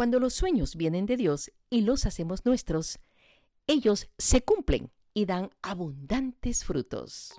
Cuando 0.00 0.18
los 0.18 0.32
sueños 0.32 0.76
vienen 0.76 1.04
de 1.04 1.18
Dios 1.18 1.52
y 1.68 1.82
los 1.82 2.06
hacemos 2.06 2.46
nuestros, 2.46 3.00
ellos 3.66 4.08
se 4.16 4.40
cumplen 4.40 4.90
y 5.12 5.26
dan 5.26 5.50
abundantes 5.60 6.64
frutos. 6.64 7.38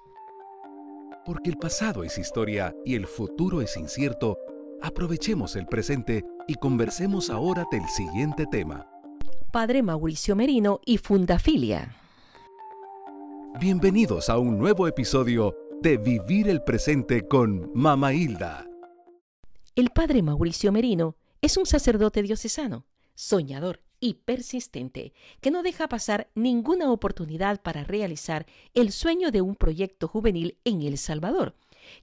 Porque 1.26 1.50
el 1.50 1.58
pasado 1.58 2.04
es 2.04 2.20
historia 2.20 2.76
y 2.86 2.94
el 2.94 3.08
futuro 3.08 3.64
es 3.64 3.76
incierto, 3.78 4.38
aprovechemos 4.80 5.56
el 5.56 5.66
presente 5.66 6.24
y 6.48 6.54
conversemos 6.54 7.32
ahora 7.32 7.66
del 7.72 7.90
siguiente 7.90 8.46
tema. 8.46 8.88
Padre 9.52 9.82
Mauricio 9.82 10.36
Merino 10.36 10.82
y 10.86 11.00
Fundafilia. 11.00 11.96
Bienvenidos 13.60 14.30
a 14.30 14.38
un 14.38 14.60
nuevo 14.60 14.88
episodio 14.88 15.58
de 15.82 15.98
Vivir 15.98 16.48
el 16.48 16.62
Presente 16.62 17.28
con 17.28 17.72
Mama 17.74 18.14
Hilda. 18.14 18.68
El 19.76 19.90
Padre 19.90 20.22
Mauricio 20.22 20.72
Merino 20.72 21.16
es 21.42 21.58
un 21.58 21.66
sacerdote 21.66 22.22
diocesano, 22.22 22.86
soñador 23.16 23.82
y 24.00 24.16
persistente, 24.16 25.14
que 25.42 25.52
no 25.52 25.64
deja 25.64 25.88
pasar 25.88 26.30
ninguna 26.36 26.92
oportunidad 26.92 27.62
para 27.62 27.84
realizar 27.84 28.46
el 28.74 28.92
sueño 28.92 29.32
de 29.32 29.42
un 29.42 29.56
proyecto 29.56 30.08
juvenil 30.08 30.58
en 30.64 30.82
El 30.82 30.98
Salvador, 30.98 31.56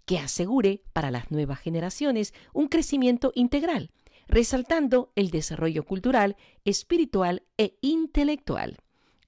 que 0.07 0.19
asegure 0.19 0.83
para 0.93 1.11
las 1.11 1.31
nuevas 1.31 1.61
generaciones 1.61 2.35
un 2.53 2.69
crecimiento 2.69 3.33
integral, 3.35 3.91
resaltando 4.27 5.13
el 5.17 5.31
desarrollo 5.31 5.85
cultural, 5.85 6.37
espiritual 6.65 7.43
e 7.57 7.79
intelectual. 7.81 8.79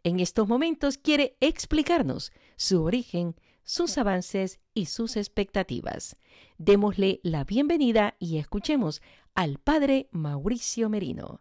En 0.03 0.21
estos 0.21 0.49
momentos 0.49 0.99
quiere 0.99 1.37
explicarnos 1.41 2.33
su 2.57 2.83
origen, 2.83 3.37
sus 3.71 3.99
avances 3.99 4.59
y 4.75 4.87
sus 4.87 5.17
expectativas. 5.17 6.17
Démosle 6.59 7.21
la 7.23 7.45
bienvenida 7.45 8.17
y 8.19 8.39
escuchemos 8.39 9.01
al 9.37 9.59
Padre 9.59 10.09
Mauricio 10.11 10.89
Merino. 10.89 11.41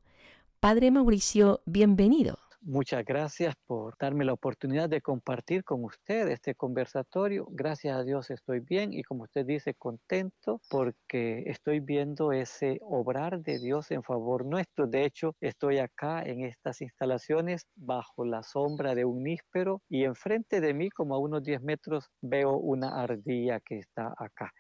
Padre 0.60 0.92
Mauricio, 0.92 1.64
bienvenido. 1.66 2.38
Muchas 2.62 3.06
gracias 3.06 3.56
por 3.66 3.96
darme 3.98 4.26
la 4.26 4.34
oportunidad 4.34 4.90
de 4.90 5.00
compartir 5.02 5.64
con 5.64 5.86
usted 5.86 6.28
este 6.28 6.56
conversatorio. 6.56 7.48
Gracias 7.52 7.96
a 7.98 8.04
Dios 8.04 8.30
estoy 8.32 8.60
bien 8.60 8.92
y 8.92 9.02
como 9.02 9.24
usted 9.24 9.46
dice, 9.46 9.76
contento 9.76 10.60
porque 10.70 11.44
estoy 11.48 11.80
viendo 11.80 12.34
ese 12.34 12.80
obrar 12.82 13.40
de 13.40 13.60
Dios 13.60 13.92
en 13.92 14.04
favor 14.04 14.46
nuestro. 14.46 14.88
De 14.88 15.06
hecho, 15.06 15.36
estoy 15.40 15.78
acá 15.78 16.22
en 16.22 16.44
estas 16.44 16.82
instalaciones 16.82 17.66
bajo 17.76 18.26
la 18.26 18.44
sombra 18.44 18.94
de 18.94 19.06
un 19.06 19.24
níspero 19.24 19.82
y 19.88 20.04
enfrente 20.04 20.60
de 20.60 20.74
mí, 20.74 20.90
como 20.90 21.16
a 21.16 21.20
unos 21.20 21.42
10 21.42 21.62
metros, 21.62 22.10
veo 22.22 22.58
una 22.58 23.02
ardilla 23.02 23.62
que 23.62 23.80
está 23.80 24.14
acá 24.18 24.52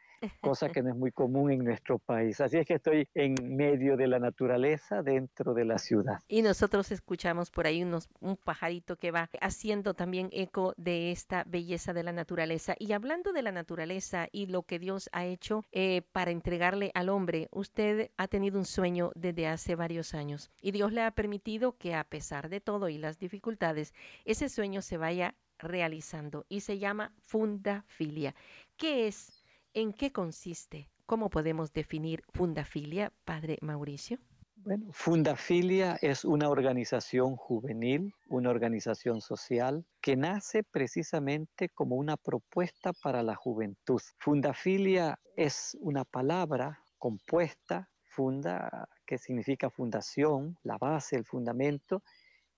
cosa 0.41 0.69
que 0.69 0.81
no 0.81 0.89
es 0.89 0.95
muy 0.95 1.11
común 1.11 1.51
en 1.51 1.63
nuestro 1.63 1.99
país. 1.99 2.39
Así 2.41 2.57
es 2.57 2.65
que 2.65 2.75
estoy 2.75 3.07
en 3.13 3.35
medio 3.55 3.97
de 3.97 4.07
la 4.07 4.19
naturaleza 4.19 5.01
dentro 5.01 5.53
de 5.53 5.65
la 5.65 5.77
ciudad. 5.77 6.19
Y 6.27 6.41
nosotros 6.41 6.91
escuchamos 6.91 7.51
por 7.51 7.67
ahí 7.67 7.83
unos, 7.83 8.09
un 8.19 8.37
pajarito 8.37 8.97
que 8.97 9.11
va 9.11 9.29
haciendo 9.41 9.93
también 9.93 10.29
eco 10.31 10.73
de 10.77 11.11
esta 11.11 11.43
belleza 11.45 11.93
de 11.93 12.03
la 12.03 12.11
naturaleza. 12.11 12.75
Y 12.79 12.93
hablando 12.93 13.33
de 13.33 13.41
la 13.41 13.51
naturaleza 13.51 14.27
y 14.31 14.47
lo 14.47 14.63
que 14.63 14.79
Dios 14.79 15.09
ha 15.11 15.25
hecho 15.25 15.63
eh, 15.71 16.01
para 16.11 16.31
entregarle 16.31 16.91
al 16.93 17.09
hombre, 17.09 17.47
usted 17.51 18.11
ha 18.17 18.27
tenido 18.27 18.59
un 18.59 18.65
sueño 18.65 19.11
desde 19.15 19.47
hace 19.47 19.75
varios 19.75 20.13
años 20.13 20.51
y 20.61 20.71
Dios 20.71 20.91
le 20.91 21.01
ha 21.01 21.11
permitido 21.11 21.77
que 21.77 21.95
a 21.95 22.03
pesar 22.03 22.49
de 22.49 22.61
todo 22.61 22.89
y 22.89 22.97
las 22.97 23.19
dificultades, 23.19 23.93
ese 24.25 24.49
sueño 24.49 24.81
se 24.81 24.97
vaya 24.97 25.35
realizando 25.57 26.45
y 26.49 26.61
se 26.61 26.79
llama 26.79 27.13
fundafilia. 27.21 28.33
¿Qué 28.77 29.07
es 29.07 29.38
¿En 29.73 29.93
qué 29.93 30.11
consiste? 30.11 30.89
¿Cómo 31.05 31.29
podemos 31.29 31.73
definir 31.73 32.23
Fundafilia, 32.33 33.13
Padre 33.23 33.59
Mauricio? 33.61 34.17
Bueno, 34.55 34.87
Fundafilia 34.91 35.97
es 36.01 36.25
una 36.25 36.49
organización 36.49 37.35
juvenil, 37.35 38.13
una 38.27 38.49
organización 38.49 39.21
social 39.21 39.85
que 40.01 40.15
nace 40.15 40.63
precisamente 40.63 41.69
como 41.69 41.95
una 41.97 42.17
propuesta 42.17 42.93
para 42.93 43.21
la 43.21 43.35
juventud. 43.35 44.01
Fundafilia 44.17 45.19
es 45.35 45.77
una 45.79 46.03
palabra 46.03 46.83
compuesta, 46.97 47.89
funda, 48.03 48.89
que 49.05 49.19
significa 49.19 49.69
fundación, 49.69 50.57
la 50.63 50.77
base, 50.77 51.15
el 51.15 51.25
fundamento, 51.25 52.03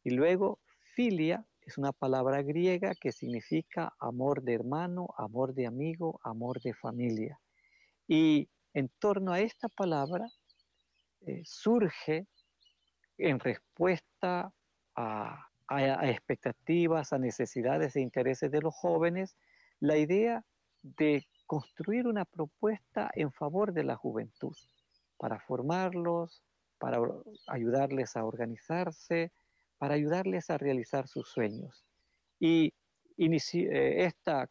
y 0.02 0.12
luego 0.12 0.60
filia 0.96 1.46
es 1.62 1.78
una 1.78 1.92
palabra 1.92 2.42
griega 2.42 2.94
que 2.96 3.12
significa 3.12 3.94
amor 4.00 4.42
de 4.42 4.56
hermano, 4.56 5.08
amor 5.18 5.54
de 5.54 5.68
amigo, 5.68 6.20
amor 6.24 6.62
de 6.62 6.74
familia. 6.74 7.40
Y 8.08 8.50
en 8.74 8.90
torno 9.00 9.34
a 9.34 9.40
esta 9.40 9.70
palabra 9.70 10.28
eh, 11.22 11.42
surge 11.46 12.28
en 13.18 13.40
respuesta 13.40 14.52
a, 14.96 15.48
a, 15.68 16.10
expectativas, 16.10 17.14
a 17.14 17.20
necesidades 17.20 17.96
e 17.96 18.02
intereses 18.02 18.52
de 18.52 18.62
los 18.62 18.74
jóvenes, 18.74 19.38
la 19.80 19.98
idea 19.98 20.44
de 20.82 21.26
construir 21.46 22.08
una 22.08 22.26
propuesta 22.26 23.12
en 23.14 23.32
favor 23.32 23.74
de 23.74 23.84
la 23.84 23.96
juventud, 23.96 24.56
para 25.18 25.40
formarlos, 25.40 26.44
para 26.80 26.98
ayudarles 27.48 28.16
a 28.16 28.26
organizarse, 28.26 29.32
para 29.82 29.96
ayudarles 29.96 30.52
a 30.52 30.60
realizar 30.60 31.08
sus 31.08 31.28
sueños. 31.28 31.84
Y 32.40 32.72
eh, 33.18 34.06
esta, 34.06 34.48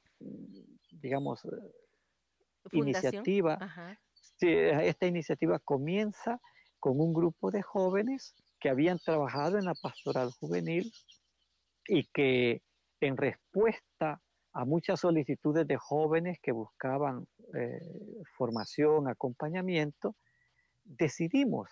digamos, 0.90 1.46
iniciativa, 2.72 3.56
esta 4.40 5.06
iniciativa 5.06 5.60
comienza 5.60 6.40
con 6.80 7.00
un 7.00 7.14
grupo 7.14 7.52
de 7.52 7.62
jóvenes 7.62 8.34
que 8.58 8.70
habían 8.70 8.98
trabajado 8.98 9.56
en 9.56 9.66
la 9.66 9.74
pastoral 9.74 10.32
juvenil 10.32 10.92
y 11.86 12.08
que 12.12 12.62
en 13.00 13.16
respuesta 13.16 14.20
a 14.52 14.64
muchas 14.64 14.98
solicitudes 14.98 15.64
de 15.64 15.76
jóvenes 15.76 16.40
que 16.42 16.50
buscaban 16.50 17.28
eh, 17.54 17.78
formación, 18.36 19.08
acompañamiento, 19.08 20.16
decidimos, 20.82 21.70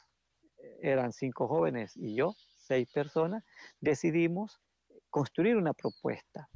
eran 0.81 1.13
cinco 1.13 1.49
jóvenes 1.49 1.97
y 1.97 2.15
yo, 2.15 2.37
seis 2.69 2.89
personas, 2.93 3.43
decidimos 3.81 4.61
construir 5.11 5.57
una 5.57 5.73
propuesta. 5.73 6.49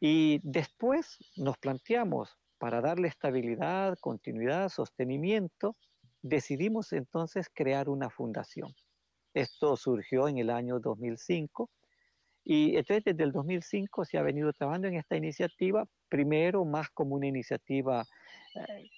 Y 0.00 0.40
después 0.42 1.18
nos 1.36 1.58
planteamos, 1.58 2.38
para 2.58 2.80
darle 2.80 3.08
estabilidad, 3.08 3.98
continuidad, 4.00 4.70
sostenimiento, 4.70 5.76
decidimos 6.22 6.92
entonces 6.92 7.48
crear 7.52 7.88
una 7.88 8.08
fundación. 8.08 8.74
Esto 9.34 9.76
surgió 9.76 10.28
en 10.28 10.38
el 10.38 10.48
año 10.48 10.80
2005 10.80 11.68
y 12.44 12.76
entonces 12.76 13.04
desde 13.04 13.24
el 13.24 13.32
2005 13.32 14.04
se 14.04 14.16
ha 14.16 14.22
venido 14.22 14.52
trabajando 14.52 14.88
en 14.88 14.94
esta 14.94 15.16
iniciativa, 15.16 15.86
primero 16.08 16.64
más 16.64 16.88
como 16.90 17.16
una 17.16 17.26
iniciativa, 17.26 18.06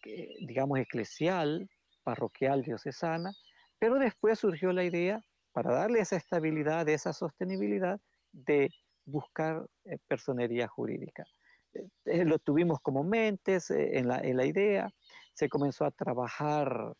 eh, 0.07 0.37
digamos, 0.41 0.79
eclesial, 0.79 1.69
parroquial, 2.05 2.63
diocesana, 2.63 3.33
pero 3.79 3.99
después 3.99 4.39
surgió 4.39 4.73
la 4.73 4.85
idea 4.85 5.25
para 5.59 5.75
darle 5.75 5.99
esa 5.99 6.15
estabilidad, 6.15 6.89
esa 6.89 7.13
sostenibilidad 7.13 8.01
de 8.31 8.71
buscar 9.05 9.67
eh, 9.87 9.99
personería 10.07 10.69
jurídica. 10.69 11.25
Eh, 11.73 11.89
eh, 12.05 12.25
lo 12.25 12.39
tuvimos 12.39 12.79
como 12.81 13.03
mentes 13.03 13.69
en 13.73 14.07
la, 14.07 14.47
idea, 14.47 14.89
se 15.35 15.49
comenzó 15.49 15.85
a 15.85 15.91
trabajar 15.91 16.95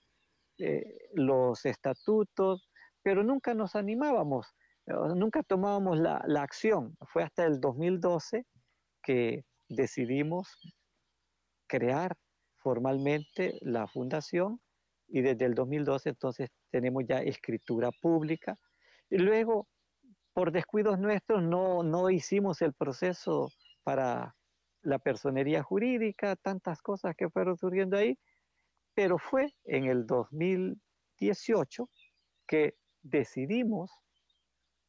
los 1.13 1.65
estatutos, 1.67 2.69
pero 3.01 3.23
nunca 3.23 3.55
nos 3.55 3.77
animábamos, 3.77 4.49
nunca 5.15 5.45
tomábamos 5.45 5.97
la, 6.01 6.21
la 6.27 6.43
acción. 6.43 6.97
Fue 7.07 7.23
hasta 7.23 7.45
el 7.45 7.61
2012 7.61 8.45
que 9.05 9.45
decidimos 9.69 10.49
crear 11.69 12.17
formalmente 12.57 13.57
la 13.61 13.87
fundación 13.87 14.61
y 15.09 15.23
desde 15.23 15.47
el 15.47 15.55
2012 15.55 16.11
entonces 16.11 16.51
tenemos 16.71 17.05
ya 17.09 17.21
escritura 17.21 17.91
pública. 18.01 18.57
Y 19.11 19.19
luego, 19.19 19.67
por 20.35 20.53
descuidos 20.53 20.99
nuestros, 20.99 21.43
no, 21.43 21.83
no 21.83 22.11
hicimos 22.11 22.63
el 22.63 22.75
proceso 22.75 23.49
para 23.83 24.35
la 24.83 24.99
personería 24.99 25.63
jurídica, 25.63 26.37
tantas 26.37 26.81
cosas 26.83 27.15
que 27.17 27.31
fueron 27.31 27.57
surgiendo 27.57 27.97
ahí, 27.97 28.19
pero 28.95 29.19
fue 29.19 29.55
en 29.65 29.87
el 29.87 30.07
2018 30.07 31.89
que 32.47 32.75
decidimos 33.03 33.91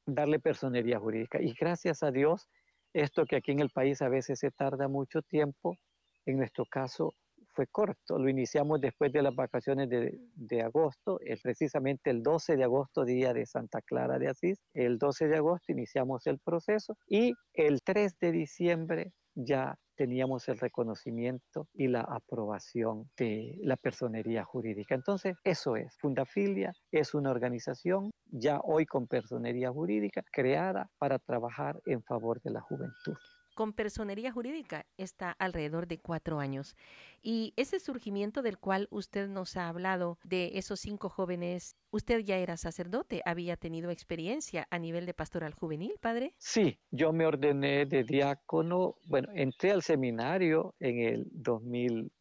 darle 0.05 0.39
personería 0.39 0.99
jurídica. 0.99 1.41
Y 1.41 1.53
gracias 1.53 2.03
a 2.03 2.11
Dios, 2.11 2.47
esto 2.93 3.25
que 3.25 3.37
aquí 3.37 3.51
en 3.51 3.59
el 3.59 3.69
país 3.69 4.01
a 4.01 4.09
veces 4.09 4.39
se 4.39 4.51
tarda 4.51 4.87
mucho 4.87 5.21
tiempo, 5.21 5.77
en 6.25 6.37
nuestro 6.37 6.65
caso 6.65 7.15
fue 7.53 7.67
corto. 7.67 8.17
Lo 8.17 8.29
iniciamos 8.29 8.81
después 8.81 9.11
de 9.11 9.21
las 9.21 9.35
vacaciones 9.35 9.89
de, 9.89 10.61
agosto, 10.61 11.19
es 11.21 11.41
precisamente 11.41 12.09
el 12.09 12.23
12 12.23 12.55
de 12.55 12.63
agosto, 12.63 13.05
día 13.05 13.33
de 13.33 13.45
Santa 13.45 13.81
Clara 13.81 14.19
de 14.19 14.29
Asís. 14.29 14.59
El 14.73 14.97
12 14.97 15.27
de 15.27 15.37
agosto 15.37 15.71
iniciamos 15.71 16.27
el 16.27 16.39
proceso 16.39 16.95
y 17.07 17.33
el 17.53 17.81
3 17.81 18.17
de 18.19 18.31
diciembre 18.31 19.13
ya 19.35 19.75
teníamos 19.95 20.47
el 20.47 20.57
reconocimiento 20.57 21.67
y 21.73 21.87
la 21.87 22.01
aprobación 22.01 23.09
de 23.17 23.57
la 23.61 23.75
personería 23.75 24.43
jurídica. 24.43 24.95
Entonces, 24.95 25.35
eso 25.43 25.75
es. 25.75 25.97
Fundafilia 25.99 26.73
es 26.91 27.13
una 27.13 27.31
organización 27.31 28.11
ya 28.25 28.59
hoy 28.63 28.85
con 28.85 29.07
personería 29.07 29.71
jurídica 29.71 30.23
creada 30.31 30.89
para 30.97 31.19
trabajar 31.19 31.79
en 31.85 32.01
favor 32.03 32.41
de 32.41 32.51
la 32.51 32.61
juventud 32.61 33.17
con 33.59 33.73
personería 33.73 34.31
jurídica 34.31 34.85
está 34.95 35.31
alrededor 35.31 35.85
de 35.85 35.97
cuatro 35.97 36.39
años. 36.39 36.77
Y 37.21 37.51
ese 37.57 37.81
surgimiento 37.81 38.41
del 38.41 38.57
cual 38.57 38.87
usted 38.89 39.27
nos 39.27 39.57
ha 39.57 39.67
hablado, 39.67 40.17
de 40.23 40.51
esos 40.53 40.79
cinco 40.79 41.09
jóvenes, 41.09 41.75
¿usted 41.91 42.19
ya 42.19 42.37
era 42.37 42.55
sacerdote? 42.55 43.21
¿Había 43.25 43.57
tenido 43.57 43.91
experiencia 43.91 44.65
a 44.71 44.79
nivel 44.79 45.05
de 45.05 45.13
pastoral 45.13 45.53
juvenil, 45.53 45.91
padre? 45.99 46.33
Sí, 46.37 46.79
yo 46.89 47.11
me 47.11 47.25
ordené 47.25 47.85
de 47.85 48.05
diácono, 48.05 48.95
bueno, 49.09 49.27
entré 49.35 49.71
al 49.71 49.83
seminario 49.83 50.73
en 50.79 50.99
el 51.01 51.27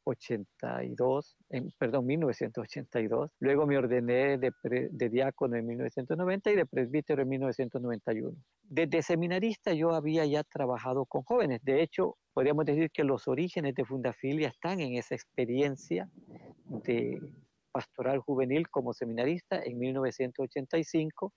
2082, 0.08 1.37
en, 1.50 1.70
perdón, 1.78 2.06
1982, 2.06 3.31
luego 3.40 3.66
me 3.66 3.78
ordené 3.78 4.38
de, 4.38 4.52
de 4.62 5.08
diácono 5.08 5.56
en 5.56 5.66
1990 5.66 6.50
y 6.50 6.56
de 6.56 6.66
presbítero 6.66 7.22
en 7.22 7.28
1991. 7.28 8.37
Desde 8.62 9.02
seminarista 9.02 9.72
yo 9.72 9.90
había 9.90 10.25
ya 10.26 10.44
trabajado 10.44 11.06
con 11.06 11.22
jóvenes, 11.22 11.60
de 11.62 11.82
hecho, 11.82 12.16
podríamos 12.32 12.64
decir 12.64 12.90
que 12.90 13.05
los 13.05 13.28
orígenes 13.28 13.75
de 13.75 13.84
Fundafilia 13.84 14.49
están 14.49 14.81
en 14.81 14.94
esa 14.94 15.14
experiencia 15.14 16.08
de 16.84 17.20
pastoral 17.72 18.19
juvenil 18.19 18.69
como 18.69 18.93
seminarista 18.93 19.62
en 19.62 19.78
1985. 19.78 21.32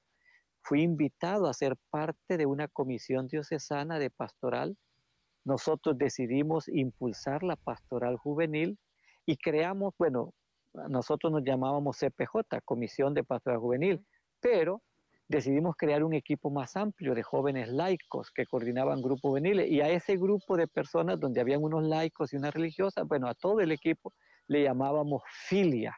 Fui 0.63 0.81
invitado 0.81 1.47
a 1.47 1.53
ser 1.53 1.75
parte 1.89 2.37
de 2.37 2.45
una 2.45 2.67
comisión 2.67 3.27
diocesana 3.27 3.99
de 3.99 4.09
pastoral. 4.09 4.77
Nosotros 5.43 5.97
decidimos 5.97 6.67
impulsar 6.67 7.43
la 7.43 7.55
pastoral 7.55 8.17
juvenil 8.17 8.77
y 9.25 9.37
creamos, 9.37 9.93
bueno, 9.97 10.33
nosotros 10.73 11.31
nos 11.31 11.43
llamábamos 11.43 11.97
CPJ, 11.97 12.61
Comisión 12.63 13.13
de 13.13 13.23
Pastoral 13.23 13.59
Juvenil, 13.59 14.05
pero 14.39 14.81
decidimos 15.27 15.75
crear 15.77 16.03
un 16.03 16.13
equipo 16.13 16.49
más 16.49 16.75
amplio 16.75 17.15
de 17.15 17.23
jóvenes 17.23 17.69
laicos 17.69 18.31
que 18.31 18.45
coordinaban 18.45 19.01
grupos 19.01 19.31
juveniles 19.31 19.69
y 19.69 19.81
a 19.81 19.89
ese 19.89 20.17
grupo 20.17 20.57
de 20.57 20.67
personas 20.67 21.19
donde 21.19 21.41
habían 21.41 21.63
unos 21.63 21.83
laicos 21.83 22.33
y 22.33 22.37
una 22.37 22.51
religiosa, 22.51 23.03
bueno, 23.03 23.27
a 23.27 23.33
todo 23.33 23.61
el 23.61 23.71
equipo 23.71 24.13
le 24.47 24.63
llamábamos 24.63 25.23
filia, 25.47 25.97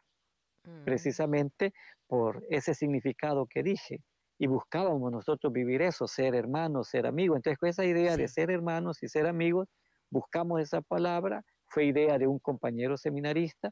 mm. 0.63 0.83
precisamente 0.85 1.73
por 2.07 2.43
ese 2.49 2.73
significado 2.75 3.47
que 3.47 3.63
dije. 3.63 4.01
Y 4.43 4.47
buscábamos 4.47 5.09
nosotros 5.09 5.53
vivir 5.53 5.81
eso, 5.81 6.05
ser 6.05 6.35
hermanos, 6.35 6.89
ser 6.89 7.07
amigos. 7.07 7.37
Entonces, 7.37 7.57
con 7.57 7.69
esa 7.69 7.85
idea 7.85 8.17
de 8.17 8.27
ser 8.27 8.51
hermanos 8.51 9.01
y 9.01 9.07
ser 9.07 9.25
amigos, 9.25 9.69
buscamos 10.09 10.59
esa 10.59 10.81
palabra. 10.81 11.45
Fue 11.67 11.85
idea 11.85 12.17
de 12.17 12.27
un 12.27 12.39
compañero 12.39 12.97
seminarista 12.97 13.71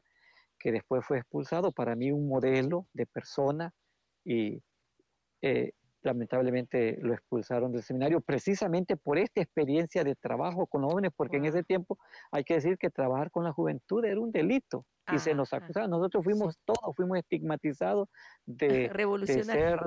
que 0.58 0.72
después 0.72 1.04
fue 1.04 1.18
expulsado. 1.18 1.72
Para 1.72 1.94
mí, 1.94 2.10
un 2.10 2.26
modelo 2.26 2.86
de 2.94 3.04
persona 3.04 3.74
y 4.24 4.62
eh, 5.42 5.72
lamentablemente 6.00 6.96
lo 7.02 7.12
expulsaron 7.12 7.70
del 7.70 7.82
seminario 7.82 8.22
precisamente 8.22 8.96
por 8.96 9.18
esta 9.18 9.42
experiencia 9.42 10.02
de 10.04 10.14
trabajo 10.14 10.66
con 10.66 10.84
jóvenes, 10.84 11.12
porque 11.14 11.36
en 11.36 11.44
ese 11.44 11.62
tiempo 11.62 11.98
hay 12.30 12.44
que 12.44 12.54
decir 12.54 12.78
que 12.78 12.88
trabajar 12.88 13.30
con 13.30 13.44
la 13.44 13.52
juventud 13.52 14.02
era 14.06 14.18
un 14.18 14.32
delito 14.32 14.86
y 15.10 15.18
se 15.18 15.34
nos 15.34 15.52
acusaba. 15.52 15.88
Nosotros 15.88 16.24
fuimos 16.24 16.58
todos, 16.64 16.94
fuimos 16.94 17.18
estigmatizados 17.18 18.08
de, 18.46 18.88
de, 18.88 19.44
ser, 19.44 19.80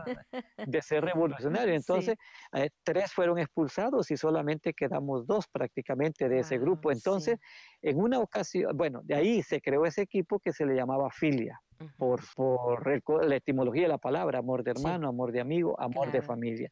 de 0.66 0.82
ser 0.82 1.06
revolucionarios. 1.06 1.76
Entonces, 1.76 2.18
eh, 2.54 2.70
tres 2.84 3.14
fueron 3.14 3.40
expulsados 3.40 4.12
y 4.12 4.18
solamente 4.18 4.74
quedamos 4.74 5.26
dos 5.26 5.48
prácticamente 5.48 6.28
de 6.28 6.40
ese 6.40 6.58
grupo. 6.58 6.92
Entonces, 6.92 7.40
en 7.82 8.00
una 8.00 8.20
ocasión, 8.20 8.76
bueno, 8.76 9.02
de 9.04 9.16
ahí 9.16 9.44
se 9.44 9.62
creó 9.62 9.86
ese 9.86 10.02
equipo 10.02 10.40
que 10.40 10.52
se 10.52 10.66
le 10.66 10.76
llamaba 10.76 11.10
Filia 11.12 11.60
por, 11.98 12.22
por 12.36 13.26
la 13.26 13.36
etimología 13.36 13.84
de 13.84 13.90
la 13.90 13.98
palabra, 13.98 14.40
amor 14.40 14.64
de 14.64 14.72
hermano, 14.72 15.10
amor 15.10 15.32
de 15.32 15.42
amigo, 15.42 15.80
amor 15.80 16.12
de 16.12 16.22
familia. 16.22 16.72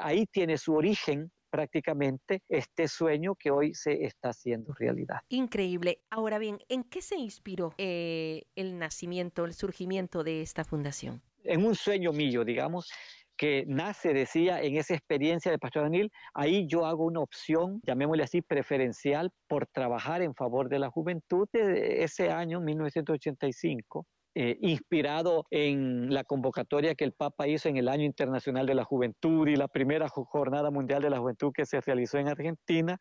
ahí 0.00 0.26
tiene 0.26 0.56
su 0.56 0.74
origen 0.74 1.30
prácticamente 1.50 2.42
este 2.48 2.88
sueño 2.88 3.34
que 3.34 3.50
hoy 3.50 3.74
se 3.74 4.04
está 4.04 4.30
haciendo 4.30 4.74
realidad. 4.74 5.20
Increíble. 5.28 6.00
Ahora 6.10 6.38
bien, 6.38 6.58
¿en 6.68 6.84
qué 6.84 7.02
se 7.02 7.16
inspiró 7.16 7.74
eh, 7.78 8.44
el 8.54 8.78
nacimiento, 8.78 9.44
el 9.44 9.54
surgimiento 9.54 10.24
de 10.24 10.42
esta 10.42 10.64
fundación? 10.64 11.22
En 11.44 11.64
un 11.64 11.74
sueño 11.74 12.12
mío, 12.12 12.44
digamos, 12.44 12.90
que 13.36 13.64
nace, 13.68 14.12
decía, 14.12 14.60
en 14.60 14.76
esa 14.76 14.94
experiencia 14.94 15.50
de 15.50 15.58
Pastor 15.58 15.84
Daniel, 15.84 16.10
ahí 16.34 16.66
yo 16.66 16.84
hago 16.84 17.04
una 17.04 17.20
opción, 17.20 17.80
llamémosle 17.86 18.24
así, 18.24 18.42
preferencial 18.42 19.30
por 19.46 19.66
trabajar 19.68 20.22
en 20.22 20.34
favor 20.34 20.68
de 20.68 20.80
la 20.80 20.90
juventud 20.90 21.48
de 21.52 22.02
ese 22.02 22.30
año, 22.30 22.60
1985 22.60 24.06
eh, 24.34 24.58
inspirado 24.60 25.46
en 25.50 26.12
la 26.12 26.24
convocatoria 26.24 26.94
que 26.94 27.04
el 27.04 27.12
Papa 27.12 27.48
hizo 27.48 27.68
en 27.68 27.76
el 27.76 27.88
Año 27.88 28.04
Internacional 28.04 28.66
de 28.66 28.74
la 28.74 28.84
Juventud 28.84 29.48
y 29.48 29.56
la 29.56 29.68
primera 29.68 30.08
Jornada 30.08 30.70
Mundial 30.70 31.02
de 31.02 31.10
la 31.10 31.18
Juventud 31.18 31.52
que 31.52 31.66
se 31.66 31.80
realizó 31.80 32.18
en 32.18 32.28
Argentina. 32.28 32.98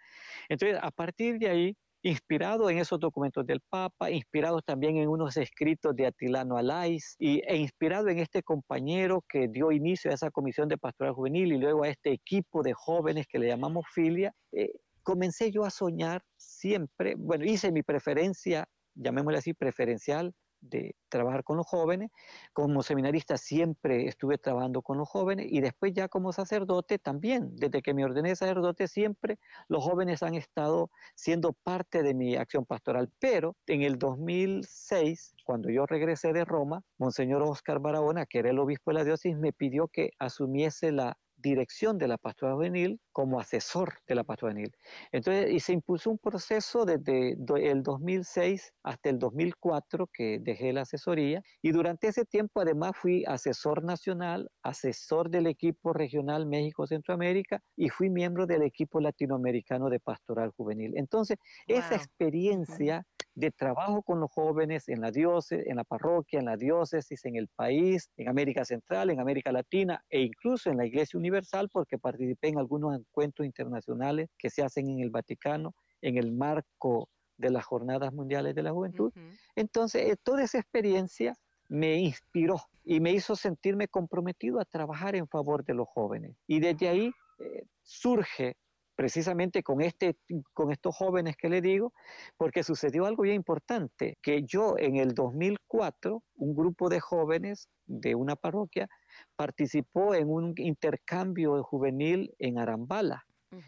Entonces, 0.50 0.80
a 0.82 0.92
partir 0.92 1.38
de 1.38 1.50
ahí, 1.50 1.78
inspirado 2.02 2.70
en 2.70 2.78
esos 2.78 3.00
documentos 3.00 3.46
del 3.46 3.62
Papa, 3.62 4.10
inspirado 4.12 4.62
también 4.62 4.98
en 4.98 5.10
unos 5.10 5.36
escritos 5.38 5.96
de 5.96 6.08
Atilano 6.08 6.58
Alais 6.58 7.16
y, 7.20 7.42
e 7.48 7.58
inspirado 7.58 8.08
en 8.10 8.20
este 8.20 8.44
compañero 8.44 9.24
que 9.28 9.48
dio 9.48 9.72
inicio 9.72 10.12
a 10.12 10.14
esa 10.14 10.32
comisión 10.32 10.68
de 10.68 10.78
pastoral 10.78 11.14
juvenil 11.14 11.54
y 11.54 11.58
luego 11.58 11.84
a 11.84 11.90
este 11.90 12.12
equipo 12.12 12.64
de 12.64 12.74
jóvenes 12.74 13.28
que 13.28 13.40
le 13.40 13.48
llamamos 13.48 13.86
filia, 13.94 14.34
eh, 14.52 14.72
comencé 15.04 15.52
yo 15.52 15.64
a 15.64 15.70
soñar 15.70 16.22
siempre, 16.36 17.16
bueno, 17.18 17.46
hice 17.46 17.72
mi 17.72 17.84
preferencia, 17.84 18.68
llamémosle 18.96 19.40
así, 19.40 19.54
preferencial 19.54 20.34
de 20.70 20.96
trabajar 21.10 21.44
con 21.44 21.58
los 21.58 21.68
jóvenes. 21.68 22.12
Como 22.54 22.84
seminarista 22.84 23.38
siempre 23.38 24.08
estuve 24.08 24.38
trabajando 24.38 24.82
con 24.82 24.98
los 24.98 25.10
jóvenes 25.10 25.48
y 25.50 25.62
después 25.62 25.94
ya 25.94 26.08
como 26.08 26.34
sacerdote 26.34 27.00
también. 27.00 27.56
Desde 27.56 27.82
que 27.82 27.94
me 27.94 28.06
ordené 28.06 28.36
sacerdote 28.36 28.88
siempre 28.88 29.40
los 29.68 29.84
jóvenes 29.84 30.24
han 30.24 30.36
estado 30.36 30.90
siendo 31.16 31.54
parte 31.54 32.04
de 32.04 32.14
mi 32.14 32.36
acción 32.36 32.66
pastoral. 32.66 33.12
Pero 33.20 33.56
en 33.66 33.82
el 33.82 33.98
2006, 33.98 35.36
cuando 35.44 35.70
yo 35.70 35.86
regresé 35.86 36.34
de 36.34 36.46
Roma, 36.46 36.84
Monseñor 36.98 37.42
Oscar 37.44 37.80
Barahona, 37.80 38.26
que 38.26 38.40
era 38.40 38.50
el 38.50 38.60
obispo 38.60 38.92
de 38.92 38.96
la 38.96 39.04
diócesis, 39.04 39.38
me 39.38 39.54
pidió 39.54 39.88
que 39.88 40.12
asumiese 40.20 40.92
la 40.92 41.18
dirección 41.38 41.98
de 41.98 42.08
la 42.08 42.18
pastoral 42.18 42.56
juvenil 42.56 43.00
como 43.12 43.40
asesor 43.40 43.94
de 44.08 44.16
la 44.16 44.24
pastoral 44.24 44.56
juvenil. 44.56 44.76
Entonces, 45.12 45.52
y 45.52 45.60
se 45.60 45.74
impulsó 45.74 46.12
un 46.12 46.18
proceso 46.18 46.86
desde 46.86 47.38
el 47.72 47.84
2006 47.84 48.74
hasta 48.84 49.10
el 49.10 49.20
2004 49.20 50.08
que 50.12 50.40
dejé 50.42 50.74
la 50.74 50.82
asesoría 50.82 51.42
y 51.62 51.72
durante 51.72 52.08
ese 52.08 52.26
tiempo 52.26 52.62
además 52.62 52.92
fui 52.96 53.24
asesor 53.26 53.84
nacional, 53.84 54.50
asesor 54.64 55.30
del 55.30 55.48
equipo 55.48 55.94
regional 55.94 56.46
México-Centroamérica 56.46 57.62
y 57.76 57.90
fui 57.90 58.10
miembro 58.10 58.46
del 58.46 58.64
equipo 58.64 59.00
latinoamericano 59.00 59.90
de 59.90 60.00
pastoral 60.00 60.52
juvenil. 60.56 60.94
Entonces, 60.96 61.38
esa 61.68 61.96
experiencia 61.96 63.06
de 63.38 63.52
trabajo 63.52 64.02
con 64.02 64.20
los 64.20 64.32
jóvenes 64.32 64.90
en 64.90 65.00
la 65.00 65.12
diócesis, 65.12 65.68
en 65.68 65.76
la 65.76 65.84
parroquia, 65.84 66.40
en 66.40 66.46
la 66.46 66.58
diócesis, 66.58 67.24
en 67.24 67.36
el 67.36 67.48
país, 67.50 68.10
en 68.18 68.30
América 68.30 68.66
Central, 68.66 69.12
en 69.12 69.20
América 69.20 69.52
Latina 69.52 70.04
e 70.10 70.22
incluso 70.22 70.72
en 70.72 70.78
la 70.78 70.88
Iglesia 70.88 71.20
Universal, 71.20 71.27
porque 71.72 71.98
participé 71.98 72.50
en 72.50 72.60
algunos 72.60 72.96
encuentros 72.98 73.46
internacionales 73.46 74.30
que 74.38 74.50
se 74.50 74.64
hacen 74.64 74.90
en 74.90 75.00
el 75.00 75.10
Vaticano 75.10 75.76
en 76.02 76.18
el 76.18 76.32
marco 76.32 77.10
de 77.38 77.50
las 77.50 77.66
Jornadas 77.66 78.14
Mundiales 78.14 78.56
de 78.56 78.64
la 78.64 78.72
Juventud. 78.72 79.12
Entonces, 79.56 80.12
eh, 80.12 80.16
toda 80.22 80.44
esa 80.44 80.60
experiencia 80.60 81.36
me 81.70 81.98
inspiró 81.98 82.62
y 82.84 83.00
me 83.00 83.12
hizo 83.12 83.36
sentirme 83.36 83.88
comprometido 83.88 84.60
a 84.60 84.66
trabajar 84.66 85.16
en 85.16 85.28
favor 85.28 85.64
de 85.66 85.74
los 85.74 85.88
jóvenes. 85.88 86.36
Y 86.48 86.60
desde 86.60 86.88
ahí 86.88 87.12
eh, 87.40 87.64
surge 87.84 88.56
precisamente 88.96 89.62
con, 89.62 89.82
este, 89.82 90.18
con 90.54 90.72
estos 90.72 90.96
jóvenes 90.96 91.38
que 91.38 91.50
le 91.50 91.62
digo, 91.62 91.94
porque 92.36 92.64
sucedió 92.64 93.06
algo 93.06 93.24
bien 93.24 93.36
importante, 93.36 94.18
que 94.24 94.42
yo 94.44 94.76
en 94.80 94.96
el 94.96 95.14
2004, 95.14 96.24
un 96.38 96.56
grupo 96.56 96.90
de 96.90 97.00
jóvenes 97.00 97.70
de 97.86 98.16
una 98.16 98.36
parroquia 98.36 98.90
participó 99.36 100.16
en 100.16 100.30
un 100.30 100.54
intercambio 100.58 101.64
juvenil 101.64 102.34
en 102.40 102.60
Arambala 102.60 103.26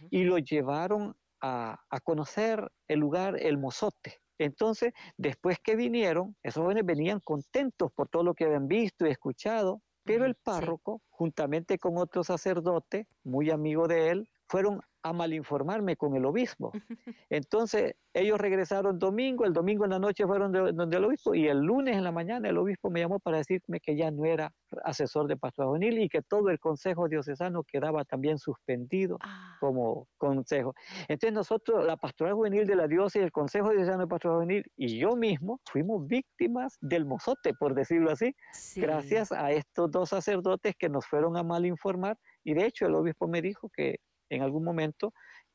y 0.09 0.23
lo 0.23 0.37
llevaron 0.37 1.15
a, 1.41 1.79
a, 1.89 1.99
conocer 2.01 2.69
el 2.87 2.99
lugar 2.99 3.37
El 3.39 3.57
Mozote. 3.57 4.19
Entonces, 4.37 4.93
después 5.17 5.57
que 5.63 5.75
vinieron, 5.75 6.35
esos 6.43 6.63
jóvenes 6.63 6.85
venían 6.85 7.19
contentos 7.21 7.91
por 7.93 8.09
todo 8.09 8.23
lo 8.23 8.33
que 8.33 8.45
habían 8.45 8.67
visto 8.67 9.05
y 9.05 9.09
escuchado, 9.09 9.81
pero 10.03 10.25
el 10.25 10.35
párroco, 10.35 11.01
juntamente 11.09 11.77
con 11.77 11.97
otro 11.97 12.23
sacerdote, 12.23 13.07
muy 13.23 13.51
amigo 13.51 13.87
de 13.87 14.09
él, 14.09 14.29
fueron 14.47 14.81
a 15.03 15.13
malinformarme 15.13 15.95
con 15.95 16.15
el 16.15 16.25
obispo. 16.25 16.71
Entonces, 17.29 17.93
ellos 18.13 18.39
regresaron 18.39 18.97
domingo, 18.97 19.45
el 19.45 19.53
domingo 19.53 19.85
en 19.85 19.91
la 19.91 19.99
noche 19.99 20.25
fueron 20.25 20.51
donde 20.51 20.97
el 20.97 21.05
obispo 21.05 21.35
y 21.35 21.47
el 21.47 21.59
lunes 21.59 21.95
en 21.95 22.03
la 22.03 22.11
mañana 22.11 22.49
el 22.49 22.57
obispo 22.57 22.89
me 22.89 22.99
llamó 22.99 23.19
para 23.19 23.37
decirme 23.37 23.79
que 23.79 23.95
ya 23.95 24.09
no 24.11 24.25
era 24.25 24.51
asesor 24.83 25.27
de 25.27 25.37
pastor 25.37 25.67
juvenil 25.67 25.99
y 25.99 26.09
que 26.09 26.21
todo 26.21 26.49
el 26.49 26.59
consejo 26.59 27.07
diocesano 27.07 27.63
quedaba 27.63 28.03
también 28.05 28.39
suspendido 28.39 29.17
ah. 29.21 29.57
como 29.59 30.07
consejo. 30.17 30.73
Entonces 31.07 31.33
nosotros, 31.33 31.85
la 31.85 31.97
pastoral 31.97 32.33
juvenil 32.33 32.65
de 32.65 32.75
la 32.75 32.87
diócesis, 32.87 33.23
el 33.23 33.31
consejo 33.31 33.69
diocesano 33.69 34.01
de 34.01 34.07
pastoral 34.07 34.37
juvenil 34.37 34.63
y 34.75 34.97
yo 34.97 35.15
mismo 35.15 35.59
fuimos 35.71 36.05
víctimas 36.07 36.77
del 36.81 37.05
mozote, 37.05 37.53
por 37.53 37.75
decirlo 37.75 38.11
así, 38.11 38.35
gracias 38.75 39.31
a 39.31 39.51
estos 39.51 39.91
dos 39.91 40.09
sacerdotes 40.09 40.75
que 40.77 40.89
nos 40.89 41.05
fueron 41.05 41.37
a 41.37 41.43
malinformar 41.43 42.17
y 42.43 42.53
de 42.53 42.65
hecho 42.65 42.85
el 42.85 42.95
obispo 42.95 43.27
me 43.27 43.41
dijo 43.41 43.69
que 43.69 43.99
en 44.29 44.41
algún 44.41 44.63
momento 44.63 45.13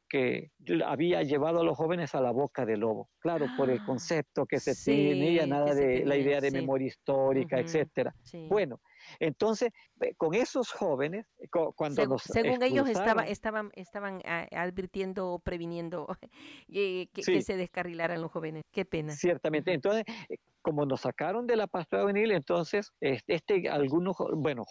que 0.09 0.50
había 0.85 1.23
llevado 1.23 1.61
a 1.61 1.64
los 1.64 1.76
jóvenes 1.76 2.14
a 2.14 2.21
la 2.21 2.31
boca 2.31 2.64
del 2.64 2.81
lobo. 2.81 3.11
Claro, 3.19 3.47
por 3.57 3.71
el 3.71 3.81
ah, 3.81 3.85
concepto 3.87 4.47
que 4.47 4.61
se 4.61 4.75
tenía, 4.75 5.47
nada 5.47 5.75
de 5.75 6.04
la 6.04 6.16
idea 6.16 6.40
de 6.40 6.50
memoria 6.50 6.87
histórica, 6.87 7.59
etcétera. 7.59 8.14
Bueno, 8.49 8.81
entonces, 9.19 9.71
con 10.17 10.35
esos 10.35 10.71
jóvenes, 10.71 11.27
cuando 11.51 12.03
según, 12.03 12.19
según 12.19 12.63
ellos 12.63 12.89
estaban, 12.89 13.71
estaban 13.75 14.23
ah, 14.25 14.47
advirtiendo 14.53 15.33
o 15.33 15.39
previniendo 15.39 16.07
que, 16.69 17.43
se 17.43 17.57
descarrilaran 17.57 18.21
los 18.21 18.31
jóvenes. 18.33 18.65
Qué 18.73 18.85
pena. 18.85 19.13
Ciertamente. 19.13 19.73
Entonces, 19.73 20.05
eh, 20.29 20.37
como 20.65 20.87
nos 20.87 21.03
sacaron 21.03 21.47
de 21.47 21.57
la 21.57 21.67
pastora 21.67 22.05
juvenil, 22.05 22.33
entonces, 22.33 22.91
este, 23.01 23.69
algunos, 23.69 24.17
bueno, 24.35 24.65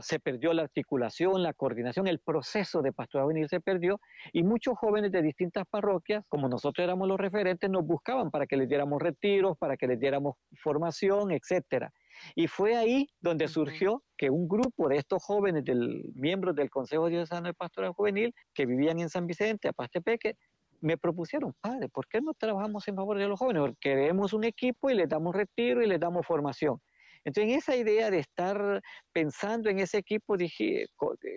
se 0.00 0.20
perdió 0.20 0.52
la 0.52 0.62
articulación, 0.62 1.42
la 1.42 1.52
coordinación, 1.52 2.06
el 2.06 2.20
proceso 2.20 2.82
de 2.82 2.92
pastora 2.92 3.24
juvenil 3.24 3.48
se 3.48 3.60
perdió 3.60 4.00
y 4.32 4.44
muchos 4.44 4.78
jóvenes 4.78 5.10
de 5.10 5.22
distintas 5.22 5.64
parroquias, 5.68 6.24
como 6.28 6.48
nosotros 6.48 6.84
éramos 6.84 7.08
los 7.08 7.18
referentes, 7.18 7.68
nos 7.68 7.84
buscaban 7.84 8.30
para 8.30 8.46
que 8.46 8.56
les 8.56 8.68
diéramos 8.68 9.02
retiros, 9.02 9.58
para 9.58 9.76
que 9.76 9.88
les 9.88 9.98
diéramos 9.98 10.36
formación, 10.62 11.32
etcétera. 11.32 11.92
Y 12.34 12.46
fue 12.46 12.76
ahí 12.76 13.08
donde 13.20 13.48
surgió 13.48 14.02
que 14.16 14.30
un 14.30 14.48
grupo 14.48 14.88
de 14.88 14.96
estos 14.96 15.22
jóvenes, 15.22 15.64
del, 15.64 16.04
miembros 16.14 16.54
del 16.54 16.70
Consejo 16.70 17.08
Diocesano 17.08 17.48
de 17.48 17.54
Pastoral 17.54 17.92
Juvenil, 17.92 18.34
que 18.54 18.66
vivían 18.66 19.00
en 19.00 19.08
San 19.08 19.26
Vicente, 19.26 19.68
a 19.68 19.72
Pastepeque, 19.72 20.36
me 20.80 20.98
propusieron, 20.98 21.54
padre, 21.60 21.88
¿por 21.88 22.06
qué 22.06 22.20
no 22.20 22.34
trabajamos 22.34 22.86
en 22.88 22.96
favor 22.96 23.18
de 23.18 23.26
los 23.26 23.38
jóvenes? 23.38 23.62
Porque 23.62 23.78
queremos 23.80 24.32
un 24.34 24.44
equipo 24.44 24.90
y 24.90 24.94
les 24.94 25.08
damos 25.08 25.34
retiro 25.34 25.82
y 25.82 25.86
les 25.86 25.98
damos 25.98 26.26
formación. 26.26 26.80
Entonces, 27.24 27.50
en 27.50 27.58
esa 27.58 27.74
idea 27.74 28.10
de 28.10 28.18
estar 28.18 28.82
pensando 29.12 29.70
en 29.70 29.78
ese 29.78 29.96
equipo, 29.96 30.36
dije, 30.36 30.86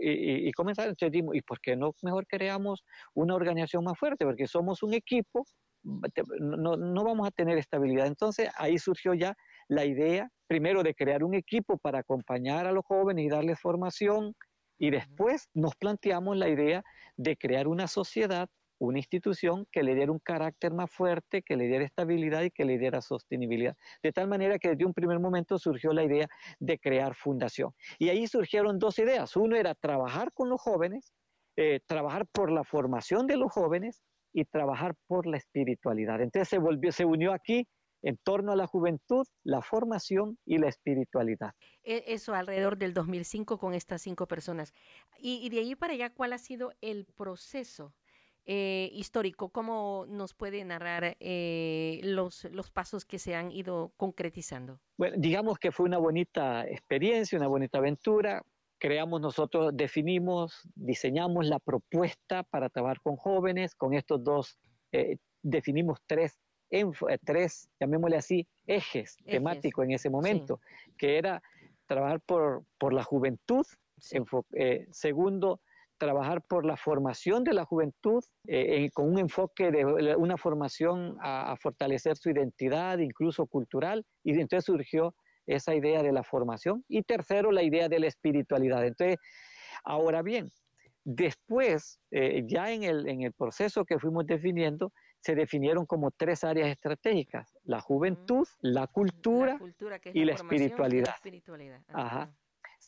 y, 0.01 0.49
y 0.49 0.51
comenzar, 0.51 0.89
entonces 0.89 1.13
dijimos, 1.13 1.35
¿y 1.35 1.41
por 1.41 1.61
qué 1.61 1.77
no 1.77 1.93
mejor 2.01 2.27
creamos 2.27 2.83
una 3.13 3.35
organización 3.35 3.85
más 3.85 3.97
fuerte? 3.97 4.25
Porque 4.25 4.47
somos 4.47 4.83
un 4.83 4.93
equipo, 4.93 5.45
no, 6.39 6.75
no 6.75 7.03
vamos 7.05 7.25
a 7.27 7.31
tener 7.31 7.57
estabilidad. 7.57 8.07
Entonces, 8.07 8.49
ahí 8.57 8.77
surgió 8.77 9.13
ya 9.13 9.33
la 9.67 9.85
idea, 9.85 10.29
primero, 10.47 10.83
de 10.83 10.93
crear 10.93 11.23
un 11.23 11.33
equipo 11.33 11.77
para 11.77 11.99
acompañar 11.99 12.67
a 12.67 12.71
los 12.71 12.85
jóvenes 12.85 13.25
y 13.25 13.29
darles 13.29 13.59
formación, 13.59 14.33
y 14.77 14.91
después 14.91 15.49
nos 15.53 15.75
planteamos 15.75 16.37
la 16.37 16.49
idea 16.49 16.83
de 17.15 17.35
crear 17.35 17.67
una 17.67 17.87
sociedad, 17.87 18.47
una 18.79 18.99
institución 18.99 19.65
que 19.71 19.81
le 19.81 19.95
diera 19.95 20.11
un 20.11 20.19
carácter 20.19 20.71
más 20.71 20.91
fuerte, 20.91 21.41
que 21.41 21.55
le 21.55 21.65
diera 21.65 21.83
estabilidad 21.83 22.43
y 22.43 22.51
que 22.51 22.63
le 22.63 22.77
diera 22.77 23.01
sostenibilidad. 23.01 23.75
De 24.03 24.11
tal 24.11 24.27
manera 24.27 24.59
que 24.59 24.69
desde 24.69 24.85
un 24.85 24.93
primer 24.93 25.19
momento 25.19 25.57
surgió 25.57 25.93
la 25.93 26.03
idea 26.03 26.27
de 26.59 26.77
crear 26.77 27.15
fundación. 27.15 27.71
Y 27.97 28.09
ahí 28.09 28.27
surgieron 28.27 28.77
dos 28.77 28.99
ideas. 28.99 29.35
Uno 29.35 29.55
era 29.55 29.73
trabajar 29.73 30.31
con 30.31 30.49
los 30.49 30.61
jóvenes, 30.61 31.11
eh, 31.55 31.79
trabajar 31.87 32.27
por 32.27 32.51
la 32.51 32.63
formación 32.63 33.25
de 33.25 33.37
los 33.37 33.51
jóvenes 33.51 34.03
y 34.31 34.45
trabajar 34.45 34.93
por 35.07 35.25
la 35.25 35.37
espiritualidad. 35.37 36.21
Entonces 36.21 36.47
se, 36.49 36.59
volvió, 36.59 36.91
se 36.91 37.05
unió 37.05 37.33
aquí 37.33 37.67
en 38.07 38.15
torno 38.15 38.53
a 38.53 38.55
la 38.55 38.67
juventud, 38.67 39.27
la 39.43 39.61
formación 39.61 40.37
y 40.45 40.59
la 40.59 40.69
espiritualidad. 40.69 41.51
E, 41.83 42.05
eso 42.07 42.33
alrededor 42.33 42.77
del 42.77 42.93
2005 42.93 43.57
con 43.57 43.73
estas 43.73 44.01
cinco 44.01 44.29
personas. 44.29 44.73
Y, 45.19 45.49
de 45.49 45.59
ahí 45.59 45.75
para 45.75 45.91
allá, 45.91 46.13
¿cuál 46.13 46.31
ha 46.31 46.37
sido 46.37 46.71
el 46.79 47.03
proceso 47.03 47.93
eh, 48.45 48.89
histórico? 48.93 49.49
¿Cómo 49.49 50.05
nos 50.07 50.33
puede 50.33 50.63
narrar 50.63 51.17
eh, 51.19 51.99
los, 52.01 52.45
los 52.45 52.71
pasos 52.71 53.03
que 53.03 53.19
se 53.19 53.35
han 53.35 53.51
ido 53.51 53.91
concretizando? 53.97 54.79
Bueno, 54.95 55.17
digamos 55.19 55.59
que 55.59 55.73
fue 55.73 55.85
una 55.85 55.97
bonita 55.97 56.65
experiencia, 56.65 57.37
una 57.37 57.49
bonita 57.49 57.79
aventura. 57.79 58.41
Creamos 58.77 59.19
nosotros, 59.19 59.75
definimos, 59.75 60.61
diseñamos 60.75 61.45
la 61.45 61.59
propuesta 61.59 62.43
para 62.43 62.69
trabajar 62.69 63.01
con 63.01 63.17
jóvenes, 63.17 63.75
con 63.75 63.93
estos 63.93 64.23
dos, 64.23 64.57
eh, 64.93 65.17
definimos 65.41 65.99
tres 66.07 66.39
en, 66.69 66.91
eh, 67.09 67.17
tres, 67.23 67.69
llamémosle 67.79 68.17
así, 68.17 68.47
ejes, 68.65 69.17
temáticos 69.25 69.85
en 69.85 69.91
ese 69.91 70.09
momento, 70.09 70.59
que 70.97 71.17
era 71.17 71.41
trabajar 71.85 72.19
por, 72.21 72.63
por 72.77 72.93
la 72.93 73.03
juventud, 73.03 73.65
eh, 74.53 74.87
segundo, 74.91 75.61
trabajar 75.97 76.43
por 76.43 76.65
la 76.65 76.77
formación 76.77 77.43
de 77.43 77.53
la 77.53 77.65
juventud 77.65 78.23
eh, 78.47 78.89
con 78.93 79.09
un 79.09 79.17
enfoque 79.17 79.71
de 79.71 79.85
una 80.15 80.37
formación 80.37 81.17
a, 81.21 81.55
fortalecer 81.59 82.17
su 82.17 82.29
identidad, 82.29 82.99
incluso 82.99 83.47
cultural, 83.47 84.05
y 84.23 84.31
entonces 84.39 84.65
surgió 84.65 85.15
esa 85.47 85.73
idea 85.73 86.03
de 86.03 86.11
la 86.11 86.23
formación. 86.23 86.83
Y 86.87 87.01
tercero, 87.03 87.51
la 87.51 87.63
idea 87.63 87.87
de 87.87 87.99
la 87.99 88.07
espiritualidad. 88.07 88.85
Entonces, 88.85 89.17
ahora 89.83 90.21
bien, 90.21 90.51
después, 91.03 91.99
ya 92.11 92.71
en 92.71 92.83
el, 92.83 93.07
en 93.07 93.21
el 93.21 93.33
proceso 93.33 93.85
que 93.85 93.97
fuimos 93.97 94.27
definiendo, 94.27 94.91
se 95.21 95.35
definieron 95.35 95.85
como 95.85 96.11
tres 96.11 96.43
áreas 96.43 96.69
estratégicas, 96.69 97.53
la 97.63 97.81
juventud, 97.81 98.47
la 98.61 98.87
cultura, 98.87 99.59
y, 100.13 100.25
la 100.25 100.33
espiritualidad. 100.33 101.15
Ajá. 101.89 102.31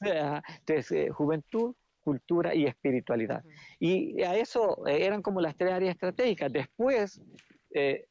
Entonces, 0.02 0.92
eh, 0.92 1.10
juventud, 1.10 1.76
cultura 2.00 2.56
y 2.56 2.66
espiritualidad. 2.66 3.44
Y 3.80 4.22
a 4.24 4.36
eso 4.36 4.88
eh, 4.88 5.06
eran 5.06 5.22
como 5.22 5.42
las 5.42 5.56
tres 5.56 5.74
áreas 5.74 5.92
estratégicas. 5.92 6.52
Después, 6.52 7.22
eh, 7.72 8.06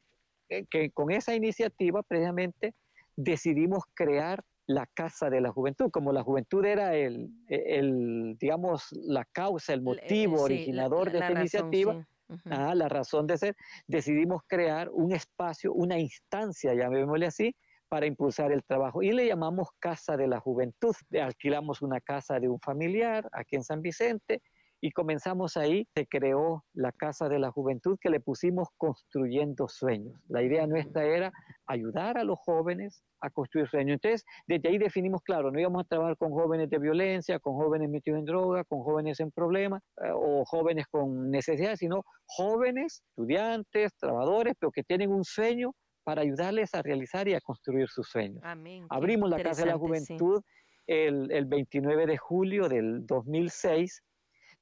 que 0.69 0.91
con 0.91 1.11
esa 1.11 1.35
iniciativa 1.35 2.03
precisamente 2.03 2.73
decidimos 3.15 3.83
crear 3.93 4.43
la 4.67 4.85
Casa 4.85 5.31
de 5.31 5.41
la 5.41 5.51
Juventud, 5.51 5.89
como 5.89 6.13
la 6.13 6.21
juventud 6.21 6.63
era 6.63 6.95
el, 6.95 7.31
el 7.47 8.37
digamos, 8.39 8.89
la 8.91 9.25
causa, 9.25 9.73
el 9.73 9.81
motivo 9.81 10.43
originador 10.43 11.11
de 11.11 11.19
esta 11.19 11.31
iniciativa 11.31 12.05
la 12.45 12.87
razón 12.89 13.27
de 13.27 13.37
ser, 13.37 13.55
decidimos 13.87 14.41
crear 14.47 14.89
un 14.91 15.11
espacio, 15.13 15.73
una 15.73 15.97
instancia, 15.99 16.73
llamémosle 16.73 17.25
así, 17.25 17.55
para 17.87 18.05
impulsar 18.05 18.51
el 18.51 18.63
trabajo 18.63 19.01
y 19.01 19.11
le 19.11 19.25
llamamos 19.25 19.69
Casa 19.79 20.15
de 20.15 20.27
la 20.27 20.39
Juventud. 20.39 20.95
Alquilamos 21.19 21.81
una 21.81 21.99
casa 21.99 22.39
de 22.39 22.47
un 22.47 22.59
familiar 22.59 23.27
aquí 23.31 23.55
en 23.55 23.63
San 23.63 23.81
Vicente 23.81 24.41
y 24.81 24.91
comenzamos 24.91 25.57
ahí, 25.57 25.87
se 25.93 26.07
creó 26.07 26.63
la 26.73 26.91
Casa 26.91 27.27
de 27.27 27.39
la 27.39 27.51
Juventud 27.51 27.97
que 27.99 28.09
le 28.09 28.19
pusimos 28.19 28.69
construyendo 28.77 29.67
sueños. 29.67 30.19
La 30.27 30.41
idea 30.41 30.67
nuestra 30.67 31.03
era 31.05 31.31
ayudar 31.67 32.17
a 32.17 32.23
los 32.23 32.39
jóvenes 32.39 33.03
a 33.21 33.29
construir 33.29 33.67
sueños. 33.67 33.95
Entonces, 33.95 34.25
desde 34.47 34.69
ahí 34.69 34.77
definimos, 34.77 35.21
claro, 35.21 35.51
no 35.51 35.59
íbamos 35.59 35.83
a 35.83 35.87
trabajar 35.87 36.17
con 36.17 36.31
jóvenes 36.31 36.69
de 36.69 36.79
violencia, 36.79 37.39
con 37.39 37.55
jóvenes 37.55 37.89
metidos 37.89 38.19
en 38.19 38.25
droga, 38.25 38.63
con 38.63 38.81
jóvenes 38.81 39.19
en 39.19 39.31
problemas 39.31 39.83
eh, 39.97 40.11
o 40.13 40.45
jóvenes 40.45 40.85
con 40.89 41.29
necesidades, 41.29 41.79
sino 41.79 42.03
jóvenes, 42.25 43.03
estudiantes, 43.09 43.93
trabajadores, 43.97 44.53
pero 44.59 44.71
que 44.71 44.83
tienen 44.83 45.11
un 45.11 45.25
sueño 45.25 45.73
para 46.05 46.21
ayudarles 46.21 46.73
a 46.73 46.81
realizar 46.81 47.27
y 47.27 47.33
a 47.33 47.41
construir 47.41 47.89
sus 47.89 48.07
sueños. 48.07 48.41
Abrimos 48.89 49.29
la 49.29 49.43
Casa 49.43 49.63
de 49.63 49.71
la 49.71 49.77
Juventud 49.77 50.41
el, 50.87 51.31
el 51.31 51.45
29 51.45 52.07
de 52.07 52.17
julio 52.17 52.67
del 52.67 53.05
2006 53.05 54.01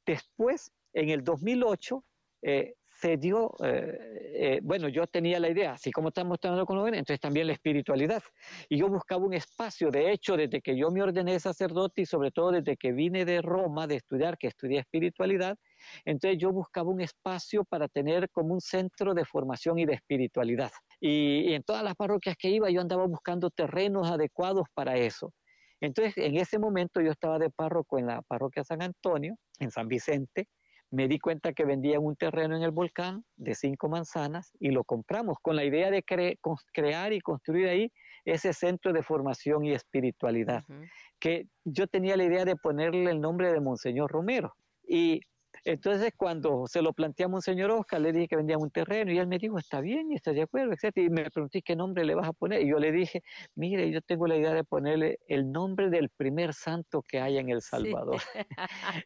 Después, 0.08 0.72
en 0.94 1.10
el 1.10 1.24
2008, 1.24 2.04
eh, 2.42 2.76
se 3.00 3.18
dio, 3.18 3.52
eh, 3.64 3.98
eh, 4.34 4.60
bueno, 4.64 4.88
yo 4.88 5.06
tenía 5.06 5.40
la 5.40 5.50
idea, 5.50 5.74
así 5.74 5.92
como 5.92 6.08
estamos 6.08 6.40
tratando 6.40 6.66
con 6.66 6.80
jóvenes, 6.80 7.00
entonces 7.00 7.20
también 7.20 7.46
la 7.46 7.54
espiritualidad. 7.54 8.24
Y 8.70 8.78
yo 8.78 8.88
buscaba 8.88 9.24
un 9.24 9.34
espacio, 9.34 9.92
de 9.92 10.12
hecho, 10.12 10.36
desde 10.36 10.62
que 10.62 10.76
yo 10.76 10.90
me 10.90 11.04
ordené 11.04 11.40
sacerdote 11.40 12.02
y 12.02 12.06
sobre 12.08 12.32
todo 12.32 12.52
desde 12.52 12.76
que 12.76 12.94
vine 12.94 13.24
de 13.26 13.42
Roma 13.42 13.86
de 13.86 13.98
estudiar, 13.98 14.38
que 14.38 14.48
estudié 14.48 14.80
espiritualidad, 14.80 15.58
entonces 16.06 16.40
yo 16.40 16.52
buscaba 16.52 16.90
un 16.90 17.02
espacio 17.02 17.64
para 17.66 17.88
tener 17.88 18.30
como 18.32 18.54
un 18.54 18.62
centro 18.62 19.14
de 19.14 19.26
formación 19.26 19.78
y 19.78 19.86
de 19.86 19.94
espiritualidad. 19.94 20.72
y 21.00 21.54
en 21.54 21.62
todas 21.64 21.84
las 21.84 21.96
parroquias 21.96 22.36
que 22.38 22.50
iba 22.50 22.72
yo 22.72 22.82
andaba 22.82 23.06
buscando 23.06 23.52
terrenos 23.52 24.10
adecuados 24.10 24.66
para 24.74 24.98
eso. 24.98 25.32
Entonces, 25.82 26.18
en 26.18 26.38
ese 26.38 26.60
momento 26.60 27.02
yo 27.02 27.12
estaba 27.12 27.40
de 27.40 27.50
párroco 27.50 28.00
en 28.00 28.08
la 28.08 28.22
parroquia 28.24 28.64
San 28.64 28.82
Antonio, 28.82 29.36
en 29.60 29.72
San 29.72 29.88
Vicente, 29.88 30.48
me 30.90 31.08
di 31.08 31.20
cuenta 31.20 31.54
que 31.54 31.66
vendían 31.66 32.04
un 32.04 32.16
terreno 32.16 32.56
en 32.56 32.64
el 32.64 32.72
volcán 32.72 33.26
de 33.36 33.56
cinco 33.56 33.90
manzanas 33.90 34.52
y 34.60 34.72
lo 34.72 34.84
compramos 34.84 35.38
con 35.42 35.56
la 35.56 35.66
idea 35.66 35.92
de 35.92 36.04
crear 36.04 37.14
y 37.14 37.20
construir 37.20 37.68
ahí 37.68 37.92
ese 38.24 38.54
centro 38.54 38.94
de 38.94 39.04
formación 39.04 39.66
y 39.66 39.74
espiritualidad, 39.74 40.64
que 41.20 41.48
yo 41.66 41.88
tenía 41.88 42.16
la 42.16 42.24
idea 42.24 42.46
de 42.46 42.56
ponerle 42.56 43.12
el 43.12 43.20
nombre 43.20 43.52
de 43.52 43.60
Monseñor 43.60 44.12
Romero. 44.12 44.54
Y 44.88 45.22
Entonces, 45.68 46.14
cuando 46.16 46.66
se 46.66 46.82
lo 46.82 46.94
planteamos 46.94 47.40
a 47.40 47.52
señor 47.52 47.72
Oscar, 47.72 48.00
le 48.00 48.14
dije 48.14 48.30
que 48.30 48.38
vendíamos 48.38 48.64
un 48.64 48.72
terreno 48.72 49.12
y 49.12 49.18
él 49.18 49.28
me 49.28 49.38
dijo, 49.38 49.60
está 49.60 49.82
bien, 49.82 50.14
está 50.14 50.32
de 50.32 50.44
acuerdo, 50.44 50.72
etc. 50.72 50.96
Y 50.96 51.10
me 51.10 51.30
pregunté 51.30 51.62
qué 51.62 51.76
nombre 51.76 52.06
le 52.06 52.16
vas 52.16 52.30
a 52.30 52.32
poner. 52.32 52.62
Y 52.62 52.70
yo 52.70 52.80
le 52.80 52.90
dije, 52.94 53.22
mire, 53.54 53.92
yo 53.92 54.02
tengo 54.02 54.28
la 54.28 54.38
idea 54.38 54.54
de 54.54 54.64
ponerle 54.64 55.20
el 55.28 55.52
nombre 55.52 55.90
del 55.90 56.10
primer 56.10 56.54
santo 56.54 57.02
que 57.02 57.20
hay 57.20 57.38
en 57.38 57.50
El 57.50 57.62
Salvador. 57.62 58.22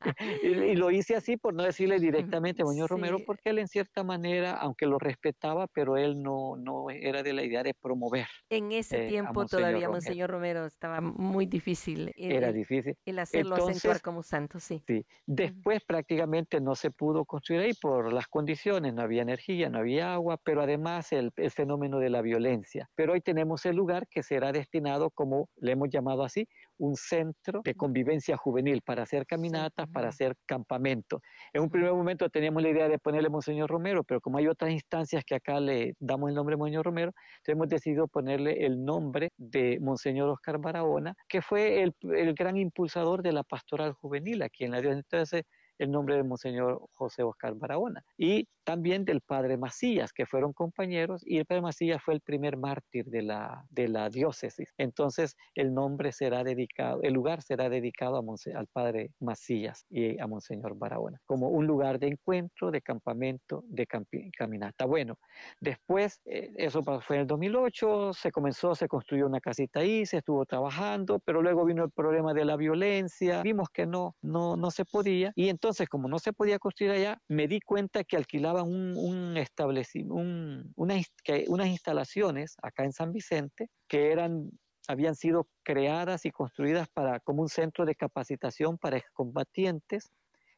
y, 0.43 0.75
lo 0.75 0.91
hice 0.91 1.15
así 1.15 1.35
por 1.35 1.55
no 1.55 1.63
decirle 1.63 1.97
directamente 1.97 2.61
a 2.61 2.65
Muñoz 2.65 2.91
Romero, 2.91 3.17
porque 3.25 3.49
él 3.49 3.57
en 3.57 3.67
cierta 3.67 4.03
manera, 4.03 4.51
aunque 4.51 4.85
lo 4.85 4.99
respetaba, 4.99 5.65
pero 5.65 5.97
él 5.97 6.21
no, 6.21 6.57
no 6.57 6.91
era 6.91 7.23
de 7.23 7.33
la 7.33 7.43
idea 7.43 7.63
de 7.63 7.73
promover. 7.73 8.27
En 8.51 8.71
ese 8.71 9.05
eh, 9.05 9.09
tiempo 9.09 9.47
todavía 9.47 9.89
Monseñor 9.89 10.29
Romero 10.29 10.67
estaba 10.67 11.01
muy 11.01 11.47
difícil. 11.47 12.13
era 12.15 12.51
difícil. 12.51 12.95
El 13.03 13.17
hacerlo 13.17 13.55
acentuar 13.55 13.99
como 14.01 14.21
santo, 14.21 14.59
sí. 14.59 14.83
Sí. 14.85 15.03
Después 15.25 15.81
prácticamente 15.87 16.50
no 16.59 16.75
se 16.75 16.91
pudo 16.91 17.23
construir 17.25 17.61
ahí 17.61 17.73
por 17.73 18.11
las 18.11 18.27
condiciones, 18.27 18.93
no 18.93 19.03
había 19.03 19.21
energía, 19.21 19.69
no 19.69 19.79
había 19.79 20.13
agua, 20.13 20.37
pero 20.43 20.61
además 20.61 21.11
el, 21.13 21.31
el 21.37 21.51
fenómeno 21.51 21.99
de 21.99 22.09
la 22.09 22.21
violencia. 22.21 22.89
Pero 22.95 23.13
hoy 23.13 23.21
tenemos 23.21 23.65
el 23.65 23.75
lugar 23.75 24.07
que 24.09 24.23
será 24.23 24.51
destinado 24.51 25.11
como 25.11 25.49
le 25.57 25.73
hemos 25.73 25.89
llamado 25.89 26.23
así, 26.23 26.47
un 26.77 26.95
centro 26.95 27.61
de 27.63 27.75
convivencia 27.75 28.35
juvenil 28.35 28.81
para 28.81 29.03
hacer 29.03 29.25
caminatas, 29.27 29.87
para 29.93 30.09
hacer 30.09 30.35
campamento. 30.47 31.21
En 31.53 31.61
un 31.61 31.69
primer 31.69 31.93
momento 31.93 32.27
teníamos 32.29 32.63
la 32.63 32.69
idea 32.69 32.89
de 32.89 32.97
ponerle 32.97 33.29
Monseñor 33.29 33.69
Romero, 33.69 34.03
pero 34.03 34.19
como 34.19 34.39
hay 34.39 34.47
otras 34.47 34.71
instancias 34.71 35.23
que 35.23 35.35
acá 35.35 35.59
le 35.59 35.93
damos 35.99 36.29
el 36.29 36.35
nombre 36.35 36.53
de 36.53 36.57
Monseñor 36.57 36.85
Romero, 36.85 37.11
hemos 37.51 37.67
decidido 37.67 38.07
ponerle 38.07 38.65
el 38.65 38.83
nombre 38.83 39.31
de 39.37 39.77
Monseñor 39.79 40.29
Oscar 40.29 40.57
Barahona, 40.57 41.13
que 41.27 41.41
fue 41.41 41.83
el, 41.83 41.93
el 42.15 42.33
gran 42.33 42.57
impulsador 42.57 43.21
de 43.21 43.33
la 43.33 43.43
pastoral 43.43 43.93
juvenil 43.93 44.41
aquí 44.41 44.63
en 44.63 44.71
la 44.71 44.81
diócesis. 44.81 45.05
Entonces, 45.11 45.43
el 45.81 45.91
nombre 45.91 46.15
del 46.15 46.25
Monseñor 46.25 46.79
José 46.93 47.23
Oscar 47.23 47.55
Barahona. 47.55 48.05
Y 48.15 48.47
también 48.63 49.05
del 49.05 49.21
Padre 49.21 49.57
Macías, 49.57 50.13
que 50.13 50.25
fueron 50.25 50.53
compañeros, 50.53 51.23
y 51.25 51.37
el 51.37 51.45
Padre 51.45 51.61
Macías 51.61 52.01
fue 52.03 52.13
el 52.13 52.21
primer 52.21 52.57
mártir 52.57 53.05
de 53.05 53.21
la, 53.21 53.65
de 53.69 53.87
la 53.87 54.09
diócesis. 54.09 54.73
Entonces, 54.77 55.35
el 55.55 55.73
nombre 55.73 56.11
será 56.11 56.43
dedicado, 56.43 57.01
el 57.03 57.13
lugar 57.13 57.41
será 57.41 57.69
dedicado 57.69 58.17
a 58.17 58.21
al 58.55 58.67
Padre 58.67 59.11
Macías 59.19 59.85
y 59.89 60.19
a 60.19 60.27
Monseñor 60.27 60.75
Barahona, 60.77 61.19
como 61.25 61.49
un 61.49 61.67
lugar 61.67 61.99
de 61.99 62.07
encuentro, 62.07 62.71
de 62.71 62.81
campamento, 62.81 63.63
de 63.67 63.87
caminata. 64.37 64.85
Bueno, 64.85 65.15
después, 65.59 66.21
eh, 66.25 66.51
eso 66.55 66.81
fue 66.83 67.17
en 67.17 67.21
el 67.21 67.27
2008, 67.27 68.13
se 68.13 68.31
comenzó, 68.31 68.75
se 68.75 68.87
construyó 68.87 69.25
una 69.27 69.39
casita 69.39 69.81
ahí, 69.81 70.05
se 70.05 70.17
estuvo 70.17 70.45
trabajando, 70.45 71.19
pero 71.19 71.41
luego 71.41 71.65
vino 71.65 71.83
el 71.83 71.91
problema 71.91 72.33
de 72.33 72.45
la 72.45 72.55
violencia, 72.55 73.41
vimos 73.41 73.69
que 73.69 73.85
no, 73.85 74.15
no, 74.21 74.55
no 74.55 74.71
se 74.71 74.85
podía, 74.85 75.31
y 75.35 75.49
entonces 75.49 75.89
como 75.89 76.07
no 76.07 76.19
se 76.19 76.33
podía 76.33 76.59
construir 76.59 76.91
allá, 76.91 77.17
me 77.27 77.47
di 77.47 77.59
cuenta 77.59 78.03
que 78.03 78.17
un, 78.63 79.37
establecimiento, 79.37 80.15
unas 80.75 81.67
instalaciones 81.67 82.55
acá 82.61 82.83
en 82.83 82.93
San 82.93 83.11
Vicente 83.11 83.69
que 83.87 84.11
eran 84.11 84.49
habían 84.87 85.15
sido 85.15 85.47
creadas 85.63 86.25
y 86.25 86.31
construidas 86.31 86.89
para 86.89 87.19
como 87.19 87.43
un 87.43 87.49
centro 87.49 87.85
de 87.85 87.95
capacitación 87.95 88.77
para 88.77 88.97
excombatientes 88.97 90.11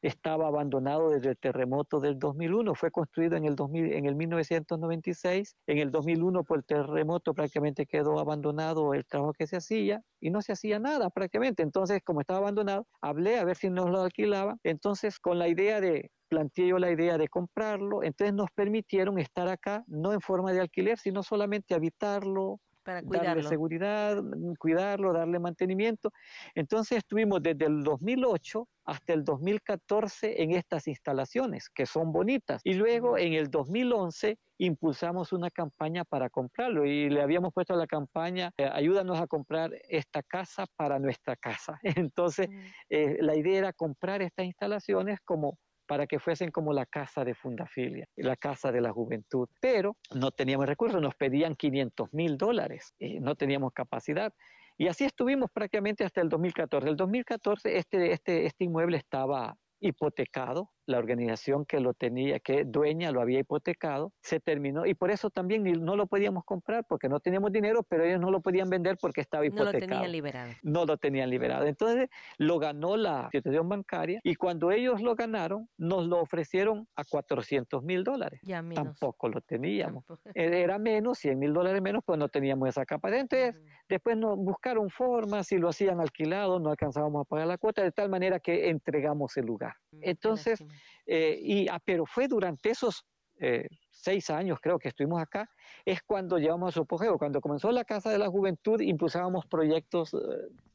estaba 0.04 0.48
abandonado 0.48 1.10
desde 1.10 1.30
el 1.30 1.38
terremoto 1.38 2.02
del 2.02 2.20
2001, 2.20 2.76
fue 2.76 2.92
construido 2.92 3.38
en 3.38 3.46
el, 3.46 3.56
2000, 3.56 3.94
en 3.94 4.06
el 4.06 4.16
1996, 4.16 5.56
en 5.66 5.78
el 5.78 5.92
2001 5.92 6.44
por 6.44 6.58
el 6.58 6.66
terremoto 6.66 7.34
prácticamente 7.34 7.86
quedó 7.86 8.20
abandonado 8.20 8.94
el 8.94 9.06
trabajo 9.06 9.32
que 9.34 9.48
se 9.48 9.56
hacía 9.56 10.02
y 10.20 10.30
no 10.30 10.42
se 10.42 10.52
hacía 10.52 10.78
nada 10.78 11.10
prácticamente, 11.10 11.64
entonces 11.64 12.02
como 12.04 12.20
estaba 12.20 12.40
abandonado, 12.40 12.86
hablé 13.02 13.40
a 13.40 13.46
ver 13.46 13.56
si 13.56 13.70
nos 13.70 13.90
lo 13.90 14.02
alquilaban, 14.02 14.60
entonces 14.64 15.20
con 15.20 15.40
la 15.40 15.48
idea 15.48 15.80
de 15.80 16.12
planteé 16.34 16.68
yo 16.68 16.80
la 16.80 16.92
idea 16.92 17.18
de 17.18 17.28
comprarlo, 17.28 18.04
entonces 18.04 18.34
nos 18.34 18.50
permitieron 18.52 19.20
estar 19.20 19.48
acá, 19.48 19.84
no 19.88 20.14
en 20.14 20.22
forma 20.22 20.52
de 20.52 20.62
alquiler, 20.62 20.98
sino 20.98 21.22
solamente 21.22 21.76
habitarlo, 21.76 22.60
para 22.84 23.02
darle 23.02 23.44
seguridad, 23.44 24.22
cuidarlo, 24.60 25.14
darle 25.14 25.40
mantenimiento. 25.40 26.12
Entonces 26.54 27.00
estuvimos 27.00 27.42
desde 27.42 27.66
el 27.66 27.84
2008 27.84 28.68
hasta 28.86 29.14
el 29.14 29.24
2014 29.24 30.44
en 30.44 30.52
estas 30.52 30.88
instalaciones, 30.88 31.70
que 31.70 31.86
son 31.86 32.12
bonitas. 32.12 32.62
Y 32.64 32.74
luego 32.74 33.18
en 33.18 33.34
el 33.34 33.50
2011 33.50 34.38
impulsamos 34.58 35.32
una 35.32 35.50
campaña 35.50 36.04
para 36.04 36.30
comprarlo 36.30 36.86
y 36.86 37.10
le 37.10 37.22
habíamos 37.22 37.54
puesto 37.54 37.76
la 37.76 37.88
campaña, 37.88 38.52
eh, 38.58 38.70
ayúdanos 38.72 39.20
a 39.20 39.28
comprar 39.28 39.72
esta 39.88 40.22
casa 40.22 40.66
para 40.76 41.00
nuestra 41.00 41.36
casa. 41.36 41.80
Entonces, 42.12 42.50
eh, 42.90 43.18
la 43.22 43.36
idea 43.36 43.60
era 43.60 43.74
comprar 43.74 44.22
estas 44.22 44.46
instalaciones 44.46 45.20
como 45.24 45.58
para 45.94 46.08
que 46.08 46.18
fuesen 46.18 46.50
como 46.50 46.74
la 46.74 46.88
casa 46.88 47.24
de 47.24 47.36
Fundafilia, 47.36 48.08
la 48.16 48.36
casa 48.36 48.72
de 48.72 48.82
la 48.82 48.92
juventud. 48.92 49.48
Pero 49.62 49.96
no 50.16 50.32
teníamos 50.32 50.66
recursos, 50.66 51.00
nos 51.00 51.14
pedían 51.14 51.54
500 51.54 52.12
mil 52.14 52.36
dólares, 52.36 52.96
y 52.98 53.20
no 53.20 53.36
teníamos 53.36 53.74
capacidad. 53.74 54.34
Y 54.76 54.88
así 54.88 55.04
estuvimos 55.04 55.52
prácticamente 55.54 56.04
hasta 56.04 56.22
el 56.22 56.30
2014. 56.30 56.90
El 56.90 56.96
2014 56.96 57.78
este, 57.78 58.12
este, 58.12 58.48
este 58.48 58.64
inmueble 58.64 58.98
estaba 58.98 59.56
hipotecado, 59.80 60.72
la 60.86 60.98
organización 60.98 61.66
que 61.66 61.80
lo 61.80 61.94
tenía, 61.94 62.40
que 62.40 62.64
dueña 62.66 63.12
lo 63.12 63.22
había 63.22 63.40
hipotecado, 63.40 64.14
se 64.22 64.40
terminó 64.40 64.86
y 64.86 64.94
por 64.94 65.12
eso 65.12 65.30
también 65.30 65.64
no 65.84 65.96
lo 65.96 66.08
podíamos 66.08 66.44
comprar 66.46 66.86
porque 66.88 67.10
no 67.10 67.20
teníamos 67.20 67.52
dinero, 67.52 67.84
pero 67.84 68.04
ellos 68.04 68.20
no 68.20 68.32
lo 68.32 68.42
podían 68.42 68.70
vender 68.70 68.98
porque 69.00 69.22
estaba 69.22 69.46
hipotecado. 69.46 69.72
No 69.72 69.80
lo 69.80 69.88
tenían 69.88 70.12
liberado. 70.12 70.52
No 70.64 70.86
lo 70.86 70.98
tenían 70.98 71.30
liberado. 71.30 71.66
Entonces 71.66 72.10
lo 72.38 72.60
ganó 72.60 72.98
la 72.98 73.30
institución 73.32 73.70
bancaria 73.70 74.20
y 74.24 74.36
cuando 74.36 74.72
ellos 74.72 75.02
lo 75.02 75.16
ganaron, 75.16 75.70
nos 75.78 76.06
lo 76.08 76.22
ofrecieron 76.22 76.88
a 76.96 77.04
400 77.04 77.84
mil 77.84 78.04
dólares. 78.04 78.42
Ya 78.44 78.62
menos. 78.62 78.84
Tampoco 78.84 79.30
lo 79.30 79.42
teníamos. 79.42 80.04
E-, 80.36 80.62
era 80.64 80.80
menos, 80.80 81.20
100 81.20 81.40
mil 81.40 81.54
dólares 81.54 81.82
menos, 81.82 82.04
pues 82.06 82.18
no 82.18 82.28
teníamos 82.28 82.70
esa 82.70 82.86
capacidad. 82.86 83.22
Entonces, 83.22 83.56
después 83.88 84.18
nos 84.18 84.38
buscaron 84.38 84.90
formas, 84.90 85.48
si 85.48 85.58
lo 85.58 85.70
hacían 85.70 86.00
alquilado, 86.00 86.60
no 86.60 86.70
alcanzábamos 86.70 87.22
a 87.22 87.26
pagar 87.26 87.48
la 87.48 87.58
cuota, 87.58 87.84
de 87.84 87.92
tal 87.92 88.10
manera 88.10 88.40
que 88.40 88.70
entregamos 88.70 89.36
el 89.38 89.46
lugar. 89.46 89.74
Mm, 89.92 90.00
Entonces, 90.02 90.64
eh, 91.06 91.38
y, 91.42 91.68
ah, 91.68 91.80
pero 91.84 92.06
fue 92.06 92.28
durante 92.28 92.70
esos 92.70 93.06
eh, 93.40 93.68
seis 93.92 94.30
años, 94.30 94.60
creo 94.62 94.78
que 94.78 94.90
estuvimos 94.90 95.22
acá, 95.22 95.50
es 95.86 96.02
cuando 96.04 96.38
llevamos 96.38 96.70
a 96.70 96.72
su 96.72 96.82
apogeo. 96.82 97.18
Cuando 97.18 97.42
comenzó 97.42 97.72
la 97.72 97.84
Casa 97.84 98.12
de 98.12 98.18
la 98.18 98.30
Juventud, 98.30 98.80
impulsábamos 98.82 99.46
proyectos, 99.48 100.14
eh, 100.14 100.18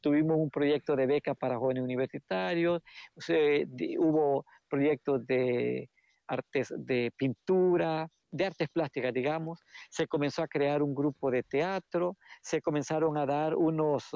tuvimos 0.01 0.37
un 0.39 0.51
proyecto 0.51 0.97
de 0.97 1.07
beca 1.07 1.35
para 1.35 1.59
jóvenes 1.59 1.83
universitarios, 1.83 2.83
hubo 3.99 4.45
proyectos 4.69 5.27
de 5.27 5.89
artes 6.27 6.73
de 6.77 7.13
pintura, 7.17 8.09
de 8.31 8.45
artes 8.45 8.69
plásticas, 8.69 9.13
digamos, 9.15 9.61
se 9.89 10.07
comenzó 10.07 10.43
a 10.43 10.49
crear 10.49 10.83
un 10.83 10.95
grupo 10.95 11.31
de 11.31 11.43
teatro, 11.43 12.17
se 12.43 12.61
comenzaron 12.61 13.17
a 13.17 13.25
dar 13.25 13.55
unos 13.55 14.11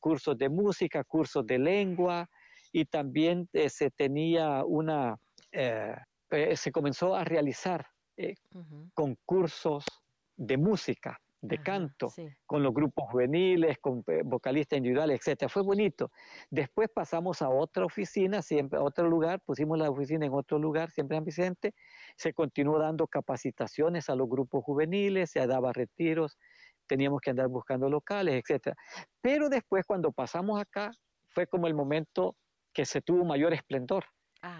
cursos 0.00 0.36
de 0.36 0.48
música, 0.48 1.04
cursos 1.04 1.46
de 1.46 1.58
lengua, 1.58 2.28
y 2.74 2.86
también 2.86 3.48
eh, 3.52 3.70
se 3.70 3.88
tenía 3.92 4.64
una, 4.64 5.16
eh, 5.52 5.94
eh, 6.30 6.56
se 6.56 6.72
comenzó 6.72 7.14
a 7.14 7.22
realizar 7.22 7.86
concursos 8.94 9.84
de 10.36 10.56
música, 10.56 11.20
de 11.40 11.62
canto, 11.62 12.12
con 12.46 12.62
los 12.64 12.72
grupos 12.72 13.10
juveniles, 13.10 13.78
con 13.78 14.04
vocalistas 14.24 14.76
individuales, 14.76 15.20
etcétera. 15.20 15.48
Fue 15.48 15.62
bonito. 15.62 16.10
Después 16.50 16.88
pasamos 16.92 17.42
a 17.42 17.48
otra 17.48 17.84
oficina, 17.84 18.42
siempre 18.42 18.78
a 18.78 18.82
otro 18.82 19.08
lugar, 19.08 19.40
pusimos 19.44 19.78
la 19.78 19.90
oficina 19.90 20.26
en 20.26 20.32
otro 20.32 20.58
lugar, 20.58 20.90
siempre 20.90 21.16
en 21.16 21.24
Vicente. 21.24 21.74
Se 22.16 22.32
continuó 22.32 22.78
dando 22.78 23.06
capacitaciones 23.06 24.08
a 24.08 24.16
los 24.16 24.28
grupos 24.28 24.64
juveniles, 24.64 25.30
se 25.30 25.46
daba 25.46 25.72
retiros, 25.72 26.38
teníamos 26.88 27.20
que 27.20 27.30
andar 27.30 27.48
buscando 27.48 27.88
locales, 27.88 28.34
etcétera. 28.34 28.76
Pero 29.20 29.48
después, 29.48 29.84
cuando 29.86 30.10
pasamos 30.10 30.60
acá, 30.60 30.90
fue 31.28 31.46
como 31.48 31.66
el 31.66 31.74
momento 31.74 32.36
que 32.74 32.84
se 32.84 33.00
tuvo 33.00 33.24
mayor 33.24 33.54
esplendor. 33.54 34.04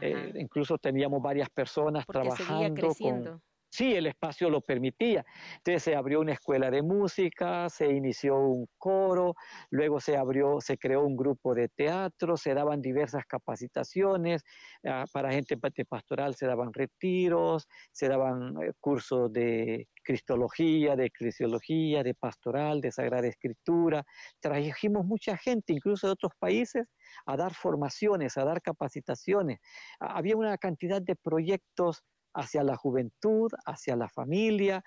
Eh, 0.00 0.32
incluso 0.36 0.78
teníamos 0.78 1.20
varias 1.20 1.50
personas 1.50 2.06
trabajando 2.06 2.94
con... 2.94 3.42
Sí, 3.74 3.92
el 3.92 4.06
espacio 4.06 4.50
lo 4.50 4.60
permitía. 4.60 5.26
Entonces 5.56 5.82
se 5.82 5.96
abrió 5.96 6.20
una 6.20 6.34
escuela 6.34 6.70
de 6.70 6.80
música, 6.80 7.68
se 7.68 7.88
inició 7.88 8.38
un 8.38 8.68
coro, 8.78 9.34
luego 9.68 9.98
se 9.98 10.16
abrió, 10.16 10.60
se 10.60 10.78
creó 10.78 11.02
un 11.02 11.16
grupo 11.16 11.56
de 11.56 11.68
teatro, 11.68 12.36
se 12.36 12.54
daban 12.54 12.80
diversas 12.80 13.24
capacitaciones 13.26 14.44
ah, 14.86 15.06
para 15.12 15.32
gente 15.32 15.56
pastoral, 15.88 16.36
se 16.36 16.46
daban 16.46 16.72
retiros, 16.72 17.66
se 17.90 18.06
daban 18.06 18.54
eh, 18.62 18.74
cursos 18.78 19.32
de 19.32 19.88
cristología, 20.04 20.94
de 20.94 21.06
eclesiología, 21.06 22.04
de 22.04 22.14
pastoral, 22.14 22.80
de 22.80 22.92
sagrada 22.92 23.26
escritura. 23.26 24.04
Trajimos 24.38 25.04
mucha 25.04 25.36
gente, 25.36 25.72
incluso 25.72 26.06
de 26.06 26.12
otros 26.12 26.30
países, 26.38 26.86
a 27.26 27.36
dar 27.36 27.54
formaciones, 27.54 28.36
a 28.36 28.44
dar 28.44 28.62
capacitaciones. 28.62 29.58
Había 29.98 30.36
una 30.36 30.56
cantidad 30.58 31.02
de 31.02 31.16
proyectos 31.16 32.04
hacia 32.34 32.62
la 32.62 32.76
juventud, 32.76 33.50
hacia 33.64 33.96
la 33.96 34.08
familia, 34.08 34.82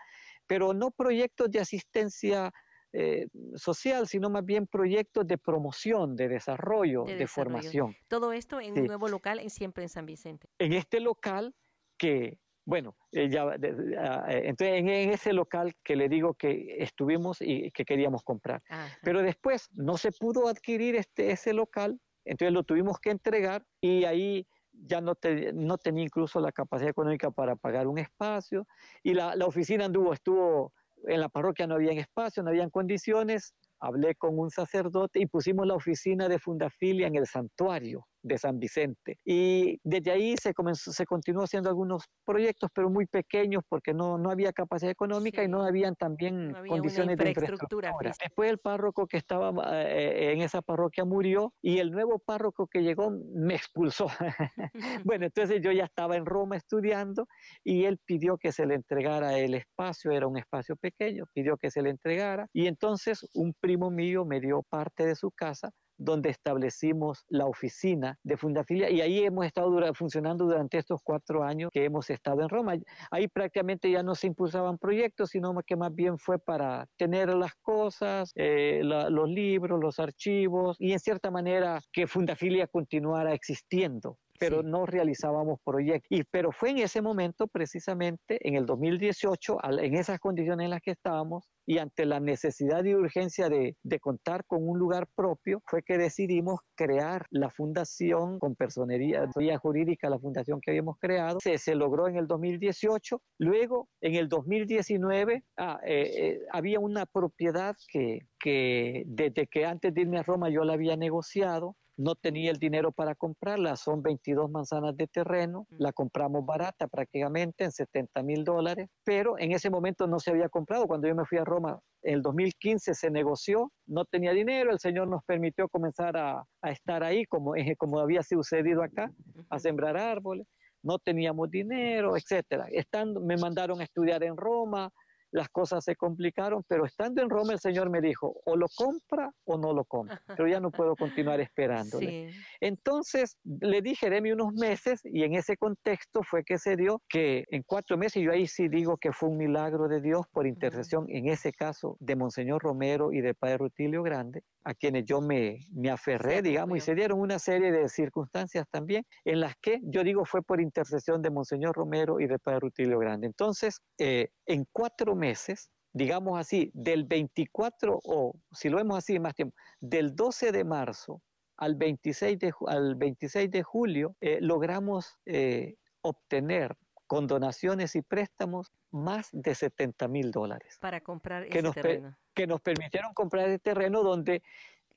pero 0.46 0.74
no 0.74 0.92
proyectos 0.92 1.52
de 1.52 1.60
asistencia 1.60 2.52
eh, 2.94 3.28
social, 3.56 4.08
sino 4.08 4.30
más 4.30 4.46
bien 4.46 4.66
proyectos 4.66 5.28
de 5.28 5.38
promoción, 5.38 6.16
de 6.16 6.30
desarrollo, 6.30 7.04
de, 7.04 7.28
formación. 7.28 7.96
Todo 8.08 8.32
esto 8.32 8.62
en 8.62 8.80
un 8.80 8.86
nuevo 8.86 9.10
local, 9.10 9.40
en, 9.40 9.50
siempre 9.50 9.84
en 9.84 9.90
San 9.90 10.06
Vicente. 10.06 10.48
En 10.58 10.72
este 10.72 11.02
local 11.02 11.54
que, 11.98 12.40
bueno, 12.66 12.96
eh, 13.12 13.30
ya, 13.30 13.44
ah, 13.44 14.26
entonces 14.30 14.80
en, 14.80 14.90
ese 14.90 15.34
local 15.34 15.76
que 15.84 15.98
le 15.98 16.08
digo 16.08 16.34
que 16.34 16.78
estuvimos 16.80 17.40
y 17.42 17.72
que 17.72 17.84
queríamos 17.84 18.24
comprar. 18.24 18.64
Pero 19.04 19.22
después 19.22 19.70
no 19.74 19.98
se 19.98 20.14
pudo 20.14 20.48
adquirir 20.48 20.96
este, 20.96 21.32
ese 21.32 21.54
local, 21.54 22.00
entonces 22.24 22.54
lo 22.54 22.64
tuvimos 22.64 23.00
que 23.00 23.10
entregar 23.10 23.66
y 23.82 24.06
ahí 24.06 24.48
ya 24.86 25.02
no, 25.02 25.16
tenía 25.16 26.04
incluso 26.04 26.40
la 26.40 26.52
capacidad 26.52 26.90
económica 26.90 27.32
para 27.32 27.56
pagar 27.56 27.88
un 27.88 27.98
espacio 27.98 28.68
y 29.04 29.14
la, 29.14 29.34
oficina 29.46 29.86
anduvo, 29.86 30.14
estuvo 30.14 30.74
en 31.06 31.20
la 31.20 31.30
parroquia 31.30 31.68
no 31.68 31.76
había 31.76 31.92
espacio, 31.92 32.44
no 32.44 32.50
habían 32.50 32.70
condiciones, 32.70 33.54
hablé 33.80 34.16
con 34.16 34.38
un 34.38 34.50
sacerdote 34.50 35.20
y 35.20 35.26
pusimos 35.28 35.68
la 35.68 35.76
oficina 35.76 36.28
de 36.28 36.40
Fundafilia 36.40 37.08
en 37.08 37.16
el 37.16 37.28
santuario 37.28 38.08
de 38.28 38.38
San 38.38 38.60
Vicente. 38.60 39.18
Y 39.26 39.80
desde 39.84 40.12
ahí 40.12 40.36
se, 40.42 40.54
comenzó, 40.54 40.92
se 40.92 41.06
continuó 41.06 41.44
haciendo 41.44 41.70
algunos 41.70 42.04
proyectos, 42.26 42.70
pero 42.74 42.90
muy 42.90 43.06
pequeños 43.06 43.64
porque 43.68 43.94
no, 43.94 44.18
no 44.18 44.30
había 44.30 44.52
capacidad 44.54 44.92
económica 44.92 45.44
y 45.44 45.48
no 45.48 45.64
habían 45.64 45.96
también 45.96 46.54
condiciones 46.68 47.18
de 47.18 47.30
infraestructura. 47.30 47.94
Después 48.02 48.50
el 48.50 48.58
párroco 48.60 49.08
que 49.08 49.18
estaba 49.18 49.52
eh, 49.86 50.34
en 50.34 50.42
esa 50.42 50.62
parroquia 50.62 51.06
murió 51.06 51.54
y 51.62 51.80
el 51.80 51.92
nuevo 51.92 52.20
párroco 52.20 52.68
que 52.68 52.82
llegó 52.82 53.12
me 53.34 53.56
expulsó. 53.56 54.08
bueno, 55.06 55.26
entonces 55.26 55.62
yo 55.62 55.72
ya 55.72 55.86
estaba 55.86 56.16
en 56.16 56.26
Roma 56.26 56.58
estudiando 56.58 57.28
y 57.64 57.86
él 57.86 58.00
pidió 58.06 58.38
que 58.38 58.52
se 58.52 58.66
le 58.66 58.76
entregara 58.76 59.38
el 59.38 59.54
espacio, 59.54 60.12
era 60.12 60.28
un 60.28 60.38
espacio 60.38 60.76
pequeño, 60.76 61.26
pidió 61.34 61.58
que 61.58 61.72
se 61.72 61.82
le 61.82 61.90
entregara 61.90 62.48
y 62.54 62.68
entonces 62.68 63.28
un 63.34 63.54
primo 63.60 63.90
mío 63.90 64.26
me 64.26 64.40
dio 64.40 64.64
parte 64.70 65.06
de 65.06 65.16
su 65.16 65.32
casa 65.32 65.72
donde 65.98 66.30
establecimos 66.30 67.26
la 67.30 67.46
oficina 67.46 68.18
de 68.24 68.38
Fundafilia 68.38 68.90
y 68.90 69.02
ahí 69.02 69.24
hemos 69.24 69.46
estado 69.46 69.78
funcionando 69.94 70.46
durante 70.46 70.78
estos 70.78 71.02
cuatro 71.04 71.44
años 71.44 71.70
que 71.72 71.86
hemos 71.86 72.10
estado 72.10 72.42
en 72.42 72.50
Roma. 72.50 72.76
Ahí 73.12 73.28
prácticamente 73.28 73.92
ya 73.92 74.04
no 74.04 74.16
se 74.16 74.28
impulsaban 74.28 74.78
proyectos, 74.78 75.30
sino 75.30 75.54
que 75.66 75.76
más 75.76 75.94
bien 75.94 76.18
fue 76.18 76.40
para 76.40 76.88
tener 76.98 77.34
las 77.34 77.56
cosas, 77.56 78.32
eh, 78.36 78.82
los 78.84 79.30
libros, 79.30 79.80
los 79.82 80.00
archivos 80.00 80.78
y 80.80 80.94
en 80.94 81.00
cierta 81.00 81.32
manera 81.32 81.82
que 81.92 82.08
Fundafilia 82.08 82.68
continuara 82.68 83.34
existiendo 83.34 84.18
pero 84.38 84.64
no 84.64 84.86
realizábamos 84.86 85.60
proyectos. 85.64 86.08
Y, 86.10 86.24
pero 86.24 86.52
fue 86.52 86.72
en 86.72 86.80
ese 86.80 87.02
momento, 87.02 87.48
precisamente, 87.48 88.40
en 88.48 88.56
el 88.56 88.66
2018, 88.66 89.58
en 89.82 89.96
esas 89.96 90.20
condiciones 90.20 90.66
en 90.66 90.72
las 90.72 90.82
que 90.82 90.92
estábamos 90.92 91.46
y 91.66 91.80
ante 91.80 92.06
la 92.06 92.22
necesidad 92.22 92.84
y 92.86 92.96
urgencia 92.96 93.50
de, 93.50 93.76
de 93.84 94.00
contar 94.00 94.46
con 94.46 94.68
un 94.68 94.80
lugar 94.80 95.08
propio, 95.16 95.62
fue 95.66 95.84
que 95.84 95.98
decidimos 95.98 96.62
crear 96.76 97.26
la 97.30 97.50
fundación 97.50 98.40
con 98.40 98.56
personería 98.56 99.28
jurídica, 99.62 100.10
la 100.10 100.18
fundación 100.20 100.62
que 100.62 100.72
habíamos 100.72 100.98
creado. 100.98 101.40
Se, 101.42 101.58
se 101.58 101.76
logró 101.76 102.08
en 102.08 102.16
el 102.16 102.28
2018. 102.28 103.22
Luego, 103.40 103.90
en 104.00 104.16
el 104.16 104.30
2019, 104.30 105.44
ah, 105.58 105.80
eh, 105.86 106.12
eh, 106.18 106.40
había 106.54 106.80
una 106.80 107.06
propiedad 107.06 107.76
que, 107.90 108.22
que 108.40 109.04
desde 109.06 109.48
que 109.48 109.66
antes 109.66 109.94
de 109.94 110.02
irme 110.02 110.20
a 110.20 110.24
Roma 110.24 110.50
yo 110.50 110.64
la 110.64 110.74
había 110.74 110.96
negociado 110.96 111.76
no 111.98 112.16
tenía 112.16 112.52
el 112.52 112.58
dinero 112.58 112.92
para 112.92 113.16
comprarla, 113.16 113.76
son 113.76 114.04
22 114.04 114.50
manzanas 114.52 114.96
de 114.96 115.08
terreno, 115.08 115.66
la 115.72 115.92
compramos 115.92 116.46
barata 116.46 116.88
prácticamente 116.88 117.64
en 117.64 117.72
70 117.72 118.22
mil 118.24 118.44
dólares, 118.44 118.88
pero 119.04 119.38
en 119.40 119.52
ese 119.52 119.70
momento 119.70 120.08
no 120.08 120.20
se 120.20 120.30
había 120.30 120.48
comprado. 120.48 120.86
Cuando 120.86 121.08
yo 121.08 121.16
me 121.16 121.26
fui 121.26 121.40
a 121.40 121.44
Roma, 121.44 121.80
en 122.04 122.16
el 122.16 122.22
2015 122.22 122.94
se 122.94 123.10
negoció, 123.10 123.72
no 123.88 124.06
tenía 124.06 124.32
dinero, 124.32 124.72
el 124.72 124.80
Señor 124.80 125.08
nos 125.08 125.24
permitió 125.26 125.68
comenzar 125.68 126.16
a, 126.16 126.44
estar 126.64 127.04
ahí, 127.04 127.26
como, 127.26 127.54
como 127.78 128.00
había 128.00 128.22
sucedido 128.22 128.84
acá, 128.84 129.12
a 129.50 129.58
sembrar 129.58 129.98
árboles, 129.98 130.46
no 130.84 131.00
teníamos 131.00 131.50
dinero, 131.50 132.16
etcétera. 132.16 132.68
Estando, 132.72 133.20
me 133.22 133.38
mandaron 133.38 133.82
a 133.82 133.84
estudiar 133.84 134.24
en 134.24 134.38
Roma, 134.38 134.92
las 135.32 135.50
cosas 135.50 135.84
se 135.84 135.96
complicaron, 135.96 136.64
pero 136.68 136.86
estando 136.86 137.22
en 137.22 137.30
Roma 137.30 137.54
el 137.54 137.60
Señor 137.60 137.90
me 137.90 138.02
dijo, 138.02 138.36
o 138.46 138.56
lo 138.56 138.68
compra 138.76 139.32
o 139.46 139.58
no 139.58 139.74
lo 139.74 139.86
compra, 139.86 140.22
pero 140.26 140.48
ya 140.48 140.60
no 140.60 140.72
puedo 140.72 140.96
continuar 140.96 141.40
esperándole. 141.40 142.32
Entonces 142.62 143.38
le 143.44 143.82
dije, 143.82 144.08
Jeremy 144.08 144.32
unos 144.32 144.54
meses 144.54 145.02
y 145.04 145.24
en 145.24 145.36
ese 145.36 145.58
contexto 145.58 146.24
fue 146.24 146.44
que 146.44 146.58
se 146.58 146.76
dio 146.76 147.02
que 147.10 147.46
en 147.50 147.64
cuatro 147.64 147.98
meses, 147.98 148.24
yo 148.24 148.32
ahí 148.32 148.48
sí 148.48 148.68
digo 148.68 148.98
que 148.98 149.12
fue 149.12 149.30
un 149.30 149.38
milagro 149.38 149.88
de 149.88 150.02
Dios 150.02 150.26
por 150.32 150.48
intercesión, 150.48 151.06
en 151.10 151.28
ese 151.28 151.52
caso 151.52 151.98
de 152.00 152.16
Monseñor 152.16 152.62
Romero 152.62 153.12
y 153.12 153.22
de 153.22 153.34
Padre 153.34 153.58
Rutilio 153.58 154.04
Grande, 154.04 154.44
a 154.68 154.74
quienes 154.74 155.06
yo 155.06 155.22
me, 155.22 155.66
me 155.72 155.90
aferré, 155.90 156.42
digamos, 156.42 156.78
y 156.78 156.82
se 156.82 156.94
dieron 156.94 157.22
una 157.22 157.40
serie 157.40 157.72
de 157.72 157.88
circunstancias 157.88 158.66
también 158.70 159.06
en 159.24 159.40
las 159.40 159.56
que 159.62 159.80
yo 159.84 160.04
digo 160.04 160.26
fue 160.26 160.42
por 160.44 160.60
intercesión 160.60 161.22
de 161.22 161.30
Monseñor 161.30 161.74
Romero 161.74 162.20
y 162.20 162.28
de 162.28 162.38
Padre 162.38 162.60
Rutilio 162.60 163.00
Grande. 163.00 163.28
Entonces, 163.28 163.80
eh, 163.98 164.28
en 164.46 164.66
cuatro 164.74 165.16
meses, 165.16 165.70
digamos 165.94 166.38
así, 166.38 166.70
del 166.74 167.06
24 167.06 167.98
o 168.04 168.34
si 168.52 168.68
lo 168.68 168.76
vemos 168.76 168.98
así 168.98 169.18
más 169.20 169.36
tiempo, 169.36 169.56
del 169.80 170.14
12 170.14 170.52
de 170.52 170.66
marzo 170.66 171.22
al 171.56 171.76
26 171.76 172.38
de, 172.38 172.54
al 172.68 172.96
26 172.96 173.50
de 173.50 173.64
julio, 173.64 174.18
eh, 174.20 174.40
logramos 174.42 175.18
eh, 175.26 175.76
obtener 176.02 176.76
con 177.08 177.26
donaciones 177.26 177.96
y 177.96 178.02
préstamos 178.02 178.74
más 178.92 179.30
de 179.32 179.56
70 179.56 180.10
mil 180.10 180.32
dólares. 180.32 180.78
Para 180.82 181.00
comprar 181.00 181.46
ese 181.46 181.72
terreno. 181.72 182.18
Que 182.38 182.46
nos 182.46 182.62
permitieron 182.62 183.16
comprar 183.16 183.48
ese 183.48 183.58
terreno 183.58 184.04
donde 184.04 184.44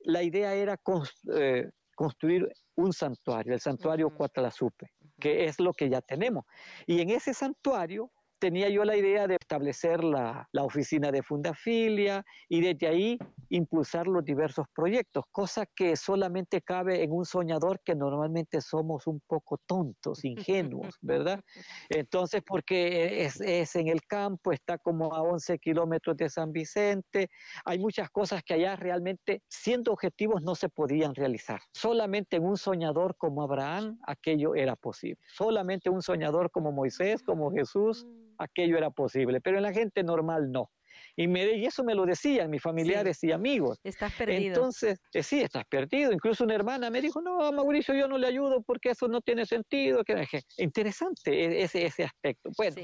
la 0.00 0.22
idea 0.22 0.52
era 0.52 0.78
eh, 1.34 1.70
construir 1.94 2.52
un 2.74 2.92
santuario, 2.92 3.54
el 3.54 3.60
santuario 3.60 4.08
uh 4.08 4.70
que 5.18 5.46
es 5.46 5.58
lo 5.58 5.72
que 5.72 5.88
ya 5.88 6.02
tenemos. 6.02 6.44
Y 6.86 7.00
en 7.00 7.08
ese 7.08 7.32
santuario 7.32 8.10
tenía 8.40 8.68
yo 8.70 8.84
la 8.84 8.96
idea 8.96 9.28
de 9.28 9.36
establecer 9.38 10.02
la, 10.02 10.48
oficina 10.52 11.10
de 11.10 11.22
Fundafilia 11.22 12.24
y 12.48 12.60
desde 12.60 12.86
ahí 12.86 13.18
impulsar 13.48 14.06
los 14.06 14.24
diversos 14.24 14.66
proyectos, 14.74 15.24
cosa 15.30 15.66
que 15.66 15.96
solamente 15.96 16.60
cabe 16.60 17.02
en 17.02 17.12
un 17.12 17.24
soñador 17.24 17.80
que 17.84 17.94
normalmente 17.94 18.60
somos 18.60 19.06
un 19.06 19.20
poco 19.26 19.58
tontos, 19.66 20.24
ingenuos, 20.24 20.96
¿verdad? 21.00 21.40
Entonces, 21.88 22.42
porque 22.46 23.24
es, 23.24 23.40
es 23.40 23.74
en 23.76 23.88
el 23.88 24.02
campo, 24.06 24.52
está 24.52 24.78
como 24.78 25.14
a 25.14 25.22
11 25.22 25.58
kilómetros 25.58 26.16
de 26.16 26.28
San 26.28 26.52
Vicente, 26.52 27.30
hay 27.64 27.78
muchas 27.78 28.10
cosas 28.10 28.42
que 28.42 28.54
allá 28.54 28.76
realmente, 28.76 29.42
siendo 29.48 29.92
objetivos, 29.92 30.42
no 30.42 30.54
se 30.54 30.68
podían 30.68 31.14
realizar. 31.14 31.60
Solamente 31.72 32.36
en 32.36 32.44
un 32.44 32.56
soñador 32.56 33.16
como 33.16 33.42
Abraham, 33.42 33.98
aquello 34.06 34.54
era 34.54 34.76
posible. 34.76 35.18
Solamente 35.34 35.90
un 35.90 36.02
soñador 36.02 36.50
como 36.50 36.72
Moisés, 36.72 37.22
como 37.22 37.50
Jesús, 37.50 38.06
aquello 38.40 38.76
era 38.76 38.90
posible, 38.90 39.40
pero 39.40 39.58
en 39.58 39.62
la 39.62 39.72
gente 39.72 40.02
normal 40.02 40.50
no. 40.50 40.70
Y, 41.16 41.28
me, 41.28 41.56
y 41.56 41.66
eso 41.66 41.84
me 41.84 41.94
lo 41.94 42.04
decían 42.06 42.50
mis 42.50 42.62
familiares 42.62 43.22
y 43.22 43.32
amigos. 43.32 43.78
Estás 43.84 44.12
perdido. 44.14 44.54
Entonces, 44.54 44.98
eh, 45.12 45.22
sí, 45.22 45.40
estás 45.40 45.64
perdido. 45.68 46.12
Incluso 46.12 46.44
una 46.44 46.54
hermana 46.54 46.90
me 46.90 47.00
dijo, 47.00 47.20
no, 47.20 47.52
Mauricio, 47.52 47.94
yo 47.94 48.08
no 48.08 48.18
le 48.18 48.26
ayudo 48.26 48.62
porque 48.62 48.90
eso 48.90 49.08
no 49.08 49.20
tiene 49.20 49.46
sentido. 49.46 50.02
Que, 50.04 50.26
interesante 50.58 51.32
e, 51.32 51.62
ese, 51.62 51.86
ese 51.86 52.04
aspecto. 52.04 52.50
Bueno, 52.56 52.76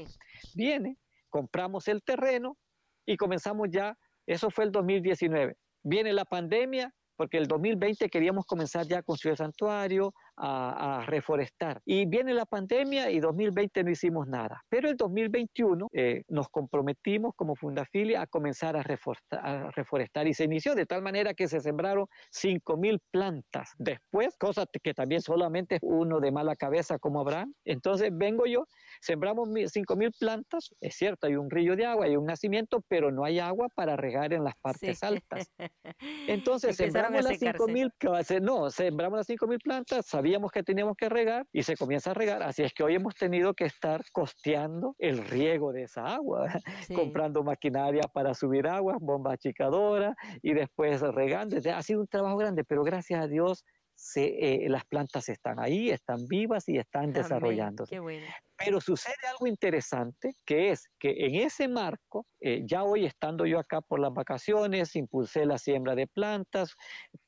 viene, 0.55 0.97
compramos 1.29 1.87
el 1.87 2.03
terreno 2.03 2.57
y 3.05 3.17
comenzamos 3.17 3.69
ya, 3.71 3.95
eso 4.25 4.49
fue 4.49 4.65
el 4.65 4.71
2019. 4.71 5.55
Viene 5.83 6.13
la 6.13 6.25
pandemia, 6.25 6.93
porque 7.15 7.37
el 7.37 7.47
2020 7.47 8.09
queríamos 8.09 8.45
comenzar 8.45 8.85
ya 8.85 9.01
construir 9.01 9.31
el 9.31 9.37
santuario, 9.37 10.13
a, 10.37 11.03
reforestar. 11.07 11.81
Y 11.85 12.05
viene 12.05 12.33
la 12.33 12.45
pandemia 12.45 13.09
y 13.09 13.19
2020 13.19 13.83
no 13.83 13.91
hicimos 13.91 14.27
nada. 14.27 14.63
Pero 14.69 14.89
el 14.89 14.97
2021 14.97 15.87
eh, 15.93 16.23
nos 16.27 16.49
comprometimos 16.49 17.33
como 17.35 17.55
Fundafilia 17.55 18.21
a 18.21 18.27
comenzar 18.27 18.75
a 18.75 18.83
reforestar, 18.83 19.45
a 19.45 19.71
reforestar, 19.71 20.27
y 20.27 20.33
se 20.33 20.43
inició 20.43 20.75
de 20.75 20.85
tal 20.85 21.01
manera 21.01 21.33
que 21.33 21.47
se 21.47 21.59
sembraron 21.59 22.07
5.000 22.31 22.99
plantas. 23.11 23.71
Después, 23.77 24.35
cosa 24.37 24.65
que 24.83 24.93
también 24.93 25.21
solamente 25.21 25.79
uno 25.81 26.19
de 26.19 26.31
mala 26.31 26.55
cabeza 26.55 26.99
como 26.99 27.21
Abraham. 27.21 27.53
Entonces 27.65 28.09
vengo 28.13 28.45
yo, 28.45 28.65
sembramos 29.01 29.49
5.000 29.49 30.17
plantas, 30.19 30.69
es 30.81 30.95
cierto, 30.95 31.27
hay 31.27 31.35
un 31.35 31.49
río 31.49 31.75
de 31.75 31.85
agua, 31.85 32.05
hay 32.05 32.15
un 32.15 32.25
nacimiento, 32.25 32.83
pero 32.87 33.11
no 33.11 33.23
hay 33.23 33.39
agua 33.39 33.67
para 33.73 33.95
regar 33.95 34.33
en 34.33 34.43
las 34.43 34.55
partes 34.57 35.03
altas. 35.03 35.51
Entonces 36.27 36.75
sembramos 36.75 37.23
las 37.23 37.39
5.000, 37.39 38.41
no, 38.41 38.69
sembramos 38.69 39.19
las 39.19 39.29
5.000 39.29 39.61
plantas, 39.61 40.05
sabíamos 40.27 40.51
que 40.51 40.61
teníamos 40.61 40.97
que 40.97 41.07
regar 41.07 41.45
y 41.53 41.63
se 41.63 41.77
comienza 41.77 42.11
a 42.11 42.13
regar. 42.13 42.43
Así 42.43 42.61
es 42.61 42.73
que 42.73 42.83
hoy 42.83 42.95
hemos 42.95 43.15
tenido 43.15 43.53
que 43.53 43.63
estar 43.63 44.01
costeando 44.11 44.93
el 44.99 45.19
riego 45.25 45.71
de 45.71 45.83
esa 45.83 46.03
agua, 46.03 46.49
comprando 46.93 47.43
maquinaria 47.43 48.03
para 48.11 48.33
subir 48.33 48.67
agua, 48.67 48.97
bomba 48.99 49.31
achicadora 49.31 50.17
y 50.41 50.53
después 50.53 50.99
regando. 50.99 51.55
Ha 51.73 51.81
sido 51.81 52.01
un 52.01 52.07
trabajo 52.07 52.35
grande, 52.35 52.65
pero 52.65 52.83
gracias 52.83 53.21
a 53.21 53.27
Dios 53.27 53.63
se, 53.97 54.25
eh, 54.65 54.69
las 54.69 54.85
plantas 54.85 55.27
están 55.27 55.59
ahí, 55.59 55.89
están 55.89 56.27
vivas 56.27 56.69
y 56.69 56.77
están 56.77 57.11
desarrollándose. 57.11 57.99
Bueno. 57.99 58.27
Pero 58.57 58.81
sucede 58.81 59.15
algo 59.29 59.45
interesante, 59.45 60.33
que 60.45 60.71
es 60.71 60.89
que 60.99 61.11
en 61.25 61.35
ese 61.35 61.67
marco, 61.67 62.25
eh, 62.39 62.63
ya 62.65 62.83
hoy 62.83 63.05
estando 63.05 63.45
yo 63.45 63.59
acá 63.59 63.81
por 63.81 63.99
las 63.99 64.11
vacaciones, 64.11 64.95
impulsé 64.95 65.45
la 65.45 65.59
siembra 65.59 65.93
de 65.93 66.07
plantas, 66.07 66.73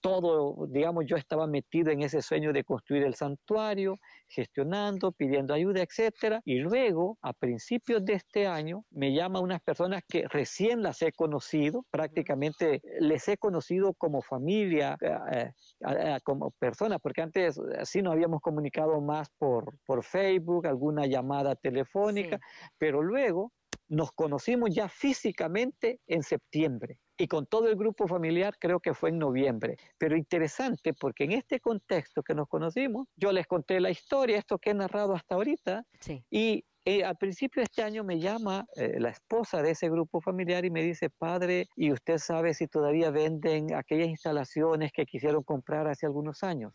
todo, 0.02 0.66
digamos, 0.68 1.06
yo 1.08 1.18
estaba 1.18 1.46
metido 1.46 1.92
en 1.92 2.02
ese 2.02 2.24
sueño 2.24 2.52
de 2.52 2.64
construir 2.64 3.04
el 3.04 3.14
santuario, 3.14 4.00
gestionando, 4.28 5.12
pidiendo 5.12 5.54
ayuda, 5.54 5.84
etcétera. 5.84 6.42
Y 6.46 6.60
luego, 6.60 7.18
a 7.22 7.34
principios 7.34 8.04
de 8.06 8.14
este 8.14 8.48
año, 8.48 8.86
me 8.90 9.14
llama 9.14 9.40
unas 9.40 9.62
personas 9.62 10.02
que 10.08 10.28
recién 10.28 10.82
las 10.82 11.02
he 11.04 11.12
conocido, 11.12 11.86
prácticamente 11.92 12.82
les 13.00 13.28
he 13.28 13.38
conocido 13.38 13.94
como 13.94 14.22
familia, 14.24 14.98
eh, 15.02 15.52
eh, 15.88 16.18
como 16.24 16.52
personas, 16.60 17.00
porque 17.02 17.22
antes 17.22 17.60
así 17.80 18.02
nos 18.02 18.14
habíamos 18.14 18.42
comunicado 18.42 19.02
más 19.02 19.30
por, 19.38 19.78
por 19.86 20.04
Facebook, 20.04 20.68
alguna 20.68 21.06
llamada 21.06 21.56
telefónica, 21.56 22.40
pero 22.78 23.02
luego 23.02 23.52
nos 23.88 24.12
conocimos 24.12 24.70
ya 24.74 24.88
físicamente 24.88 26.00
en 26.06 26.22
septiembre 26.22 27.00
y 27.20 27.28
con 27.28 27.46
todo 27.46 27.68
el 27.68 27.76
grupo 27.76 28.08
familiar 28.08 28.56
creo 28.60 28.80
que 28.80 28.94
fue 28.94 29.10
en 29.10 29.20
noviembre. 29.20 29.78
Pero 29.98 30.16
interesante 30.16 30.94
porque 30.94 31.26
en 31.26 31.34
este 31.34 31.60
contexto 31.60 32.24
que 32.24 32.34
nos 32.34 32.48
conocimos, 32.48 33.08
yo 33.18 33.32
les 33.32 33.46
conté 33.46 33.80
la 33.82 33.90
historia, 33.90 34.38
esto 34.38 34.58
que 34.58 34.70
he 34.70 34.74
narrado 34.74 35.14
hasta 35.14 35.36
ahorita, 35.36 35.86
y 36.32 36.64
eh, 36.86 37.04
al 37.04 37.18
principio 37.18 37.62
de 37.62 37.66
este 37.66 37.84
año 37.84 38.04
me 38.04 38.20
llama 38.20 38.66
eh, 38.76 39.00
la 39.00 39.10
esposa 39.10 39.62
de 39.62 39.72
ese 39.72 39.90
grupo 39.90 40.22
familiar 40.22 40.66
y 40.66 40.72
me 40.72 40.82
dice, 40.82 41.10
padre, 41.10 41.68
¿y 41.76 41.92
usted 41.92 42.18
sabe 42.18 42.54
si 42.54 42.68
todavía 42.68 43.12
venden 43.12 43.74
aquellas 43.74 44.08
instalaciones 44.08 44.92
que 44.92 45.06
quisieron 45.06 45.44
comprar 45.44 45.88
hace 45.88 46.06
algunos 46.06 46.44
años? 46.44 46.74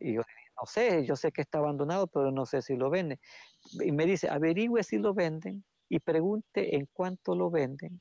Y 0.00 0.14
yo 0.14 0.22
no 0.56 0.66
sé, 0.66 1.06
yo 1.06 1.14
sé 1.14 1.30
que 1.30 1.42
está 1.42 1.58
abandonado, 1.58 2.08
pero 2.08 2.32
no 2.32 2.44
sé 2.44 2.60
si 2.60 2.76
lo 2.76 2.90
venden. 2.90 3.20
Y 3.80 3.92
me 3.92 4.04
dice, 4.04 4.28
averigüe 4.28 4.82
si 4.82 4.98
lo 4.98 5.14
venden 5.14 5.64
y 5.88 6.00
pregunte 6.00 6.76
en 6.76 6.88
cuánto 6.92 7.34
lo 7.34 7.50
venden 7.50 8.00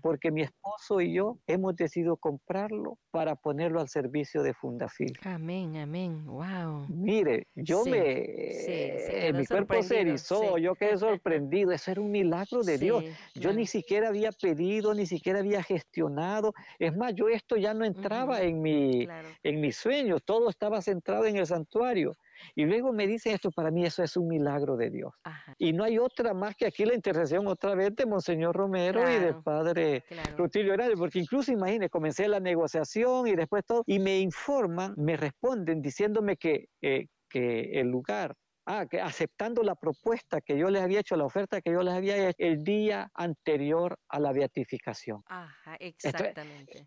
porque 0.00 0.30
mi 0.30 0.42
esposo 0.42 1.00
y 1.00 1.14
yo 1.14 1.38
hemos 1.46 1.76
decidido 1.76 2.16
comprarlo 2.16 2.98
para 3.10 3.36
ponerlo 3.36 3.80
al 3.80 3.88
servicio 3.88 4.42
de 4.42 4.54
Fundafil. 4.54 5.18
Amén, 5.24 5.76
amén, 5.76 6.26
wow. 6.26 6.86
Mire, 6.88 7.46
yo 7.54 7.84
me, 7.84 9.32
mi 9.34 9.46
cuerpo 9.46 9.82
se 9.82 10.00
erizó, 10.00 10.58
yo 10.58 10.74
quedé 10.74 10.98
sorprendido, 10.98 11.72
eso 11.72 11.90
era 11.90 12.00
un 12.00 12.10
milagro 12.10 12.62
de 12.62 12.78
Dios. 12.78 13.04
Yo 13.34 13.52
ni 13.52 13.66
siquiera 13.66 14.08
había 14.08 14.32
pedido, 14.32 14.94
ni 14.94 15.06
siquiera 15.06 15.40
había 15.40 15.62
gestionado. 15.62 16.54
Es 16.78 16.96
más, 16.96 17.14
yo 17.14 17.28
esto 17.28 17.56
ya 17.56 17.74
no 17.74 17.84
entraba 17.84 18.42
en 18.42 18.62
mi, 18.62 19.06
en 19.42 19.60
mis 19.60 19.76
sueños, 19.76 20.22
todo 20.24 20.50
estaba 20.50 20.80
centrado 20.82 21.26
en 21.26 21.36
el 21.36 21.46
santuario. 21.46 22.14
Y 22.54 22.64
luego 22.64 22.92
me 22.92 23.06
dice 23.06 23.32
esto, 23.32 23.50
para 23.50 23.70
mí 23.70 23.84
eso 23.84 24.02
es 24.02 24.16
un 24.16 24.28
milagro 24.28 24.76
de 24.76 24.90
Dios. 24.90 25.12
Y 25.58 25.72
no 25.72 25.84
hay 25.84 25.98
otra 25.98 26.34
más 26.34 26.54
que 26.56 26.66
aquí 26.66 26.84
la 26.84 26.94
intercesión 26.94 27.46
otra 27.46 27.74
vez 27.74 27.94
de 27.94 28.06
Monseñor 28.06 28.54
Romero 28.56 29.08
y 29.08 29.18
del 29.18 29.42
Padre 29.42 30.04
Rutilio 30.36 30.74
Hernández, 30.74 30.98
porque 30.98 31.18
incluso 31.18 31.52
imagínese, 31.52 31.90
comencé 31.90 32.28
la 32.28 32.40
negociación 32.40 33.26
y 33.26 33.36
después 33.36 33.64
todo, 33.64 33.82
y 33.86 33.98
me 33.98 34.18
informan, 34.18 34.94
me 34.96 35.16
responden 35.16 35.80
diciéndome 35.80 36.36
que, 36.36 36.68
eh, 36.80 37.06
que 37.28 37.80
el 37.80 37.88
lugar 37.88 38.34
Ah, 38.64 38.86
que 38.88 39.00
aceptando 39.00 39.62
la 39.64 39.74
propuesta 39.74 40.40
que 40.40 40.56
yo 40.56 40.70
les 40.70 40.82
había 40.82 41.00
hecho, 41.00 41.16
la 41.16 41.24
oferta 41.24 41.60
que 41.60 41.72
yo 41.72 41.82
les 41.82 41.94
había 41.94 42.28
hecho 42.28 42.36
el 42.38 42.62
día 42.62 43.10
anterior 43.12 43.98
a 44.08 44.20
la 44.20 44.32
beatificación. 44.32 45.20
Ajá, 45.26 45.76
exactamente. 45.80 46.86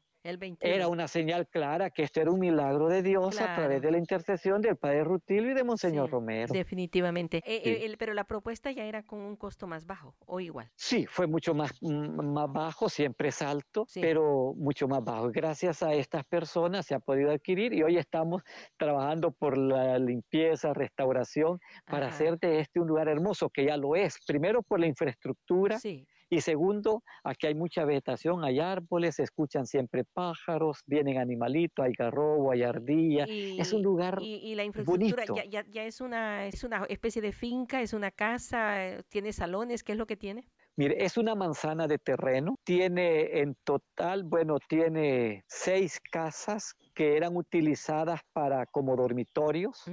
Era 0.60 0.88
una 0.88 1.08
señal 1.08 1.48
clara 1.48 1.92
que 1.92 2.02
esto 2.02 2.20
era 2.20 2.32
un 2.32 2.40
milagro 2.40 2.90
de 2.90 3.04
Dios 3.04 3.40
a 3.40 3.56
través 3.56 3.80
de 3.80 3.92
la 3.92 4.00
intercesión 4.00 4.60
del 4.60 4.76
Padre 4.76 5.04
Rutilio 5.04 5.52
y 5.52 5.54
de 5.54 5.64
Monseñor 5.64 6.10
Romero. 6.10 6.52
Definitivamente. 6.52 7.44
Eh, 7.46 7.86
eh, 7.86 7.96
pero 8.00 8.16
la 8.16 8.24
propuesta 8.24 8.72
ya 8.72 8.86
era 8.86 9.04
con 9.04 9.20
un 9.20 9.36
costo 9.36 9.68
más 9.68 9.86
bajo 9.86 10.16
o 10.26 10.40
igual. 10.40 10.72
Sí, 10.76 11.06
fue 11.06 11.28
mucho 11.28 11.54
más, 11.54 11.72
mm, 11.80 12.34
más 12.34 12.52
bajo, 12.52 12.90
siempre 12.90 13.30
es 13.30 13.42
alto, 13.44 13.86
pero 13.94 14.54
mucho 14.58 14.88
más 14.88 15.04
bajo. 15.04 15.30
Gracias 15.32 15.84
a 15.84 15.94
estas 15.94 16.26
personas 16.26 16.88
se 16.88 16.96
ha 16.96 17.00
podido 17.00 17.32
adquirir 17.32 17.74
y 17.74 17.84
hoy 17.84 17.98
estamos 17.98 18.42
trabajando 18.78 19.32
por 19.32 19.58
la 19.58 20.00
limpieza, 20.00 20.74
restauración, 20.74 21.60
para 21.86 22.08
hacer 22.08 22.40
de 22.40 22.62
este 22.62 22.80
un 22.80 22.88
lugar 22.88 23.08
hermoso, 23.10 23.50
que 23.50 23.66
ya 23.66 23.78
lo 23.78 23.96
es. 23.96 24.18
Primero 24.26 24.64
por 24.64 24.80
la 24.80 24.88
infraestructura. 24.88 25.78
Sí 25.78 26.08
y 26.30 26.42
segundo, 26.42 27.04
aquí 27.24 27.48
hay 27.48 27.56
mucha 27.56 27.86
vegetación, 27.86 28.44
hay 28.44 28.60
árboles, 28.60 29.16
se 29.16 29.24
escuchan 29.24 29.66
siempre 29.66 30.04
pájaros, 30.04 30.82
vienen 30.86 31.18
animalitos, 31.18 31.86
hay 31.86 31.94
garrobo, 31.94 32.52
hay 32.52 32.64
ardilla. 32.64 33.26
es 33.28 33.74
un 33.74 33.84
lugar 33.84 34.20
y, 34.22 34.56
la 34.56 34.64
infraestructura 34.64 35.26
ya, 35.50 35.64
ya, 35.68 35.84
es, 35.84 36.02
una, 36.02 36.46
es 36.48 36.64
una 36.64 36.86
especie 36.86 37.22
de 37.22 37.32
finca, 37.32 37.82
es 37.82 37.94
una 37.94 38.12
casa, 38.12 39.04
tiene 39.10 39.34
salones, 39.34 39.84
¿qué 39.84 39.92
es 39.92 39.98
lo 39.98 40.08
que 40.08 40.18
tiene? 40.18 40.50
Mire, 40.78 41.06
es 41.06 41.16
una 41.16 41.36
manzana 41.36 41.88
de 41.88 41.98
terreno. 41.98 42.58
Tiene 42.66 43.40
en 43.40 43.56
total, 43.64 44.24
bueno, 44.24 44.58
tiene 44.68 45.46
seis 45.48 46.02
casas 46.12 46.76
que 46.94 47.16
eran 47.16 47.38
utilizadas 47.38 48.20
para 48.34 48.66
como 48.66 48.96
dormitorios 48.96 49.84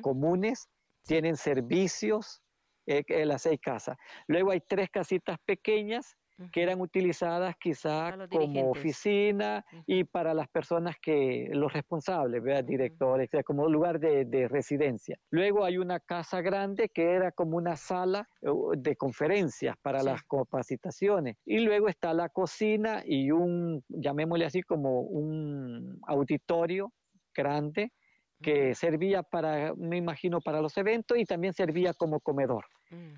comunes. 0.00 0.68
Tienen 1.04 1.36
servicios, 1.36 2.42
eh, 2.88 3.26
las 3.26 3.42
seis 3.42 3.60
casas. 3.60 3.96
Luego 4.26 4.50
hay 4.50 4.60
tres 4.66 4.88
casitas 4.90 5.38
pequeñas 5.44 6.16
que 6.52 6.62
eran 6.62 6.80
utilizadas 6.80 7.56
quizá 7.56 8.16
como 8.30 8.70
oficina 8.70 9.64
y 9.86 10.04
para 10.04 10.34
las 10.34 10.48
personas 10.48 10.96
que, 11.02 11.50
los 11.52 11.72
responsables, 11.72 12.42
directores, 12.64 13.28
como 13.44 13.68
lugar 13.68 13.98
de, 13.98 14.48
residencia. 14.48 15.18
Luego 15.30 15.64
hay 15.64 15.78
una 15.78 16.00
casa 16.00 16.40
grande 16.40 16.88
que 16.88 17.10
era 17.10 17.32
como 17.32 17.56
una 17.56 17.76
sala 17.76 18.28
eh, 18.40 18.48
de 18.76 18.96
conferencias 18.96 19.76
para 19.82 20.02
las 20.02 20.22
capacitaciones. 20.22 21.36
Y 21.44 21.58
luego 21.58 21.88
está 21.88 22.14
la 22.14 22.28
cocina 22.28 23.02
y 23.04 23.30
un, 23.30 23.82
llamémosle 23.88 24.46
así, 24.46 24.62
como 24.62 25.00
un 25.00 25.98
auditorio 26.06 26.92
grande 27.34 27.92
que 28.40 28.74
servía 28.74 29.22
para, 29.22 29.74
me 29.74 29.96
imagino, 29.96 30.40
para 30.40 30.60
los 30.60 30.76
eventos 30.76 31.18
y 31.18 31.24
también 31.24 31.52
servía 31.52 31.92
como 31.94 32.20
comedor. 32.20 32.64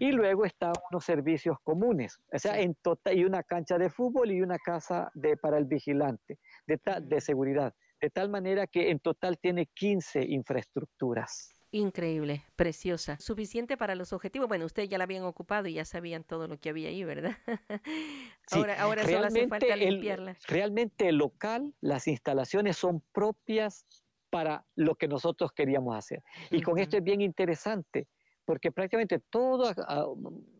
Y 0.00 0.10
luego 0.10 0.44
están 0.44 0.72
unos 0.90 1.04
servicios 1.04 1.56
comunes, 1.62 2.18
o 2.32 2.38
sea, 2.40 2.58
en 2.58 2.74
total, 2.82 3.16
y 3.16 3.24
una 3.24 3.44
cancha 3.44 3.78
de 3.78 3.88
fútbol 3.88 4.32
y 4.32 4.42
una 4.42 4.58
casa 4.58 5.12
de, 5.14 5.36
para 5.36 5.58
el 5.58 5.64
vigilante 5.66 6.38
de, 6.66 6.80
de 7.02 7.20
seguridad, 7.20 7.72
de 8.00 8.10
tal 8.10 8.30
manera 8.30 8.66
que 8.66 8.90
en 8.90 8.98
total 8.98 9.38
tiene 9.38 9.66
15 9.66 10.24
infraestructuras. 10.26 11.54
Increíble, 11.72 12.44
preciosa, 12.56 13.16
suficiente 13.20 13.76
para 13.76 13.94
los 13.94 14.12
objetivos. 14.12 14.48
Bueno, 14.48 14.64
ustedes 14.64 14.88
ya 14.88 14.98
la 14.98 15.04
habían 15.04 15.22
ocupado 15.22 15.68
y 15.68 15.74
ya 15.74 15.84
sabían 15.84 16.24
todo 16.24 16.48
lo 16.48 16.58
que 16.58 16.70
había 16.70 16.88
ahí, 16.88 17.04
¿verdad? 17.04 17.36
ahora 18.50 18.80
ahora 18.80 19.04
solo 19.04 19.26
hace 19.26 19.46
falta 19.46 19.76
limpiarla. 19.76 20.36
realmente 20.48 21.08
el 21.08 21.18
local, 21.18 21.72
las 21.80 22.08
instalaciones 22.08 22.76
son 22.76 23.04
propias 23.12 23.86
para 24.30 24.64
lo 24.76 24.94
que 24.94 25.08
nosotros 25.08 25.50
queríamos 25.52 25.96
hacer. 25.96 26.22
Y 26.50 26.62
con 26.62 26.78
esto 26.78 26.96
es 26.96 27.02
bien 27.02 27.20
interesante, 27.20 28.08
porque 28.44 28.72
prácticamente 28.72 29.20
toda, 29.30 29.74
ah, 29.88 30.06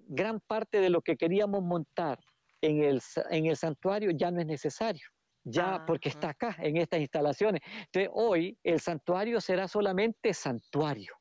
gran 0.09 0.41
parte 0.41 0.81
de 0.81 0.91
lo 0.91 1.01
que 1.01 1.17
queríamos 1.17 1.63
montar 1.63 2.19
en 2.61 2.83
el, 2.83 3.01
en 3.31 3.47
el 3.47 3.57
santuario 3.57 4.11
ya 4.11 4.31
no 4.31 4.41
es 4.41 4.47
necesario 4.47 5.07
ya 5.45 5.85
porque 5.87 6.11
está 6.11 6.31
acá 6.31 6.57
en 6.59 6.77
estas 6.77 7.01
instalaciones. 7.01 7.63
Entonces 7.87 8.11
hoy 8.13 8.59
el 8.63 8.81
santuario 8.81 9.41
será 9.41 9.69
solamente 9.69 10.35
santuario. 10.35 11.15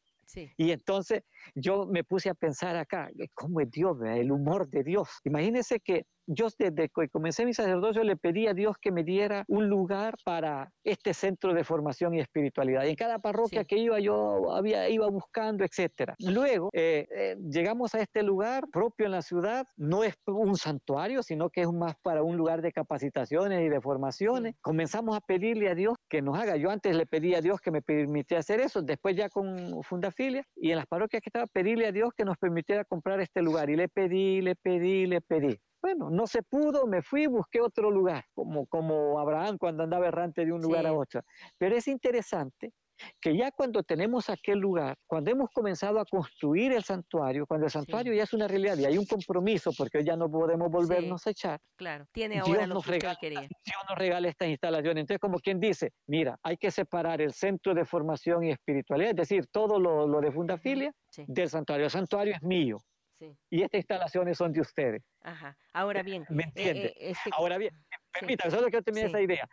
Y 0.57 0.71
entonces 0.71 1.23
yo 1.55 1.85
me 1.85 2.03
puse 2.03 2.29
a 2.29 2.33
pensar 2.33 2.75
acá, 2.75 3.09
¿cómo 3.33 3.61
es 3.61 3.69
Dios? 3.71 3.97
El 4.03 4.31
humor 4.31 4.69
de 4.69 4.83
Dios. 4.83 5.09
Imagínense 5.23 5.79
que 5.79 6.05
yo 6.31 6.47
desde 6.57 6.89
que 6.89 7.09
comencé 7.09 7.43
mi 7.43 7.53
sacerdocio 7.53 8.03
le 8.03 8.15
pedí 8.15 8.47
a 8.47 8.53
Dios 8.53 8.75
que 8.79 8.91
me 8.91 9.03
diera 9.03 9.43
un 9.47 9.67
lugar 9.67 10.13
para 10.23 10.71
este 10.83 11.13
centro 11.13 11.53
de 11.55 11.63
formación 11.63 12.13
y 12.13 12.19
espiritualidad. 12.19 12.83
Y 12.83 12.89
en 12.89 12.95
cada 12.95 13.17
parroquia 13.17 13.65
que 13.65 13.77
iba 13.77 13.99
yo 13.99 14.51
había, 14.53 14.89
iba 14.89 15.07
buscando, 15.09 15.65
etc. 15.65 16.13
Luego 16.19 16.69
eh, 16.73 17.07
eh, 17.11 17.35
llegamos 17.49 17.95
a 17.95 18.01
este 18.01 18.21
lugar 18.21 18.65
propio 18.71 19.07
en 19.07 19.11
la 19.13 19.23
ciudad, 19.23 19.65
no 19.75 20.03
es 20.03 20.15
un 20.27 20.55
santuario, 20.55 21.23
sino 21.23 21.49
que 21.49 21.61
es 21.61 21.71
más 21.71 21.95
para 22.03 22.21
un 22.21 22.37
lugar 22.37 22.61
de 22.61 22.71
capacitaciones 22.71 23.61
y 23.65 23.69
de 23.69 23.81
formaciones. 23.81 24.55
Comenzamos 24.61 25.17
a 25.17 25.21
pedirle 25.21 25.69
a 25.69 25.75
Dios 25.75 25.95
que 26.07 26.21
nos 26.21 26.37
haga. 26.37 26.57
Yo 26.57 26.69
antes 26.69 26.95
le 26.95 27.07
pedí 27.07 27.33
a 27.33 27.41
Dios 27.41 27.59
que 27.59 27.71
me 27.71 27.81
permitiera 27.81 28.41
hacer 28.41 28.59
eso, 28.59 28.83
después 28.83 29.15
ya 29.15 29.29
con 29.29 29.81
Fundafilia 29.83 30.45
y 30.55 30.69
en 30.69 30.77
las 30.77 30.85
parroquias 30.85 31.23
que 31.23 31.28
estaba, 31.29 31.47
pedirle 31.47 31.87
a 31.87 31.91
Dios 31.91 32.11
que 32.15 32.25
nos 32.25 32.37
permitiera 32.37 32.83
comprar 32.83 33.19
este 33.21 33.41
lugar. 33.41 33.69
Y 33.69 33.75
le 33.75 33.87
pedí, 33.87 34.41
le 34.41 34.55
pedí, 34.55 35.05
le 35.05 35.21
pedí. 35.21 35.57
Bueno, 35.81 36.09
no 36.09 36.27
se 36.27 36.43
pudo, 36.43 36.85
me 36.87 37.01
fui, 37.01 37.27
busqué 37.27 37.61
otro 37.61 37.89
lugar, 37.89 38.25
como, 38.33 38.65
como 38.67 39.17
Abraham 39.17 39.57
cuando 39.57 39.83
andaba 39.83 40.07
errante 40.07 40.45
de 40.45 40.51
un 40.51 40.61
lugar 40.61 40.85
a 40.85 40.93
otro. 40.93 41.21
Pero 41.57 41.75
es 41.75 41.87
interesante 41.87 42.73
que 43.21 43.35
ya 43.37 43.51
cuando 43.51 43.83
tenemos 43.83 44.29
aquel 44.29 44.59
lugar, 44.59 44.97
cuando 45.07 45.31
hemos 45.31 45.49
comenzado 45.51 45.99
a 45.99 46.05
construir 46.05 46.71
el 46.73 46.83
santuario, 46.83 47.45
cuando 47.45 47.65
el 47.65 47.71
santuario 47.71 48.13
ya 48.13 48.23
es 48.23 48.33
una 48.33 48.47
realidad 48.47 48.77
y 48.77 48.85
hay 48.85 48.97
un 48.97 49.05
compromiso, 49.05 49.71
porque 49.77 50.03
ya 50.03 50.15
no 50.15 50.29
podemos 50.29 50.69
volvernos 50.69 51.25
a 51.27 51.29
echar. 51.31 51.59
Claro, 51.77 52.05
tiene 52.11 52.39
ahora 52.39 52.53
Dios 52.59 52.67
lo 52.67 52.73
nos, 52.75 52.83
que 52.85 52.89
usted 52.91 53.01
regala, 53.01 53.19
quería. 53.19 53.39
Dios 53.41 53.81
nos 53.89 53.97
regala 53.97 54.27
estas 54.29 54.47
instalaciones. 54.49 55.01
Entonces, 55.01 55.19
como 55.19 55.39
quien 55.39 55.59
dice, 55.59 55.91
mira, 56.07 56.37
hay 56.43 56.57
que 56.57 56.71
separar 56.71 57.21
el 57.21 57.33
centro 57.33 57.73
de 57.73 57.85
formación 57.85 58.43
y 58.43 58.51
espiritualidad, 58.51 59.11
es 59.11 59.15
decir, 59.17 59.47
todo 59.51 59.79
lo, 59.79 60.07
lo 60.07 60.21
de 60.21 60.31
Fundafilia 60.31 60.91
Sí, 61.11 61.23
del 61.27 61.49
santuario. 61.49 61.85
El 61.85 61.91
santuario 61.91 62.33
es 62.35 62.41
mío 62.43 62.77
sí. 63.17 63.35
y 63.49 63.63
estas 63.63 63.79
instalaciones 63.79 64.37
son 64.37 64.51
de 64.51 64.61
ustedes. 64.61 65.01
Ajá. 65.21 65.57
Ahora 65.73 66.03
bien, 66.03 66.25
¿Me 66.29 66.43
eh, 66.43 66.45
entiende? 66.47 66.85
eh, 66.87 67.11
este- 67.11 67.29
Ahora 67.33 67.57
bien, 67.57 67.73
sí, 67.73 67.97
permítame, 68.19 68.51
solo 68.51 68.67
quiero 68.67 68.83
terminar 68.83 69.09
Sí. 69.09 69.15
esa 69.15 69.21
idea. 69.21 69.47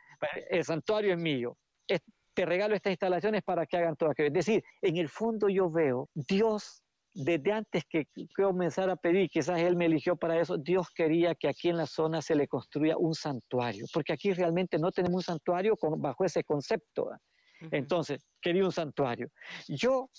El 0.51 0.65
santuario 0.65 1.15
es 1.15 1.19
mío. 1.21 1.57
Te 2.37 2.45
regalo 2.45 2.75
estas 2.75 2.91
instalaciones 2.91 3.43
para 3.43 3.65
que 3.65 3.79
hagan 3.79 3.97
todo 3.97 4.11
aquello. 4.11 4.29
Es 4.29 4.35
decir, 4.35 4.63
en 4.83 4.99
el 4.99 5.09
fondo 5.09 5.49
yo 5.49 5.71
veo 5.71 6.11
Dios 6.15 6.83
desde 7.15 7.51
antes 7.51 7.83
que 7.89 8.09
comenzara 8.37 8.93
a 8.93 8.97
pedir, 8.97 9.31
quizás 9.31 9.59
Él 9.59 9.75
me 9.75 9.87
eligió 9.87 10.17
para 10.17 10.39
eso, 10.39 10.59
Dios 10.59 10.91
quería 10.95 11.35
que 11.35 11.49
aquí 11.49 11.71
en 11.71 11.79
la 11.79 11.87
zona 11.87 12.21
se 12.21 12.35
le 12.35 12.47
construya 12.47 12.99
un 12.99 13.15
santuario, 13.15 13.87
porque 13.91 14.13
aquí 14.13 14.35
realmente 14.35 14.79
no 14.79 14.93
tenemos 14.93 15.17
un 15.17 15.23
santuario 15.23 15.77
con- 15.77 15.99
bajo 15.99 16.27
ese 16.27 16.45
concepto. 16.45 17.09
Entonces, 17.71 18.23
quería 18.43 18.67
un 18.67 18.73
santuario. 18.73 19.31
Yo, 19.67 20.11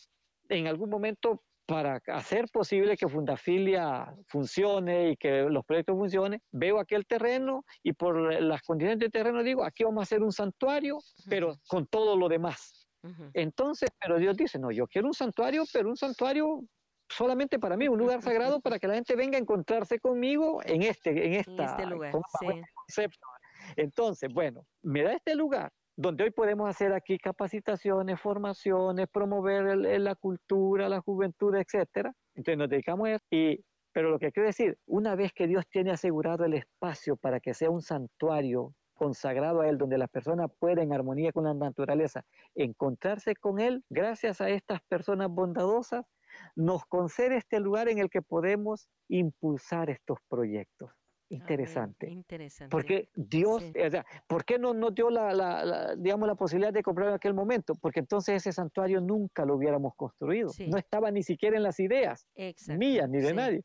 en 0.50 0.66
algún 0.66 0.90
momento, 0.90 1.44
para 1.68 2.02
hacer 2.08 2.46
posible 2.52 2.96
que 2.96 3.10
Fundafilia 3.10 4.16
funcione 4.28 5.12
y 5.12 5.18
que 5.18 5.44
los 5.44 5.66
proyectos 5.66 5.98
funcionen, 5.98 6.42
veo 6.52 6.80
aquel 6.80 7.06
terreno 7.06 7.66
y 7.84 7.92
por 7.92 8.42
las 8.42 8.62
condiciones 8.62 9.00
de 9.00 9.10
terreno 9.10 9.44
digo, 9.44 9.66
aquí 9.66 9.84
vamos 9.84 10.02
a 10.02 10.04
hacer 10.04 10.24
un 10.24 10.32
santuario, 10.32 10.98
pero 11.30 11.58
con 11.68 11.86
todo 11.86 12.16
lo 12.16 12.30
demás. 12.30 12.88
Entonces, 13.34 13.90
pero 14.02 14.18
Dios 14.18 14.36
dice, 14.36 14.60
no, 14.60 14.72
yo 14.72 14.88
quiero 14.88 15.08
un 15.08 15.14
santuario, 15.14 15.64
pero 15.72 15.90
un 15.90 15.98
santuario 15.98 16.62
solamente 17.10 17.60
para 17.60 17.78
mí, 17.78 17.88
un 17.88 18.00
lugar 18.00 18.22
sagrado 18.22 18.60
para 18.60 18.80
que 18.80 18.88
la 18.88 18.96
gente 18.96 19.16
venga 19.16 19.38
a 19.38 19.42
encontrarse 19.42 20.00
conmigo 20.00 20.62
en 20.66 20.84
este, 20.84 21.10
en 21.12 21.34
En 21.34 21.34
esta, 21.34 21.66
este 21.66 21.86
lugar, 21.86 22.14
sí. 22.40 22.48
concepto. 22.74 23.28
Entonces, 23.76 24.34
bueno, 24.34 24.66
me 24.82 25.04
da 25.04 25.14
este 25.14 25.36
lugar 25.36 25.72
donde 25.98 26.26
hoy 26.26 26.32
podemos 26.32 26.70
hacer 26.70 26.94
aquí 26.94 27.18
capacitaciones, 27.18 28.22
formaciones, 28.22 29.08
promover 29.12 29.76
la 29.78 30.16
cultura, 30.16 30.88
la 30.88 31.02
juventud, 31.02 31.56
etcétera. 31.56 32.14
Entonces 32.36 32.58
nos 32.58 32.70
dedicamos 32.70 33.08
a 33.08 33.12
eso. 33.16 33.26
Y, 33.32 33.66
pero 33.92 34.12
lo 34.12 34.20
que 34.20 34.32
quiero 34.32 34.46
decir, 34.46 34.78
una 34.86 35.16
vez 35.16 35.34
que 35.34 35.48
Dios 35.48 35.66
tiene 35.68 35.90
asegurado 35.92 36.46
el 36.46 36.54
espacio 36.54 37.18
para 37.18 37.40
que 37.40 37.56
sea 37.56 37.72
un 37.72 37.82
santuario 37.82 38.76
consagrado 38.94 39.62
a 39.62 39.70
Él, 39.70 39.80
donde 39.80 39.98
las 39.98 40.10
personas 40.10 40.52
pueden 40.60 40.80
en 40.80 40.94
armonía 40.94 41.32
con 41.32 41.46
la 41.46 41.56
naturaleza, 41.56 42.24
encontrarse 42.54 43.36
con 43.36 43.60
Él, 43.60 43.84
gracias 43.90 44.40
a 44.40 44.50
estas 44.50 44.82
personas 44.88 45.30
bondadosas, 45.30 46.06
nos 46.56 46.86
concede 46.86 47.38
este 47.38 47.60
lugar 47.60 47.90
en 47.90 47.98
el 47.98 48.10
que 48.10 48.22
podemos 48.22 48.88
impulsar 49.08 49.90
estos 49.90 50.20
proyectos. 50.30 50.92
Amén, 51.30 51.42
Interesante. 51.42 52.10
Interesante. 52.10 52.72
Porque 52.72 53.10
Dios, 53.16 53.62
Sí. 53.64 53.74
o 53.86 53.90
sea, 53.90 54.06
¿por 54.28 54.46
qué 54.46 54.58
no 54.58 54.74
nos 54.74 54.96
dio 54.96 55.10
la, 55.10 55.34
la- 55.34 55.66
la, 55.66 55.96
digamos, 55.96 56.28
la 56.28 56.36
posibilidad 56.36 56.72
de 56.72 56.82
comprar 56.84 57.10
en 57.10 57.16
aquel 57.16 57.34
momento? 57.34 57.74
Porque 57.76 58.00
entonces 58.00 58.36
ese 58.36 58.54
santuario 58.54 59.02
nunca 59.02 59.46
lo 59.46 59.56
hubiéramos 59.56 59.94
construido. 59.96 60.50
Sí. 60.50 60.68
No 60.70 60.78
estaba 60.78 61.12
ni 61.12 61.24
siquiera 61.24 61.58
en 61.58 61.64
las 61.64 61.80
ideas 61.80 62.28
Exacto, 62.36 62.80
mías 62.80 63.10
ni 63.10 63.20
de 63.20 63.30
sí. 63.30 63.36
nadie. 63.36 63.64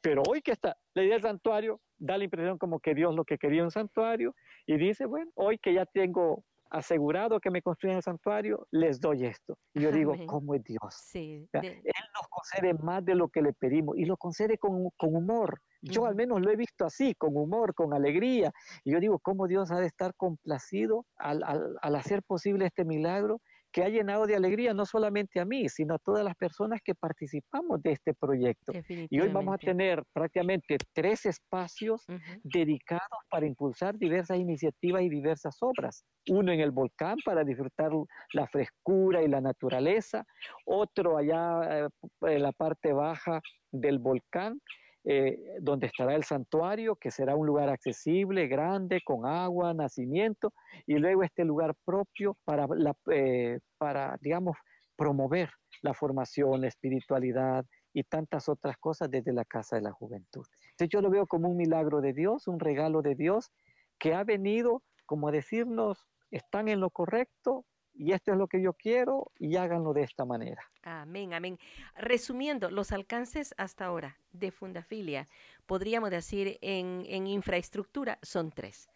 Pero 0.00 0.22
hoy 0.28 0.42
que 0.42 0.50
está 0.52 0.76
la 0.94 1.02
idea 1.02 1.14
del 1.14 1.22
santuario, 1.22 1.80
da 1.98 2.18
la 2.18 2.24
impresión 2.24 2.58
como 2.58 2.80
que 2.80 2.94
Dios 2.94 3.14
lo 3.14 3.24
que 3.24 3.38
quería 3.38 3.62
un 3.62 3.70
santuario 3.70 4.34
y 4.66 4.76
dice, 4.76 5.06
bueno, 5.06 5.30
hoy 5.36 5.58
que 5.58 5.72
ya 5.72 5.86
tengo 5.86 6.44
asegurado 6.70 7.38
que 7.38 7.50
me 7.52 7.62
construyan 7.62 7.98
el 7.98 8.02
santuario, 8.02 8.66
les 8.72 8.98
doy 9.00 9.24
esto. 9.26 9.56
Y 9.74 9.82
yo 9.82 9.92
digo, 9.92 10.14
Amén. 10.14 10.26
¿cómo 10.26 10.54
es 10.56 10.64
Dios? 10.64 10.80
Sí, 10.90 11.46
sea, 11.52 11.60
de- 11.60 11.68
Él 11.84 12.04
nos 12.12 12.26
concede 12.28 12.74
más 12.74 13.04
de 13.04 13.14
lo 13.14 13.28
que 13.28 13.42
le 13.42 13.52
pedimos 13.52 13.96
y 13.96 14.04
lo 14.04 14.16
concede 14.16 14.58
con, 14.58 14.90
con 14.96 15.14
humor. 15.14 15.60
Yo 15.86 16.06
al 16.06 16.14
menos 16.14 16.40
lo 16.40 16.50
he 16.50 16.56
visto 16.56 16.84
así, 16.84 17.14
con 17.14 17.36
humor, 17.36 17.74
con 17.74 17.92
alegría. 17.94 18.50
Y 18.84 18.92
yo 18.92 19.00
digo, 19.00 19.18
¿cómo 19.20 19.46
Dios 19.46 19.70
ha 19.70 19.80
de 19.80 19.86
estar 19.86 20.14
complacido 20.16 21.06
al, 21.16 21.42
al- 21.44 21.76
al 21.82 21.94
hacer 21.96 22.22
posible 22.22 22.66
este 22.66 22.84
milagro 22.84 23.40
que 23.72 23.82
ha 23.82 23.88
llenado 23.88 24.26
de 24.26 24.36
alegría 24.36 24.72
no 24.72 24.86
solamente 24.86 25.40
a 25.40 25.44
mí, 25.44 25.68
sino 25.68 25.94
a 25.94 25.98
todas 25.98 26.24
las 26.24 26.36
personas 26.36 26.80
que 26.84 26.94
participamos 26.94 27.82
de 27.82 27.92
este 27.92 28.14
proyecto? 28.14 28.76
Y 29.10 29.20
hoy 29.20 29.28
vamos 29.30 29.54
a 29.54 29.58
tener 29.58 30.02
prácticamente 30.12 30.78
tres 30.92 31.26
espacios 31.26 32.08
Ujú, 32.08 32.42
dedicados 32.42 33.02
para 33.30 33.46
impulsar 33.46 33.96
diversas 33.98 34.38
iniciativas 34.38 35.02
y 35.02 35.08
diversas 35.08 35.56
obras. 35.60 36.04
Uno 36.30 36.52
en 36.52 36.60
el 36.60 36.70
volcán 36.70 37.20
para 37.24 37.44
disfrutar 37.44 37.90
la 38.32 38.46
frescura 38.46 39.22
y 39.22 39.28
la 39.28 39.40
naturaleza, 39.40 40.24
otro 40.66 41.16
allá 41.18 41.86
eh, 41.86 41.88
en 42.22 42.42
la 42.42 42.52
parte 42.52 42.92
baja 42.92 43.40
del 43.72 43.98
volcán, 43.98 44.60
eh, 45.04 45.38
donde 45.60 45.86
estará 45.86 46.14
el 46.14 46.24
santuario, 46.24 46.96
que 46.96 47.10
será 47.10 47.36
un 47.36 47.46
lugar 47.46 47.68
accesible, 47.68 48.46
grande, 48.46 49.00
con 49.04 49.26
agua, 49.26 49.74
nacimiento, 49.74 50.52
y 50.86 50.94
luego 50.94 51.22
este 51.22 51.44
lugar 51.44 51.74
propio 51.84 52.36
para, 52.44 52.66
eh, 53.12 53.60
para 53.78 54.16
digamos, 54.20 54.56
promover 54.96 55.50
la 55.82 55.94
formación, 55.94 56.62
la 56.62 56.68
espiritualidad 56.68 57.64
y 57.92 58.04
tantas 58.04 58.48
otras 58.48 58.76
cosas 58.78 59.10
desde 59.10 59.32
la 59.32 59.44
Casa 59.44 59.76
de 59.76 59.82
la 59.82 59.92
Juventud. 59.92 60.46
Entonces 60.70 60.88
yo 60.88 61.00
lo 61.00 61.10
veo 61.10 61.26
como 61.26 61.48
un 61.48 61.56
milagro 61.56 62.00
de 62.00 62.12
Dios, 62.12 62.48
un 62.48 62.58
regalo 62.58 63.02
de 63.02 63.14
Dios 63.14 63.50
que 63.98 64.14
ha 64.14 64.24
venido 64.24 64.82
como 65.06 65.28
a 65.28 65.32
decirnos, 65.32 66.06
están 66.30 66.68
en 66.68 66.80
lo 66.80 66.90
correcto 66.90 67.64
y 67.94 68.12
esto 68.12 68.32
es 68.32 68.38
lo 68.38 68.46
que 68.48 68.60
yo 68.60 68.72
quiero 68.74 69.30
y 69.38 69.56
háganlo 69.56 69.92
de 69.92 70.02
esta 70.02 70.24
manera. 70.24 70.62
Amén, 70.82 71.32
amén. 71.32 71.58
Resumiendo, 71.96 72.70
los 72.70 72.92
alcances 72.92 73.54
hasta 73.56 73.86
ahora 73.86 74.18
de 74.32 74.50
Fundafilia, 74.50 75.26
podríamos 75.66 76.10
decir 76.10 76.58
en, 76.60 77.04
en 77.06 77.26
infraestructura, 77.26 78.18
son 78.22 78.50
tres. 78.50 78.88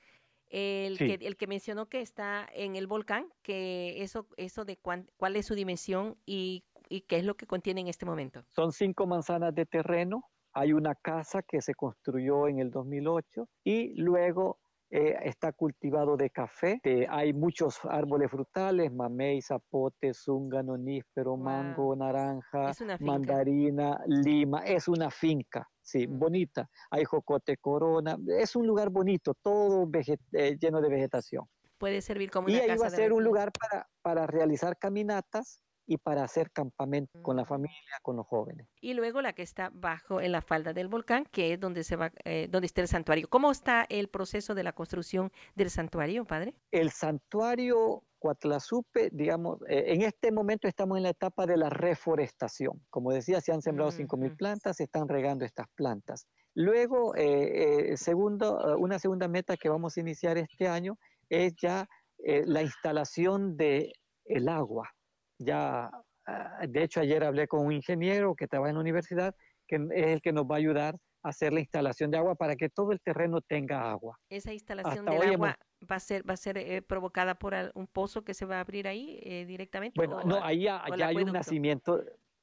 El, 0.50 0.96
Sí. 0.96 1.06
que, 1.18 1.26
el 1.26 1.36
que 1.36 1.46
mencionó 1.46 1.86
que 1.88 2.00
está 2.00 2.48
en 2.54 2.74
el 2.76 2.86
volcán, 2.86 3.26
que 3.42 4.02
eso, 4.02 4.26
eso 4.36 4.64
de 4.64 4.76
cuán- 4.78 5.08
cuál 5.18 5.36
es 5.36 5.46
su 5.46 5.54
dimensión 5.54 6.16
y, 6.24 6.64
y 6.88 7.02
qué 7.02 7.16
es 7.18 7.24
lo 7.24 7.36
que 7.36 7.46
contiene 7.46 7.82
en 7.82 7.88
este 7.88 8.06
momento. 8.06 8.42
Son 8.48 8.72
cinco 8.72 9.06
manzanas 9.06 9.54
de 9.54 9.66
terreno, 9.66 10.24
hay 10.54 10.72
una 10.72 10.94
casa 10.94 11.42
que 11.42 11.60
se 11.60 11.74
construyó 11.74 12.48
en 12.48 12.58
el 12.60 12.70
2008 12.70 13.46
y 13.62 13.94
luego 14.00 14.58
eh, 14.90 15.16
está 15.24 15.52
cultivado 15.52 16.16
de 16.16 16.30
café. 16.30 16.80
Eh, 16.84 17.06
hay 17.08 17.32
muchos 17.32 17.78
árboles 17.84 18.30
frutales, 18.30 18.92
mamey, 18.92 19.40
zapote, 19.42 20.14
zúngano, 20.14 20.76
níspero, 20.76 21.36
Wow. 21.36 21.44
mango, 21.44 21.96
naranja, 21.96 22.72
mandarina, 23.00 24.00
lima. 24.06 24.64
Es 24.66 24.88
una 24.88 25.10
finca, 25.10 25.68
sí, 25.82 26.06
Mm. 26.06 26.18
bonita. 26.18 26.68
Hay 26.90 27.04
jocote 27.04 27.56
corona. 27.58 28.16
Es 28.38 28.56
un 28.56 28.66
lugar 28.66 28.90
bonito, 28.90 29.34
todo 29.42 29.88
eh, 30.32 30.56
lleno 30.60 30.80
de 30.80 30.88
vegetación. 30.88 31.44
Puede 31.78 32.00
servir 32.00 32.30
como 32.30 32.48
Y 32.48 32.52
una 32.52 32.60
ahí 32.62 32.68
casa 32.68 32.80
va 32.82 32.86
a 32.86 32.90
de 32.90 32.96
ser 32.96 33.12
un 33.12 33.22
lugar 33.24 33.52
para, 33.52 33.86
para 34.02 34.26
realizar 34.26 34.76
caminatas 34.78 35.62
y 35.90 35.96
para 35.96 36.22
hacer 36.22 36.50
campamento 36.52 37.20
con 37.22 37.36
la 37.36 37.42
Mm. 37.44 37.46
familia, 37.46 37.98
con 38.02 38.16
los 38.16 38.26
jóvenes. 38.26 38.68
Y 38.80 38.92
luego 38.92 39.22
la 39.22 39.32
que 39.32 39.42
está 39.42 39.70
bajo 39.72 40.20
en 40.20 40.32
la 40.32 40.42
falda 40.42 40.74
del 40.74 40.86
volcán, 40.88 41.24
que 41.24 41.54
es 41.54 41.58
donde 41.60 41.82
se 41.82 41.96
va, 41.96 42.12
eh, 42.24 42.46
donde 42.50 42.66
está 42.66 42.82
el 42.82 42.88
santuario. 42.88 43.26
¿Cómo 43.28 43.50
está 43.50 43.86
el 43.88 44.08
proceso 44.08 44.54
de 44.54 44.62
la 44.64 44.72
construcción 44.74 45.32
del 45.56 45.70
santuario, 45.70 46.26
padre? 46.26 46.54
El 46.70 46.90
santuario 46.90 48.04
Cuatlazupe, 48.18 49.08
digamos, 49.12 49.60
eh, 49.68 49.84
en 49.94 50.02
este 50.02 50.30
momento 50.30 50.68
estamos 50.68 50.98
en 50.98 51.04
la 51.04 51.10
etapa 51.10 51.46
de 51.46 51.56
la 51.56 51.70
reforestación. 51.70 52.82
Como 52.90 53.12
decía, 53.12 53.40
se 53.40 53.52
han 53.52 53.62
sembrado 53.62 53.90
5.000 53.90 54.32
Ujú. 54.32 54.36
plantas, 54.36 54.76
se 54.76 54.84
están 54.84 55.08
regando 55.08 55.44
estas 55.46 55.68
plantas. 55.74 56.26
Luego, 56.54 57.14
eh, 57.16 57.92
eh, 57.92 57.96
segundo, 57.96 58.76
una 58.78 58.98
segunda 58.98 59.28
meta 59.28 59.56
que 59.56 59.68
vamos 59.70 59.96
a 59.96 60.00
iniciar 60.00 60.36
este 60.36 60.68
año 60.68 60.96
es 61.30 61.54
ya 61.62 61.86
la 62.18 62.62
instalación 62.62 63.56
de 63.56 63.92
el 64.24 64.48
agua. 64.48 64.90
Ya, 65.38 65.90
ah, 66.26 66.66
de 66.68 66.82
hecho, 66.82 67.00
ayer 67.00 67.22
hablé 67.24 67.46
con 67.46 67.64
un 67.64 67.72
ingeniero 67.72 68.34
que 68.34 68.46
trabaja 68.48 68.70
en 68.70 68.76
la 68.76 68.80
universidad, 68.80 69.34
que 69.66 69.76
es 69.76 70.06
el 70.06 70.20
que 70.20 70.32
nos 70.32 70.44
va 70.44 70.56
a 70.56 70.58
ayudar 70.58 70.96
a 71.22 71.28
hacer 71.28 71.52
la 71.52 71.60
instalación 71.60 72.10
de 72.10 72.18
agua 72.18 72.34
para 72.34 72.56
que 72.56 72.68
todo 72.68 72.92
el 72.92 73.00
terreno 73.00 73.40
tenga 73.40 73.90
agua. 73.90 74.18
Esa 74.28 74.52
instalación 74.52 74.98
Hasta 75.08 75.10
del 75.12 75.22
hemos- 75.22 75.34
agua 75.48 75.58
va 75.90 75.96
a 75.96 76.00
ser, 76.00 76.28
va 76.28 76.34
a 76.34 76.36
ser 76.36 76.58
eh, 76.58 76.82
provocada 76.82 77.36
por 77.36 77.54
un 77.74 77.86
pozo 77.86 78.22
que 78.24 78.34
se 78.34 78.46
va 78.46 78.56
a 78.56 78.60
abrir 78.60 78.88
ahí 78.88 79.20
eh, 79.22 79.44
directamente. 79.46 79.94
Bueno, 79.96 80.18
o 80.18 80.24
no, 80.24 80.42
ahí 80.42 80.64
ya, 80.64 80.82
hay 80.84 81.16
un 81.16 81.32
nacimiento, 81.32 82.02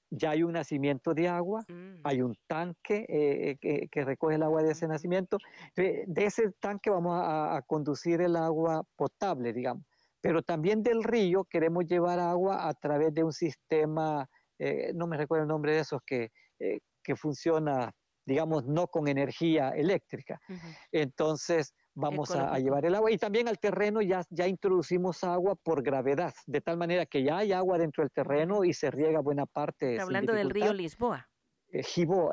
ya 0.10 0.32
hay 0.32 0.44
un 0.44 0.54
nacimiento 0.54 1.14
de 1.14 1.28
agua, 1.28 1.66
Mm, 1.68 2.02
hay 2.04 2.22
un 2.22 2.38
tanque 2.48 3.06
eh, 3.10 3.58
que, 3.60 3.88
que 3.92 4.06
recoge 4.06 4.36
el 4.36 4.44
agua 4.44 4.64
de 4.64 4.72
ese 4.72 4.88
nacimiento. 4.88 5.38
De, 5.76 6.06
de 6.08 6.26
ese 6.26 6.52
tanque 6.60 6.90
vamos 6.90 7.14
a, 7.16 7.58
a 7.58 7.62
conducir 7.62 8.22
el 8.22 8.36
agua 8.38 8.84
potable, 8.96 9.52
digamos. 9.52 9.84
Pero 10.26 10.42
también 10.42 10.82
del 10.82 11.04
río 11.04 11.44
queremos 11.44 11.86
llevar 11.86 12.20
agua 12.20 12.68
a 12.68 12.74
través 12.74 13.14
de 13.14 13.24
un 13.24 13.32
sistema, 13.32 14.28
eh, 14.58 14.92
no 14.96 15.06
me 15.06 15.18
recuerdo 15.18 15.44
el 15.44 15.48
nombre 15.48 15.74
de 15.74 15.82
esos, 15.82 16.02
que, 16.04 16.32
eh, 16.58 16.80
que 17.04 17.16
funciona, 17.16 17.92
digamos, 18.26 18.66
no 18.66 18.88
con 18.88 19.08
energía 19.08 19.70
eléctrica. 19.70 20.40
Entonces, 20.92 21.76
vamos 21.94 22.32
a, 22.32 22.58
llevar 22.58 22.86
el 22.88 22.96
agua. 22.96 23.12
Y 23.12 23.20
también 23.20 23.48
al 23.48 23.60
terreno 23.60 24.02
ya, 24.02 24.24
ya 24.32 24.48
introducimos 24.48 25.24
agua 25.24 25.54
por 25.62 25.84
gravedad, 25.84 26.34
de 26.48 26.60
tal 26.60 26.78
manera 26.78 27.06
que 27.06 27.22
ya 27.22 27.38
hay 27.38 27.54
agua 27.54 27.78
dentro 27.78 28.04
del 28.04 28.10
terreno 28.10 28.64
y 28.64 28.74
se 28.74 28.90
riega 28.90 29.20
buena 29.20 29.46
parte. 29.46 30.00
hablando 30.00 30.34
del 30.34 30.50
río 30.50 30.74
Lisboa. 30.74 31.30
Eh, 31.76 31.84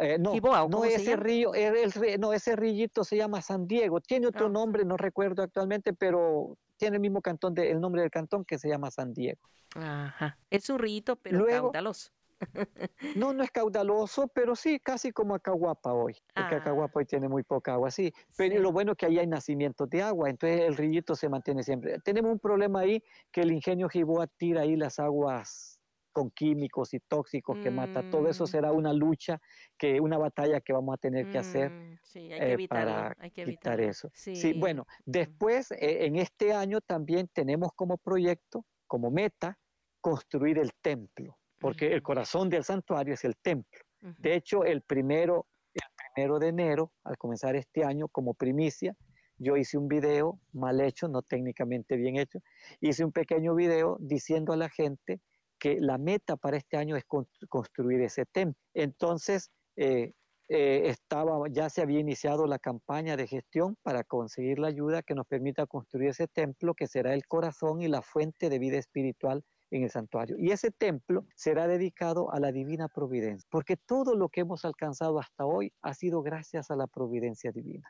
eh, 0.01 0.18
no, 0.18 0.68
no 0.68 0.84
ese 0.84 1.16
río, 1.16 1.53
el, 1.55 1.93
no, 2.20 2.32
ese 2.32 2.55
rillito 2.55 3.03
se 3.03 3.16
llama 3.16 3.43
San 3.43 3.66
Diego, 3.66 4.01
tiene 4.01 4.28
otro 4.28 4.47
ah. 4.47 4.51
nombre, 4.51 4.84
no 4.84 4.97
recuerdo 4.97 5.43
actualmente, 5.43 5.93
pero 5.93 6.57
tiene 6.76 6.97
el 6.97 7.01
mismo 7.01 7.20
cantón, 7.20 7.55
de, 7.55 7.70
el 7.70 7.80
nombre 7.80 8.03
del 8.03 8.11
cantón 8.11 8.45
que 8.45 8.59
se 8.59 8.68
llama 8.68 8.90
San 8.93 9.12
Diego. 9.12 9.40
Ajá, 9.74 10.38
es 10.49 10.68
un 10.70 10.78
rillito, 10.78 11.16
pero 11.16 11.47
caudaloso. 11.47 12.11
No, 13.16 13.32
no 13.32 13.45
es 13.45 13.51
caudaloso, 13.53 14.26
pero 14.28 14.57
sí, 14.57 14.80
casi 14.80 15.12
como 15.12 15.34
Acahuapa 15.36 15.93
hoy, 15.93 16.16
porque 16.34 16.57
Acahuapa 16.57 16.93
ah. 16.95 16.99
hoy 16.99 17.07
tiene 17.07 17.28
muy 17.28 17.45
poca 17.45 17.74
agua, 17.74 17.90
sí. 17.90 18.12
Pero 18.36 18.61
lo 18.61 18.72
bueno 18.72 18.93
es 18.93 18.99
que 18.99 19.07
ahí 19.07 19.18
hay 19.18 19.26
nacimientos 19.28 19.88
de 19.90 20.03
agua, 20.03 20.28
entonces 20.28 20.61
el 20.62 20.76
rillito 20.76 21.14
se 21.14 21.28
mantiene 21.28 21.62
siempre. 21.62 21.99
Tenemos 22.01 22.32
un 22.32 22.38
problema 22.38 22.80
ahí 22.80 23.03
que 23.30 23.43
el 23.43 23.53
ingenio 23.53 23.88
Jiboa 23.88 24.26
tira 24.26 24.62
ahí 24.62 24.76
las 24.76 24.99
aguas 24.99 25.72
con 26.12 26.30
químicos 26.30 26.94
y 26.94 27.00
tóxicos 27.00 27.58
que 27.58 27.70
mata. 27.70 28.08
Todo 28.10 28.28
eso 28.28 28.44
mm. 28.44 28.46
será 28.46 28.72
una 28.72 28.92
lucha, 28.92 29.40
que 29.78 30.00
una 30.00 30.18
batalla 30.18 30.60
que 30.60 30.72
vamos 30.72 30.94
a 30.94 30.98
tener 30.98 31.30
que 31.30 31.38
hacer 31.38 31.70
mm, 31.70 31.98
eh, 32.14 32.66
para 32.68 33.16
quitar 33.32 33.80
eso. 33.80 34.10
Sí. 34.14 34.52
bueno, 34.54 34.86
después 35.04 35.70
eh, 35.72 36.06
en 36.06 36.16
este 36.16 36.52
año 36.52 36.80
también 36.80 37.28
tenemos 37.32 37.70
como 37.74 37.98
proyecto, 37.98 38.64
como 38.86 39.10
meta, 39.10 39.58
construir 40.00 40.58
el 40.58 40.72
templo 40.80 41.38
porque 41.62 41.92
el 41.92 42.02
corazón 42.02 42.50
del 42.50 42.64
santuario 42.64 43.14
es 43.14 43.24
el 43.24 43.36
templo. 43.36 43.80
De 44.18 44.34
hecho, 44.34 44.64
el 44.64 44.82
primero, 44.82 45.46
el 45.72 45.82
primero 46.12 46.40
de 46.40 46.48
enero, 46.48 46.92
al 47.04 47.16
comenzar 47.16 47.54
este 47.54 47.84
año, 47.84 48.08
como 48.08 48.34
primicia, 48.34 48.96
yo 49.38 49.56
hice 49.56 49.78
un 49.78 49.86
video 49.86 50.40
mal 50.52 50.80
hecho, 50.80 51.06
no 51.06 51.22
técnicamente 51.22 51.96
bien 51.96 52.16
hecho, 52.16 52.40
hice 52.80 53.04
un 53.04 53.12
pequeño 53.12 53.54
video 53.54 53.96
diciendo 54.00 54.52
a 54.52 54.56
la 54.56 54.68
gente 54.68 55.20
que 55.62 55.80
la 55.80 55.96
meta 55.96 56.36
para 56.36 56.56
este 56.56 56.76
año 56.76 56.96
es 56.96 57.04
construir 57.48 58.00
ese 58.00 58.26
templo. 58.26 58.60
Entonces, 58.74 59.48
eh, 59.76 60.12
eh, 60.48 60.88
estaba, 60.88 61.48
ya 61.48 61.70
se 61.70 61.82
había 61.82 62.00
iniciado 62.00 62.48
la 62.48 62.58
campaña 62.58 63.16
de 63.16 63.28
gestión 63.28 63.76
para 63.84 64.02
conseguir 64.02 64.58
la 64.58 64.66
ayuda 64.66 65.04
que 65.04 65.14
nos 65.14 65.24
permita 65.24 65.64
construir 65.66 66.08
ese 66.08 66.26
templo 66.26 66.74
que 66.74 66.88
será 66.88 67.14
el 67.14 67.28
corazón 67.28 67.80
y 67.80 67.86
la 67.86 68.02
fuente 68.02 68.50
de 68.50 68.58
vida 68.58 68.76
espiritual 68.76 69.44
en 69.70 69.84
el 69.84 69.90
santuario. 69.90 70.36
Y 70.36 70.50
ese 70.50 70.72
templo 70.72 71.26
será 71.36 71.68
dedicado 71.68 72.32
a 72.32 72.40
la 72.40 72.50
divina 72.50 72.88
providencia, 72.88 73.46
porque 73.48 73.76
todo 73.76 74.16
lo 74.16 74.30
que 74.30 74.40
hemos 74.40 74.64
alcanzado 74.64 75.20
hasta 75.20 75.46
hoy 75.46 75.72
ha 75.80 75.94
sido 75.94 76.22
gracias 76.22 76.72
a 76.72 76.76
la 76.76 76.88
providencia 76.88 77.52
divina. 77.52 77.88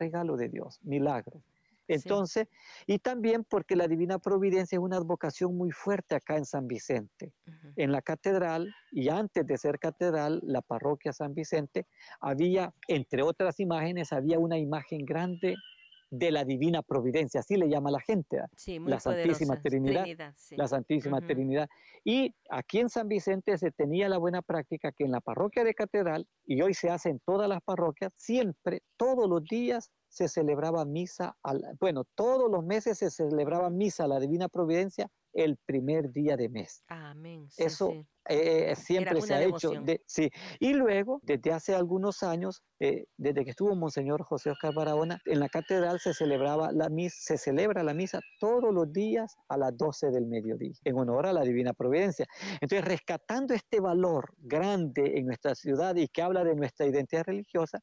Regalo 0.00 0.36
de 0.36 0.48
Dios, 0.48 0.80
milagro. 0.82 1.40
Entonces, 1.88 2.46
y 2.86 2.98
también 2.98 3.44
porque 3.44 3.74
la 3.74 3.88
divina 3.88 4.18
providencia 4.18 4.76
es 4.76 4.82
una 4.82 4.98
advocación 4.98 5.56
muy 5.56 5.70
fuerte 5.70 6.14
acá 6.14 6.36
en 6.36 6.44
San 6.44 6.66
Vicente. 6.68 7.32
En 7.76 7.92
la 7.92 8.02
catedral, 8.02 8.72
y 8.92 9.08
antes 9.08 9.46
de 9.46 9.56
ser 9.56 9.78
catedral, 9.78 10.40
la 10.44 10.60
parroquia 10.62 11.12
San 11.12 11.34
Vicente, 11.34 11.86
había, 12.20 12.74
entre 12.88 13.22
otras 13.22 13.58
imágenes, 13.58 14.12
había 14.12 14.38
una 14.38 14.58
imagen 14.58 15.04
grande 15.04 15.56
de 16.10 16.30
la 16.30 16.44
divina 16.44 16.82
providencia, 16.82 17.40
así 17.40 17.56
le 17.56 17.68
llama 17.68 17.90
la 17.90 18.00
gente, 18.00 18.38
la 18.86 19.00
Santísima 19.00 19.60
Trinidad, 19.60 20.06
la 20.50 20.68
Santísima 20.68 21.20
Trinidad. 21.20 21.68
Y 22.04 22.34
aquí 22.50 22.78
en 22.78 22.88
San 22.88 23.08
Vicente 23.08 23.58
se 23.58 23.70
tenía 23.70 24.08
la 24.08 24.18
buena 24.18 24.40
práctica 24.42 24.92
que 24.92 25.04
en 25.04 25.12
la 25.12 25.20
parroquia 25.20 25.64
de 25.64 25.74
Catedral, 25.74 26.26
y 26.46 26.62
hoy 26.62 26.74
se 26.74 26.88
hace 26.88 27.10
en 27.10 27.20
todas 27.20 27.48
las 27.48 27.60
parroquias, 27.62 28.12
siempre, 28.16 28.82
todos 28.96 29.28
los 29.28 29.44
días 29.44 29.90
se 30.08 30.28
celebraba 30.28 30.84
misa, 30.84 31.36
bueno, 31.80 32.04
todos 32.14 32.50
los 32.50 32.64
meses 32.64 32.98
se 32.98 33.10
celebraba 33.10 33.70
misa 33.70 34.04
a 34.04 34.08
la 34.08 34.20
divina 34.20 34.48
providencia 34.48 35.10
el 35.32 35.56
primer 35.66 36.12
día 36.12 36.36
de 36.36 36.48
mes. 36.48 36.82
Amén. 36.88 37.48
Eso 37.56 37.92
eh, 38.28 38.74
siempre 38.76 39.20
se 39.20 39.34
ha 39.34 39.42
hecho. 39.42 39.72
sí. 40.06 40.30
Y 40.58 40.74
luego, 40.74 41.20
desde 41.22 41.52
hace 41.52 41.74
algunos 41.74 42.22
años, 42.22 42.62
eh, 42.80 43.06
desde 43.16 43.44
que 43.44 43.50
estuvo 43.50 43.74
Monseñor 43.74 44.22
José 44.24 44.50
Oscar 44.50 44.74
Barahona, 44.74 45.20
en 45.24 45.40
la 45.40 45.48
catedral 45.48 46.00
se 46.00 46.12
celebraba 46.12 46.72
la 46.72 46.88
misa, 46.88 47.16
se 47.20 47.38
celebra 47.38 47.82
la 47.82 47.94
misa 47.94 48.20
todos 48.40 48.72
los 48.74 48.92
días 48.92 49.36
a 49.48 49.56
las 49.56 49.76
12 49.76 50.10
del 50.10 50.26
mediodía, 50.26 50.74
en 50.84 50.98
honor 50.98 51.26
a 51.26 51.32
la 51.32 51.42
Divina 51.42 51.72
Providencia. 51.72 52.26
Entonces, 52.60 52.84
rescatando 52.84 53.54
este 53.54 53.80
valor 53.80 54.34
grande 54.38 55.18
en 55.18 55.26
nuestra 55.26 55.54
ciudad 55.54 55.94
y 55.96 56.08
que 56.08 56.22
habla 56.22 56.44
de 56.44 56.54
nuestra 56.54 56.86
identidad 56.86 57.24
religiosa, 57.24 57.80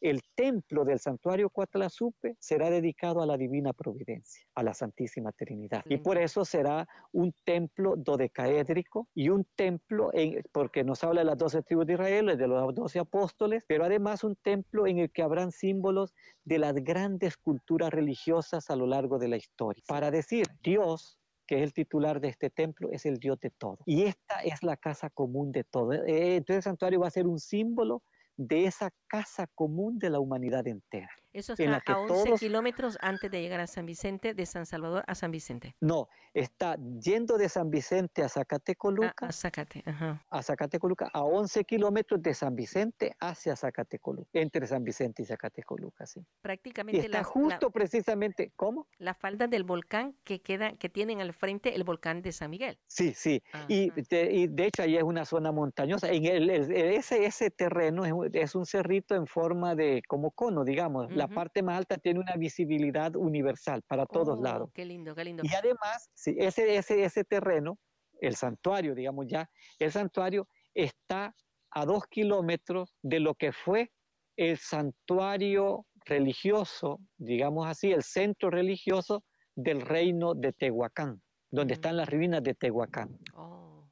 el 0.00 0.22
templo 0.34 0.84
del 0.84 0.98
santuario 0.98 1.50
Cuatlasupe 1.50 2.36
será 2.38 2.70
dedicado 2.70 3.20
a 3.22 3.26
la 3.26 3.36
divina 3.36 3.72
providencia, 3.72 4.44
a 4.54 4.62
la 4.62 4.74
Santísima 4.74 5.32
Trinidad. 5.32 5.82
Y 5.86 5.98
por 5.98 6.18
eso 6.18 6.44
será 6.44 6.88
un 7.12 7.34
templo 7.44 7.94
dodecaédrico 7.96 9.08
y 9.14 9.28
un 9.30 9.46
templo, 9.56 10.10
en, 10.12 10.42
porque 10.52 10.84
nos 10.84 11.02
habla 11.04 11.22
de 11.22 11.26
las 11.26 11.38
doce 11.38 11.62
tribus 11.62 11.86
de 11.86 11.94
Israel, 11.94 12.38
de 12.38 12.46
los 12.46 12.74
doce 12.74 12.98
apóstoles, 12.98 13.64
pero 13.66 13.84
además 13.84 14.24
un 14.24 14.36
templo 14.36 14.86
en 14.86 14.98
el 14.98 15.10
que 15.10 15.22
habrán 15.22 15.52
símbolos 15.52 16.14
de 16.44 16.58
las 16.58 16.74
grandes 16.74 17.36
culturas 17.36 17.90
religiosas 17.90 18.70
a 18.70 18.76
lo 18.76 18.86
largo 18.86 19.18
de 19.18 19.28
la 19.28 19.36
historia. 19.36 19.82
Para 19.86 20.10
decir, 20.10 20.46
Dios 20.62 21.18
que 21.48 21.56
es 21.56 21.62
el 21.62 21.72
titular 21.72 22.20
de 22.20 22.28
este 22.28 22.50
templo, 22.50 22.90
es 22.92 23.06
el 23.06 23.16
Dios 23.16 23.40
de 23.40 23.50
todo. 23.50 23.78
Y 23.86 24.02
esta 24.02 24.40
es 24.44 24.62
la 24.62 24.76
casa 24.76 25.08
común 25.08 25.50
de 25.50 25.64
todo. 25.64 25.94
Eh, 25.94 26.36
entonces 26.36 26.56
el 26.56 26.62
santuario 26.62 27.00
va 27.00 27.08
a 27.08 27.10
ser 27.10 27.26
un 27.26 27.38
símbolo 27.38 28.02
de 28.38 28.66
esa 28.66 28.90
casa 29.08 29.48
común 29.48 29.98
de 29.98 30.10
la 30.10 30.20
humanidad 30.20 30.66
entera. 30.66 31.10
Eso 31.32 31.52
está 31.52 31.82
a 31.86 31.98
11 31.98 32.34
kilómetros 32.38 32.98
antes 33.00 33.30
de 33.30 33.40
llegar 33.40 33.60
a 33.60 33.66
San 33.66 33.86
Vicente, 33.86 34.34
de 34.34 34.46
San 34.46 34.66
Salvador 34.66 35.04
a 35.06 35.14
San 35.14 35.30
Vicente. 35.30 35.76
No, 35.80 36.08
está 36.32 36.76
yendo 37.00 37.36
de 37.36 37.48
San 37.48 37.70
Vicente 37.70 38.22
a 38.22 38.28
Zacatecoluca. 38.28 39.14
Ah, 39.20 39.26
a 39.26 39.32
Zacate, 39.32 39.82
ajá. 39.84 40.24
A 40.30 40.42
Zacatecoluca, 40.42 41.10
a 41.12 41.22
11 41.22 41.64
kilómetros 41.64 42.22
de 42.22 42.34
San 42.34 42.56
Vicente 42.56 43.14
hacia 43.20 43.56
Zacatecoluca, 43.56 44.30
entre 44.32 44.66
San 44.66 44.84
Vicente 44.84 45.22
y 45.22 45.26
Zacatecoluca, 45.26 46.06
sí. 46.06 46.24
Prácticamente. 46.40 47.04
está 47.04 47.24
justo 47.24 47.70
precisamente, 47.70 48.52
¿cómo? 48.56 48.88
La 48.98 49.14
falda 49.14 49.46
del 49.46 49.64
volcán 49.64 50.16
que 50.24 50.40
queda, 50.40 50.72
que 50.76 50.88
tienen 50.88 51.20
al 51.20 51.34
frente 51.34 51.74
el 51.74 51.84
volcán 51.84 52.22
de 52.22 52.32
San 52.32 52.50
Miguel. 52.50 52.78
Sí, 52.86 53.12
sí. 53.14 53.42
Y 53.68 53.90
de, 53.90 54.64
hecho 54.64 54.82
ahí 54.82 54.96
es 54.96 55.02
una 55.02 55.24
zona 55.24 55.52
montañosa. 55.52 56.10
En 56.10 56.24
el, 56.24 56.48
ese, 56.50 57.26
ese 57.26 57.50
terreno 57.50 58.04
es, 58.04 58.12
es 58.32 58.54
un 58.54 58.64
cerrito 58.64 59.14
en 59.14 59.26
forma 59.26 59.74
de 59.74 60.02
como 60.08 60.30
cono, 60.30 60.64
digamos. 60.64 61.08
La 61.18 61.28
parte 61.28 61.62
más 61.62 61.78
alta 61.78 61.98
tiene 61.98 62.20
una 62.20 62.36
visibilidad 62.36 63.14
universal 63.16 63.82
para 63.86 64.06
todos 64.06 64.38
oh, 64.38 64.42
lados. 64.42 64.70
Qué 64.72 64.84
lindo, 64.84 65.14
qué 65.14 65.24
lindo. 65.24 65.42
Y 65.44 65.54
además, 65.54 66.10
ese, 66.24 66.76
ese, 66.76 67.04
ese 67.04 67.24
terreno, 67.24 67.78
el 68.20 68.36
santuario, 68.36 68.94
digamos 68.94 69.26
ya, 69.28 69.48
el 69.78 69.92
santuario 69.92 70.48
está 70.74 71.34
a 71.70 71.84
dos 71.84 72.04
kilómetros 72.06 72.94
de 73.02 73.20
lo 73.20 73.34
que 73.34 73.52
fue 73.52 73.90
el 74.36 74.56
santuario 74.58 75.86
religioso, 76.04 77.00
digamos 77.16 77.66
así, 77.66 77.92
el 77.92 78.02
centro 78.02 78.50
religioso 78.50 79.24
del 79.54 79.80
reino 79.80 80.34
de 80.34 80.52
Tehuacán, 80.52 81.20
donde 81.50 81.74
están 81.74 81.96
las 81.96 82.08
ruinas 82.08 82.42
de 82.42 82.54
Tehuacán. 82.54 83.18
Oh, 83.34 83.88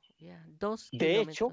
dos 0.58 0.88
de 0.92 1.20
hecho, 1.20 1.48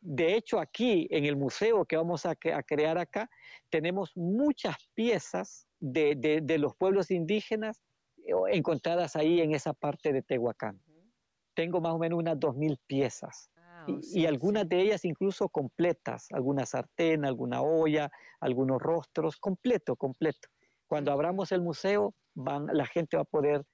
de 0.00 0.34
hecho, 0.34 0.58
aquí 0.58 1.06
en 1.10 1.26
el 1.26 1.36
museo 1.36 1.84
que 1.84 1.96
vamos 1.96 2.24
a, 2.24 2.34
crear 2.34 2.98
acá, 2.98 3.28
tenemos 3.68 4.12
muchas 4.14 4.76
piezas 4.94 5.66
de, 5.78 6.56
los 6.58 6.74
pueblos 6.76 7.10
indígenas 7.10 7.82
eh, 8.24 8.32
encontradas 8.52 9.14
ahí 9.16 9.40
en 9.40 9.54
esa 9.54 9.74
parte 9.74 10.12
de 10.12 10.22
Tehuacán. 10.22 10.80
Tengo 11.54 11.80
más 11.80 11.92
o 11.92 11.98
menos 11.98 12.18
unas 12.18 12.38
2.000 12.38 12.78
piezas. 12.86 13.50
y, 13.86 14.26
algunas 14.26 14.68
de 14.68 14.80
ellas 14.80 15.04
incluso 15.04 15.48
completas, 15.48 16.28
alguna 16.32 16.64
sartén, 16.64 17.24
alguna 17.24 17.60
olla, 17.60 18.10
algunos 18.40 18.80
rostros, 18.80 19.36
completo, 19.36 19.96
completo. 19.96 20.48
Cuando 20.86 21.12
abramos 21.12 21.52
el 21.52 21.60
museo, 21.60 22.14
van, 22.34 22.66
la 22.72 22.86
gente 22.86 23.16
va 23.16 23.22
a 23.22 23.26
poder 23.26 23.64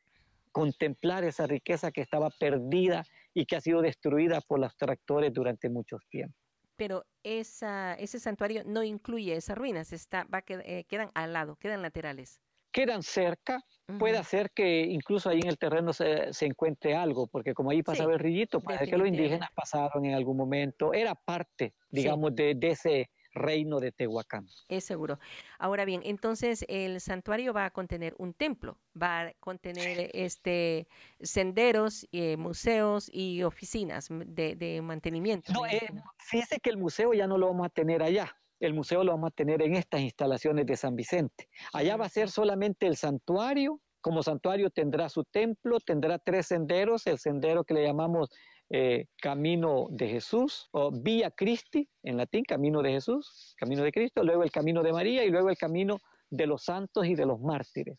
contemplar 0.57 1.23
esa 1.23 1.47
riqueza 1.47 1.91
que 1.91 2.01
estaba 2.01 2.31
perdida 2.31 3.05
y 3.35 3.45
que 3.45 3.57
ha 3.57 3.61
sido 3.61 3.83
destruida 3.83 4.41
por 4.41 4.59
los 4.59 4.75
tractores 4.79 5.31
durante 5.31 5.69
muchos 5.69 6.01
tiempos. 6.09 6.41
Pero 6.77 7.05
esa, 7.23 7.93
ese 7.97 8.19
santuario 8.19 8.63
no 8.65 8.83
incluye 8.83 9.37
esas 9.37 9.59
ruinas, 9.59 9.93
está, 9.93 10.25
va, 10.25 10.43
eh, 10.49 10.85
quedan 10.89 11.11
al 11.13 11.35
lado, 11.35 11.57
quedan 11.57 11.83
laterales. 11.83 12.41
Quedan 12.73 13.03
cerca, 13.03 13.61
puede 13.99 14.25
ser 14.25 14.51
que 14.51 14.81
incluso 14.81 15.29
ahí 15.29 15.41
en 15.41 15.49
el 15.49 15.59
terreno 15.59 15.93
se, 15.93 16.31
encuentre 16.41 16.95
algo, 16.95 17.27
porque 17.27 17.53
como 17.53 17.71
ahí 17.71 17.83
pasaba 17.83 18.15
el 18.15 18.19
rillito, 18.19 18.61
parece 18.63 18.87
que 18.87 18.97
los 18.97 19.09
indígenas 19.09 19.51
pasaron 19.55 20.07
en 20.07 20.15
algún 20.15 20.39
momento, 20.39 20.95
era 20.95 21.15
parte, 21.15 21.75
digamos, 21.91 22.35
de, 22.35 22.55
de, 22.55 22.69
ese, 22.69 23.11
reino 23.37 23.79
de 23.79 23.93
Tehuacán. 23.93 24.49
Es 24.69 24.85
seguro. 24.85 25.21
Ahora 25.59 25.85
bien, 25.85 26.01
entonces 26.05 26.65
el 26.69 27.01
santuario 27.01 27.53
va 27.53 27.67
a 27.67 27.71
contener 27.71 28.15
un 28.19 28.35
templo, 28.35 28.79
va 29.01 29.21
a 29.21 29.33
contener 29.35 30.11
este 30.13 30.89
senderos, 31.21 32.09
eh, 32.13 32.37
museos 32.37 33.09
y 33.13 33.43
oficinas 33.45 34.09
de, 34.11 34.81
mantenimiento. 34.83 35.53
No, 35.53 35.67
eh, 35.67 35.87
fíjese 36.19 36.59
que 36.59 36.71
el 36.71 36.79
museo 36.79 37.15
ya 37.15 37.27
no 37.27 37.39
lo 37.39 37.47
vamos 37.47 37.67
a 37.67 37.71
tener 37.71 38.03
allá. 38.03 38.37
el 38.59 38.73
museo 38.73 39.05
lo 39.05 39.13
vamos 39.13 39.29
a 39.29 39.35
tener 39.35 39.61
en 39.61 39.77
estas 39.77 40.01
instalaciones 40.01 40.67
de 40.67 40.77
San 40.77 40.97
Vicente. 40.97 41.49
Allá 41.73 41.97
va 41.97 42.07
a 42.07 42.09
ser 42.09 42.31
solamente 42.31 42.87
el 42.87 42.97
santuario. 42.97 43.81
Como 44.01 44.23
santuario 44.23 44.71
tendrá 44.71 45.09
su 45.09 45.25
templo, 45.25 45.79
tendrá 45.81 46.19
tres 46.19 46.47
senderos, 46.47 47.07
el 47.07 47.19
sendero 47.19 47.65
que 47.65 47.75
le 47.75 47.85
llamamos 47.85 48.31
eh, 48.71 49.07
Camino 49.21 49.87
de 49.91 50.09
Jesús 50.09 50.69
o 50.73 50.91
Vía 50.91 51.31
Christi 51.31 51.89
en 52.03 52.17
latín, 52.17 52.45
Camino 52.45 52.83
de 52.83 52.91
Jesús, 52.91 53.55
Camino 53.59 53.83
de 53.83 53.93
Cristo, 53.93 54.25
luego 54.25 54.43
el 54.43 54.51
Camino 54.51 54.83
de 54.83 54.93
María 54.93 55.25
y 55.25 55.31
luego 55.31 55.51
el 55.51 55.57
Camino 55.57 56.01
de 56.31 56.47
los 56.47 56.65
santos 56.65 57.07
y 57.07 57.15
de 57.15 57.27
los 57.27 57.41
mártires. 57.41 57.97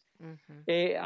Eh, 0.66 1.00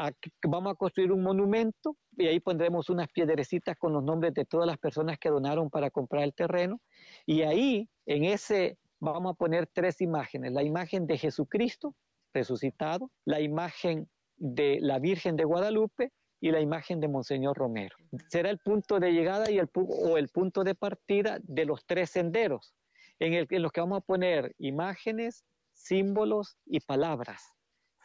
vamos 0.48 0.72
a 0.72 0.76
construir 0.76 1.12
un 1.12 1.22
monumento 1.22 1.96
y 2.16 2.26
ahí 2.26 2.40
pondremos 2.40 2.90
unas 2.90 3.08
piedrecitas 3.12 3.76
con 3.76 3.92
los 3.92 4.02
nombres 4.02 4.34
de 4.34 4.44
todas 4.44 4.66
las 4.66 4.78
personas 4.78 5.18
que 5.18 5.28
donaron 5.28 5.70
para 5.70 5.90
comprar 5.90 6.24
el 6.24 6.34
terreno. 6.34 6.80
Y 7.26 7.42
ahí, 7.42 7.88
en 8.06 8.24
ese, 8.24 8.78
vamos 9.00 9.32
a 9.32 9.36
poner 9.36 9.68
tres 9.72 10.00
imágenes. 10.00 10.52
La 10.52 10.62
imagen 10.62 11.06
de 11.06 11.18
Jesucristo 11.18 11.94
resucitado, 12.34 13.10
la 13.24 13.40
imagen 13.40 14.08
de 14.36 14.78
la 14.80 14.98
Virgen 14.98 15.36
de 15.36 15.44
Guadalupe 15.44 16.10
y 16.42 16.50
la 16.50 16.60
imagen 16.60 16.98
de 16.98 17.06
Monseñor 17.06 17.56
Romero. 17.56 17.96
Será 18.28 18.50
el 18.50 18.58
punto 18.58 18.98
de 18.98 19.12
llegada 19.12 19.48
y 19.48 19.58
el, 19.58 19.70
o 19.74 20.18
el 20.18 20.28
punto 20.28 20.64
de 20.64 20.74
partida 20.74 21.38
de 21.40 21.64
los 21.64 21.86
tres 21.86 22.10
senderos, 22.10 22.74
en, 23.20 23.46
los 23.62 23.70
que 23.70 23.80
vamos 23.80 23.98
a 23.98 24.04
poner 24.04 24.52
imágenes, 24.58 25.44
símbolos 25.72 26.56
y 26.66 26.80
palabras. 26.80 27.44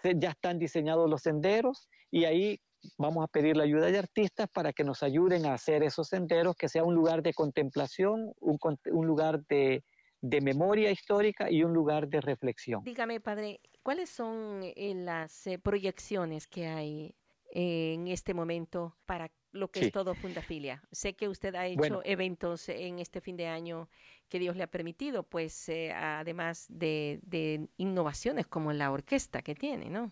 Ya 0.03 0.29
están 0.29 0.59
diseñados 0.59 1.09
los 1.09 1.23
senderos 1.23 1.89
y 2.11 2.25
ahí 2.25 2.61
vamos 2.99 3.23
a 3.23 3.27
pedir 3.27 3.57
la 3.57 3.63
ayuda 3.63 3.87
de 3.87 3.97
artistas 3.97 4.47
para 4.53 4.71
que 4.71 4.83
nos 4.83 5.01
ayuden 5.01 5.47
a 5.47 5.55
hacer 5.55 5.81
esos 5.81 6.07
senderos, 6.07 6.55
que 6.55 6.69
sea 6.69 6.83
un 6.83 6.93
lugar 6.93 7.23
de 7.23 7.33
contemplación, 7.33 8.33
un, 8.39 8.59
un 8.91 9.07
lugar 9.07 9.43
de, 9.47 9.83
de, 10.21 10.41
memoria 10.41 10.91
histórica 10.91 11.49
y 11.49 11.63
un 11.63 11.73
lugar 11.73 12.07
de 12.07 12.21
reflexión. 12.21 12.83
Dígame, 12.83 13.19
padre, 13.19 13.61
¿cuáles 13.81 14.11
son 14.11 14.61
eh, 14.61 14.93
las 14.93 15.47
eh, 15.47 15.57
proyecciones 15.57 16.45
que 16.45 16.67
hay 16.67 17.15
en 17.51 18.07
este 18.07 18.33
momento 18.33 18.95
para 19.05 19.31
lo 19.51 19.69
que 19.69 19.81
es 19.81 19.91
todo 19.91 20.13
Fundafilia. 20.13 20.83
Sé 20.91 21.15
que 21.15 21.27
usted 21.27 21.55
ha 21.55 21.65
hecho 21.65 22.01
eventos 22.03 22.69
en 22.69 22.99
este 22.99 23.21
fin 23.21 23.37
de 23.37 23.47
año 23.47 23.89
que 24.29 24.39
Dios 24.39 24.55
le 24.55 24.63
ha 24.63 24.67
permitido, 24.67 25.23
pues 25.23 25.69
eh, 25.69 25.91
además 25.93 26.65
de, 26.69 27.67
innovaciones 27.77 28.47
como 28.47 28.73
la 28.73 28.91
orquesta 28.91 29.41
que 29.41 29.55
tiene, 29.55 29.89
¿no? 29.89 30.11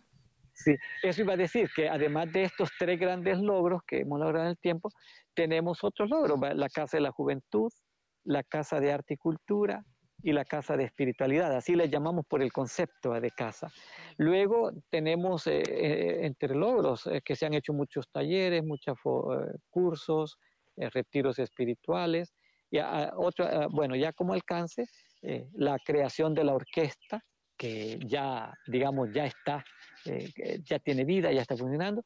Sí, 0.53 0.73
eso 1.03 1.21
iba 1.21 1.33
a 1.33 1.37
decir 1.37 1.69
que 1.75 1.89
además 1.89 2.31
de 2.31 2.43
estos 2.43 2.69
tres 2.79 2.97
grandes 2.97 3.39
logros 3.39 3.81
que 3.85 3.99
hemos 3.99 4.19
logrado 4.19 4.45
en 4.45 4.51
el 4.51 4.57
tiempo, 4.57 4.89
tenemos 5.33 5.83
otros 5.83 6.09
logros, 6.09 6.39
la 6.55 6.69
Casa 6.69 6.95
de 6.95 7.01
la 7.01 7.11
Juventud, 7.11 7.71
la 8.23 8.41
Casa 8.41 8.79
de 8.79 8.93
Arte 8.93 9.15
y 9.15 9.17
Cultura, 9.17 9.83
y 10.25 10.33
la 10.33 10.43
casa 10.43 10.75
de 10.75 10.85
espiritualidad, 10.85 11.55
así 11.55 11.75
le 11.75 11.87
llamamos 11.87 12.25
por 12.25 12.41
el 12.41 12.51
concepto 12.51 13.13
de 13.13 13.29
casa. 13.29 13.71
Luego 14.17 14.71
tenemos 14.89 15.45
eh, 15.45 15.61
eh, 15.67 16.25
entre 16.25 16.55
logros 16.55 17.05
eh, 17.05 17.21
que 17.23 17.35
se 17.35 17.45
han 17.45 17.53
hecho 17.53 17.73
muchos 17.73 18.09
talleres, 18.11 18.63
muchos 18.63 18.97
cursos, 19.69 20.39
retiros 20.77 21.37
espirituales, 21.37 22.33
y 22.71 22.79
otro, 23.17 23.69
bueno, 23.69 23.95
ya 23.95 24.13
como 24.13 24.33
alcance, 24.33 24.87
la 25.53 25.77
creación 25.77 26.33
de 26.33 26.43
la 26.43 26.55
orquesta, 26.55 27.21
que 27.55 27.99
ya, 28.03 28.51
digamos, 28.65 29.13
ya 29.13 29.27
está, 29.27 29.63
ya 30.63 30.79
tiene 30.79 31.05
vida, 31.05 31.31
ya 31.31 31.41
está 31.41 31.55
funcionando, 31.55 32.03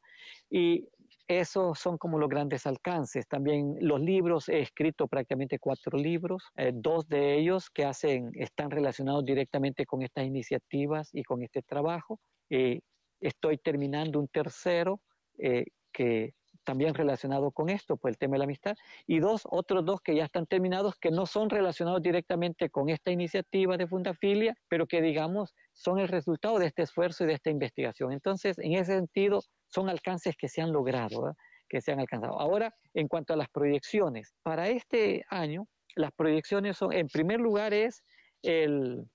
y 0.50 0.86
esos 1.30 1.78
son 1.78 1.96
como 1.96 2.18
los 2.18 2.28
grandes 2.28 2.66
alcances. 2.66 3.28
También 3.28 3.76
los 3.80 4.00
libros, 4.00 4.48
he 4.48 4.60
escrito 4.60 5.06
prácticamente 5.06 5.60
cuatro 5.60 5.96
libros, 5.96 6.42
eh, 6.56 6.72
dos 6.74 7.08
de 7.08 7.38
ellos 7.38 7.70
que 7.70 7.84
hacen, 7.84 8.32
están 8.34 8.70
relacionados 8.70 9.24
directamente 9.24 9.86
con 9.86 10.02
estas 10.02 10.24
iniciativas 10.24 11.10
y 11.12 11.22
con 11.22 11.42
este 11.42 11.62
trabajo. 11.62 12.18
Eh, 12.50 12.80
estoy 13.20 13.58
terminando 13.58 14.18
un 14.18 14.26
tercero 14.26 15.00
eh, 15.38 15.66
que 15.92 16.34
también 16.64 16.94
relacionado 16.94 17.52
con 17.52 17.68
esto, 17.68 17.96
pues 17.96 18.14
el 18.14 18.18
tema 18.18 18.34
de 18.34 18.38
la 18.38 18.44
amistad, 18.44 18.74
y 19.06 19.20
dos, 19.20 19.42
otros 19.48 19.84
dos 19.84 20.00
que 20.00 20.16
ya 20.16 20.24
están 20.24 20.46
terminados, 20.46 20.96
que 20.96 21.12
no 21.12 21.26
son 21.26 21.48
relacionados 21.48 22.02
directamente 22.02 22.70
con 22.70 22.88
esta 22.88 23.12
iniciativa 23.12 23.76
de 23.76 23.86
Fundafilia, 23.86 24.56
pero 24.68 24.86
que 24.86 25.00
digamos 25.00 25.54
son 25.72 26.00
el 26.00 26.08
resultado 26.08 26.58
de 26.58 26.66
este 26.66 26.82
esfuerzo 26.82 27.22
y 27.22 27.28
de 27.28 27.34
esta 27.34 27.50
investigación. 27.50 28.12
Entonces, 28.12 28.58
en 28.58 28.72
ese 28.74 28.94
sentido, 28.94 29.42
son 29.70 29.88
alcances 29.88 30.36
que 30.36 30.48
se 30.48 30.60
han 30.60 30.72
logrado, 30.72 31.36
que 31.68 31.80
se 31.80 31.92
han 31.92 32.00
alcanzado. 32.00 32.38
Ahora, 32.38 32.74
en 32.94 33.08
cuanto 33.08 33.32
a 33.32 33.36
las 33.36 33.48
proyecciones, 33.48 34.34
para 34.42 34.68
este 34.68 35.24
año, 35.30 35.66
las 35.96 36.12
proyecciones 36.12 36.76
son, 36.76 36.92
en 36.92 37.08
primer 37.08 37.40
lugar, 37.40 37.72
es 37.72 38.02
el, 38.42 39.08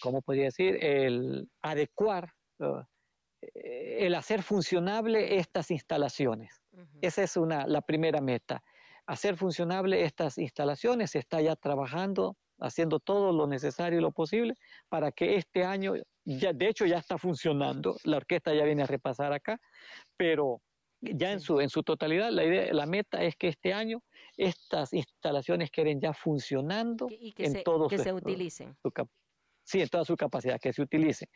¿cómo 0.00 0.22
podría 0.22 0.44
decir? 0.44 0.78
El 0.82 1.48
adecuar, 1.62 2.32
el 3.54 4.14
hacer 4.14 4.42
funcionable 4.42 5.36
estas 5.38 5.70
instalaciones. 5.70 6.62
Esa 7.00 7.22
es 7.22 7.36
una, 7.36 7.66
la 7.66 7.82
primera 7.82 8.20
meta. 8.20 8.62
Hacer 9.06 9.36
funcionable 9.36 10.04
estas 10.04 10.38
instalaciones, 10.38 11.12
se 11.12 11.18
está 11.18 11.40
ya 11.40 11.54
trabajando, 11.54 12.36
haciendo 12.58 12.98
todo 12.98 13.32
lo 13.32 13.46
necesario 13.46 13.98
y 13.98 14.02
lo 14.02 14.12
posible 14.12 14.54
para 14.88 15.12
que 15.12 15.36
este 15.36 15.64
año 15.64 15.94
ya, 16.26 16.52
de 16.52 16.68
hecho 16.68 16.84
ya 16.86 16.98
está 16.98 17.18
funcionando, 17.18 17.96
la 18.04 18.16
orquesta 18.18 18.52
ya 18.52 18.64
viene 18.64 18.82
a 18.82 18.86
repasar 18.86 19.32
acá, 19.32 19.58
pero 20.16 20.60
ya 21.00 21.32
en 21.32 21.40
su, 21.40 21.60
en 21.60 21.70
su 21.70 21.82
totalidad 21.82 22.30
la, 22.30 22.44
idea, 22.44 22.72
la 22.72 22.86
meta 22.86 23.22
es 23.22 23.36
que 23.36 23.48
este 23.48 23.72
año 23.72 24.02
estas 24.36 24.92
instalaciones 24.92 25.70
queden 25.70 26.00
ya 26.00 26.12
funcionando 26.12 27.06
y 27.10 27.32
que 27.32 27.44
en 27.44 27.52
se, 27.52 27.64
que 27.88 27.98
se 27.98 28.12
utilicen. 28.12 28.76
sí, 29.62 29.80
en 29.80 29.88
toda 29.88 30.04
su 30.04 30.16
capacidad, 30.16 30.58
que 30.60 30.72
se 30.72 30.82
utilicen. 30.82 31.28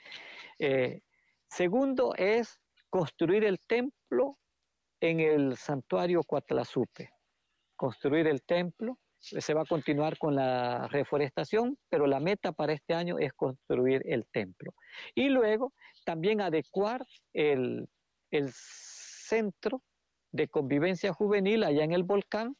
Eh, 0.58 1.00
segundo 1.48 2.14
es 2.16 2.60
construir 2.88 3.44
el 3.44 3.60
templo 3.60 4.38
en 5.00 5.20
el 5.20 5.56
santuario 5.56 6.22
Cuatlazupe. 6.24 7.10
Construir 7.76 8.26
el 8.26 8.42
templo 8.42 8.98
se 9.20 9.54
va 9.54 9.62
a 9.62 9.66
continuar 9.66 10.16
con 10.18 10.34
la 10.34 10.88
reforestación, 10.88 11.76
pero 11.88 12.06
la 12.06 12.20
meta 12.20 12.52
para 12.52 12.72
este 12.72 12.94
año 12.94 13.18
es 13.18 13.32
construir 13.34 14.02
el 14.06 14.26
templo. 14.32 14.72
Y 15.14 15.28
luego 15.28 15.72
también 16.04 16.40
adecuar 16.40 17.04
el, 17.32 17.86
centro 18.32 19.82
de 20.32 20.48
convivencia 20.48 21.12
juvenil 21.12 21.62
allá 21.62 21.84
en 21.84 21.92
el 21.92 22.02
volcán, 22.02 22.56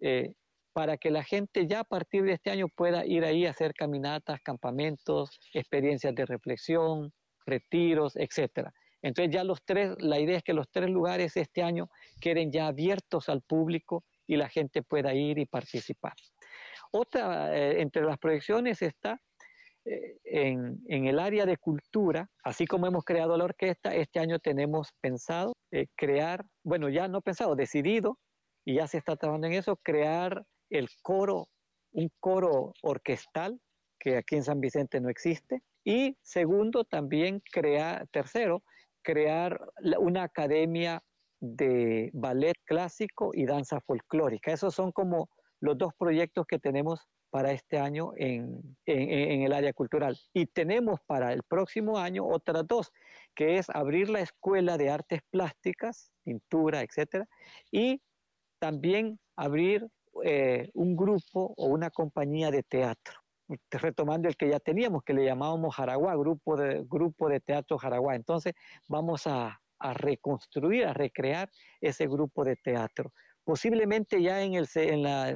eh, 0.00 0.32
para 0.72 0.96
que 0.96 1.10
la 1.10 1.24
gente 1.24 1.66
ya 1.66 1.80
a 1.80 1.84
partir 1.84 2.22
de 2.24 2.32
este 2.32 2.50
año 2.50 2.68
pueda 2.68 3.04
ir 3.04 3.24
ahí 3.24 3.46
a 3.46 3.50
hacer 3.50 3.74
caminatas, 3.74 4.40
campamentos, 4.42 5.38
experiencias 5.52 6.14
de 6.14 6.26
reflexión, 6.26 7.12
retiros, 7.46 8.16
etcétera. 8.16 8.72
Entonces 9.02 9.32
ya 9.32 9.44
los 9.44 9.62
tres, 9.64 9.94
la 9.98 10.18
idea 10.18 10.38
es 10.38 10.42
que 10.42 10.52
los 10.52 10.68
tres 10.70 10.90
lugares 10.90 11.36
este 11.36 11.62
año 11.62 11.88
queden 12.20 12.50
ya 12.52 12.66
abiertos 12.66 13.28
al 13.28 13.42
público 13.42 14.04
y 14.28 14.36
la 14.36 14.48
gente 14.48 14.82
pueda 14.82 15.12
ir 15.14 15.38
y 15.38 15.46
participar. 15.46 16.12
Otra, 16.92 17.56
eh, 17.56 17.80
entre 17.80 18.04
las 18.04 18.18
proyecciones 18.18 18.80
está 18.82 19.20
eh, 19.84 20.18
en, 20.24 20.78
el 20.86 21.18
área 21.18 21.46
de 21.46 21.56
cultura, 21.56 22.28
así 22.44 22.66
como 22.66 22.86
hemos 22.86 23.04
creado 23.04 23.36
la 23.36 23.44
orquesta, 23.44 23.94
este 23.94 24.20
año 24.20 24.38
tenemos 24.38 24.92
pensado 25.00 25.54
eh, 25.70 25.86
crear, 25.96 26.44
bueno, 26.62 26.88
ya 26.88 27.08
no 27.08 27.22
pensado, 27.22 27.56
decidido, 27.56 28.18
y 28.64 28.74
ya 28.74 28.86
se 28.86 28.98
está 28.98 29.16
trabajando 29.16 29.46
en 29.46 29.54
eso, 29.54 29.76
crear 29.76 30.44
el 30.70 30.88
coro, 31.02 31.48
un 31.92 32.10
coro 32.20 32.74
orquestal, 32.82 33.58
que 33.98 34.18
aquí 34.18 34.36
en 34.36 34.44
San 34.44 34.60
Vicente 34.60 35.00
no 35.00 35.08
existe, 35.08 35.62
y 35.84 36.16
segundo, 36.22 36.84
también 36.84 37.42
crear, 37.50 38.06
tercero, 38.08 38.62
crear 39.02 39.58
una 39.98 40.24
academia 40.24 41.02
de 41.40 42.10
ballet 42.12 42.56
clásico 42.64 43.30
y 43.32 43.46
danza 43.46 43.80
folclórica. 43.80 44.52
Esos 44.52 44.74
son 44.74 44.92
como 44.92 45.28
los 45.60 45.76
dos 45.76 45.92
proyectos 45.98 46.46
que 46.46 46.58
tenemos 46.58 47.06
para 47.30 47.52
este 47.52 47.78
año 47.78 48.12
en, 48.16 48.76
el 48.86 49.52
área 49.52 49.72
cultural. 49.72 50.18
Y 50.32 50.46
tenemos 50.46 51.00
para 51.06 51.32
el 51.32 51.42
próximo 51.42 51.98
año 51.98 52.26
otras 52.26 52.66
dos, 52.66 52.90
que 53.34 53.58
es 53.58 53.68
abrir 53.70 54.08
la 54.08 54.20
escuela 54.20 54.78
de 54.78 54.90
artes 54.90 55.20
plásticas, 55.30 56.10
pintura, 56.24 56.82
etcétera, 56.82 57.26
y 57.70 58.00
también 58.58 59.18
abrir 59.36 59.86
eh, 60.24 60.70
un 60.74 60.96
grupo 60.96 61.54
o 61.56 61.66
una 61.66 61.90
compañía 61.90 62.50
de 62.50 62.62
teatro 62.62 63.14
retomando 63.70 64.28
el 64.28 64.36
que 64.36 64.50
ya 64.50 64.60
teníamos, 64.60 65.02
que 65.02 65.14
le 65.14 65.24
llamábamos 65.24 65.74
Jaraguá, 65.74 66.14
grupo 66.16 66.56
de, 66.56 66.84
grupo 66.86 67.28
de 67.28 67.40
teatro 67.40 67.78
Jaraguá. 67.78 68.14
Entonces 68.14 68.54
vamos 68.88 69.26
a, 69.26 69.58
a 69.78 69.94
reconstruir, 69.94 70.86
a 70.86 70.92
recrear 70.92 71.50
ese 71.80 72.06
grupo 72.06 72.44
de 72.44 72.56
teatro. 72.56 73.12
Posiblemente 73.44 74.22
ya 74.22 74.42
en 74.42 74.54
el, 74.54 74.66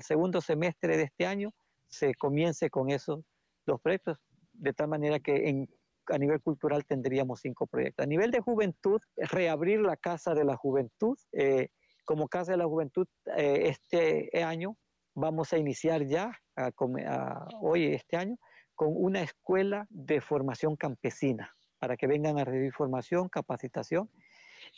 segundo 0.02 0.40
semestre 0.40 0.96
de 0.96 1.04
este 1.04 1.26
año 1.26 1.52
se 1.88 2.14
comience 2.14 2.70
con 2.70 2.90
esos 2.90 3.20
dos 3.66 3.80
proyectos, 3.80 4.18
de 4.52 4.72
tal 4.72 4.88
manera 4.88 5.18
que 5.20 5.66
a 6.08 6.18
nivel 6.18 6.40
cultural 6.40 6.84
tendríamos 6.84 7.40
cinco 7.40 7.66
proyectos. 7.66 8.04
A 8.04 8.06
nivel 8.06 8.30
de 8.30 8.40
juventud, 8.40 9.00
reabrir 9.16 9.80
la 9.80 9.96
Casa 9.96 10.34
de 10.34 10.44
la 10.44 10.56
Juventud. 10.56 11.16
Eh, 11.32 11.68
como 12.04 12.28
Casa 12.28 12.52
de 12.52 12.58
la 12.58 12.66
Juventud, 12.66 13.06
eh, 13.36 13.68
este 13.68 14.42
año 14.42 14.76
vamos 15.14 15.52
a 15.52 15.58
iniciar 15.58 16.04
ya, 16.06 16.32
hoy 17.60 17.94
este 17.94 18.16
año, 18.16 18.36
con 18.74 18.88
una 18.94 19.22
escuela 19.22 19.86
de 19.90 20.20
formación 20.20 20.76
campesina 20.76 21.50
para 21.78 21.96
que 21.96 22.06
vengan 22.06 22.38
a 22.38 22.44
recibir 22.44 22.72
formación, 22.72 23.28
capacitación 23.28 24.10